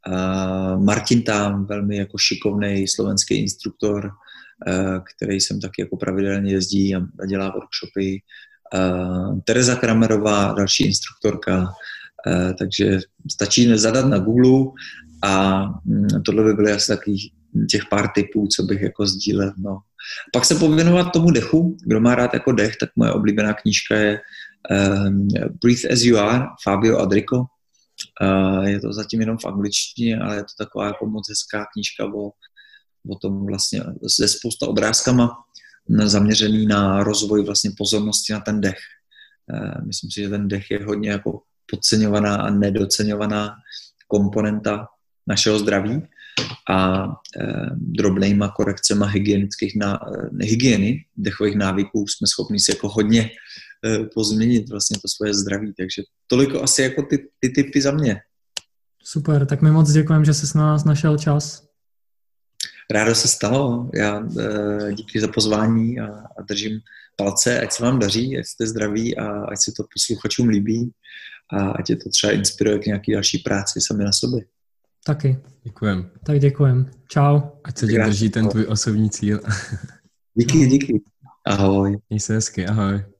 A 0.07 0.77
Martin 0.77 1.22
tam, 1.22 1.66
velmi 1.66 1.97
jako 1.97 2.18
šikovný 2.18 2.89
slovenský 2.89 3.35
instruktor, 3.35 4.11
který 5.17 5.41
jsem 5.41 5.61
taky 5.61 5.83
jako 5.83 5.97
pravidelně 5.97 6.53
jezdí 6.53 6.95
a 6.95 7.27
dělá 7.27 7.45
workshopy. 7.45 8.23
Tereza 9.45 9.77
Kramerová, 9.77 10.53
další 10.53 10.87
instruktorka, 10.87 11.73
takže 12.59 13.01
stačí 13.31 13.79
zadat 13.79 14.07
na 14.07 14.19
Google 14.19 14.73
a 15.23 15.65
mm, 15.85 16.09
tohle 16.25 16.45
by 16.45 16.53
byly 16.53 16.73
asi 16.73 16.89
takových 16.89 17.33
těch 17.71 17.83
pár 17.91 18.09
typů, 18.15 18.47
co 18.47 18.63
bych 18.63 18.81
jako 18.83 19.07
sdílel. 19.07 19.53
No. 19.59 19.79
Pak 20.33 20.45
se 20.45 20.55
pověnovat 20.55 21.13
tomu 21.13 21.31
dechu. 21.31 21.77
Kdo 21.87 22.01
má 22.01 22.15
rád 22.15 22.35
jako 22.35 22.53
dech, 22.53 22.77
tak 22.77 22.91
moje 22.97 23.13
oblíbená 23.13 23.55
knížka 23.55 23.97
je 23.97 24.21
Breathe 25.63 25.89
as 25.93 26.03
you 26.03 26.19
are, 26.19 26.45
Fabio 26.63 26.99
Adrico. 26.99 27.47
Uh, 28.23 28.65
je 28.65 28.81
to 28.81 28.93
zatím 28.93 29.21
jenom 29.21 29.39
v 29.39 29.45
angličtině, 29.45 30.19
ale 30.19 30.37
je 30.37 30.43
to 30.43 30.65
taková 30.65 30.87
jako 30.87 31.07
moc 31.07 31.29
hezká 31.29 31.67
knížka 31.73 32.05
o, 32.05 32.31
o 33.09 33.15
tom 33.19 33.47
vlastně 33.47 33.83
se 34.09 34.29
spousta 34.29 34.69
obrázkama 34.69 35.31
zaměřený 36.05 36.67
na 36.67 37.05
rozvoj 37.05 37.45
vlastně 37.45 37.71
pozornosti 37.79 38.33
na 38.33 38.41
ten 38.41 38.61
dech. 38.61 38.79
Uh, 39.53 39.87
myslím 39.87 40.11
si, 40.11 40.21
že 40.21 40.29
ten 40.29 40.49
dech 40.49 40.71
je 40.71 40.85
hodně 40.85 41.11
jako 41.11 41.41
podceňovaná 41.71 42.37
a 42.37 42.51
nedoceňovaná 42.51 43.55
komponenta 44.09 44.87
našeho 45.27 45.59
zdraví 45.59 46.03
a 46.71 47.05
e, 47.05 47.11
drobnýma 47.77 48.49
korekcema 48.49 49.07
hygienických 49.07 49.77
ná, 49.77 50.01
e, 50.41 50.45
hygieny 50.45 51.05
dechových 51.17 51.57
návyků 51.57 52.07
jsme 52.09 52.27
schopni 52.27 52.61
si 52.61 52.73
jako 52.73 52.89
hodně 52.89 53.31
pozměnit 54.15 54.71
vlastně 54.71 54.99
to 54.99 55.09
svoje 55.09 55.35
zdraví. 55.35 55.73
Takže 55.77 56.03
toliko 56.27 56.63
asi 56.63 56.83
jako 56.83 57.03
ty, 57.03 57.29
ty 57.41 57.49
typy 57.49 57.83
za 57.83 57.91
mě. 57.91 58.21
Super, 59.03 59.47
tak 59.47 59.63
mi 59.63 59.71
moc 59.71 59.93
děkujem, 59.93 60.25
že 60.25 60.35
jsi 60.35 60.59
na 60.59 60.67
nás 60.67 60.85
našel 60.85 61.19
čas. 61.19 61.67
Rádo 62.91 63.14
se 63.14 63.28
stalo. 63.28 63.91
Já 63.95 64.22
e, 64.41 64.93
díky 64.93 65.20
za 65.20 65.28
pozvání 65.28 66.01
a, 66.01 66.07
a 66.07 66.43
držím 66.49 66.80
palce, 67.16 67.61
ať 67.61 67.72
se 67.72 67.82
vám 67.82 67.99
daří, 67.99 68.39
ať 68.39 68.47
jste 68.47 68.66
zdraví 68.66 69.16
a 69.16 69.45
ať 69.45 69.59
se 69.59 69.72
to 69.76 69.85
posluchačům 69.95 70.49
líbí 70.49 70.91
a 71.53 71.70
ať 71.70 71.91
je 71.91 71.97
to 71.97 72.11
třeba 72.11 72.32
inspiruje 72.32 72.78
k 72.78 72.87
nějaký 72.87 73.12
další 73.12 73.39
práci 73.39 73.80
sami 73.80 74.05
na 74.05 74.12
sobě. 74.12 74.45
Taky. 75.07 75.39
Děkujem. 75.64 76.11
Tak 76.26 76.39
děkujem. 76.41 76.91
Čau. 77.09 77.41
Ať 77.64 77.78
se 77.78 77.87
tě 77.87 77.99
drží 78.05 78.30
ten 78.30 78.49
tvůj 78.49 78.66
osobní 78.68 79.11
cíl. 79.11 79.41
díky, 80.35 80.66
díky. 80.66 81.03
Ahoj. 81.47 81.99
Měj 82.11 82.20
se 82.20 82.35
hezky, 82.35 82.66
ahoj. 82.66 83.14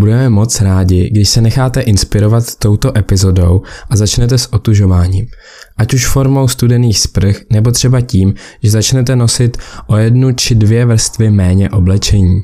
Budeme 0.00 0.28
moc 0.28 0.60
rádi, 0.60 1.10
když 1.10 1.28
se 1.28 1.40
necháte 1.40 1.80
inspirovat 1.80 2.54
touto 2.54 2.98
epizodou 2.98 3.62
a 3.90 3.96
začnete 3.96 4.38
s 4.38 4.52
otužováním. 4.52 5.26
Ať 5.76 5.94
už 5.94 6.06
formou 6.06 6.48
studených 6.48 6.98
sprch 6.98 7.36
nebo 7.50 7.70
třeba 7.70 8.00
tím, 8.00 8.34
že 8.62 8.70
začnete 8.70 9.16
nosit 9.16 9.56
o 9.86 9.96
jednu 9.96 10.32
či 10.32 10.54
dvě 10.54 10.86
vrstvy 10.86 11.30
méně 11.30 11.70
oblečení. 11.70 12.42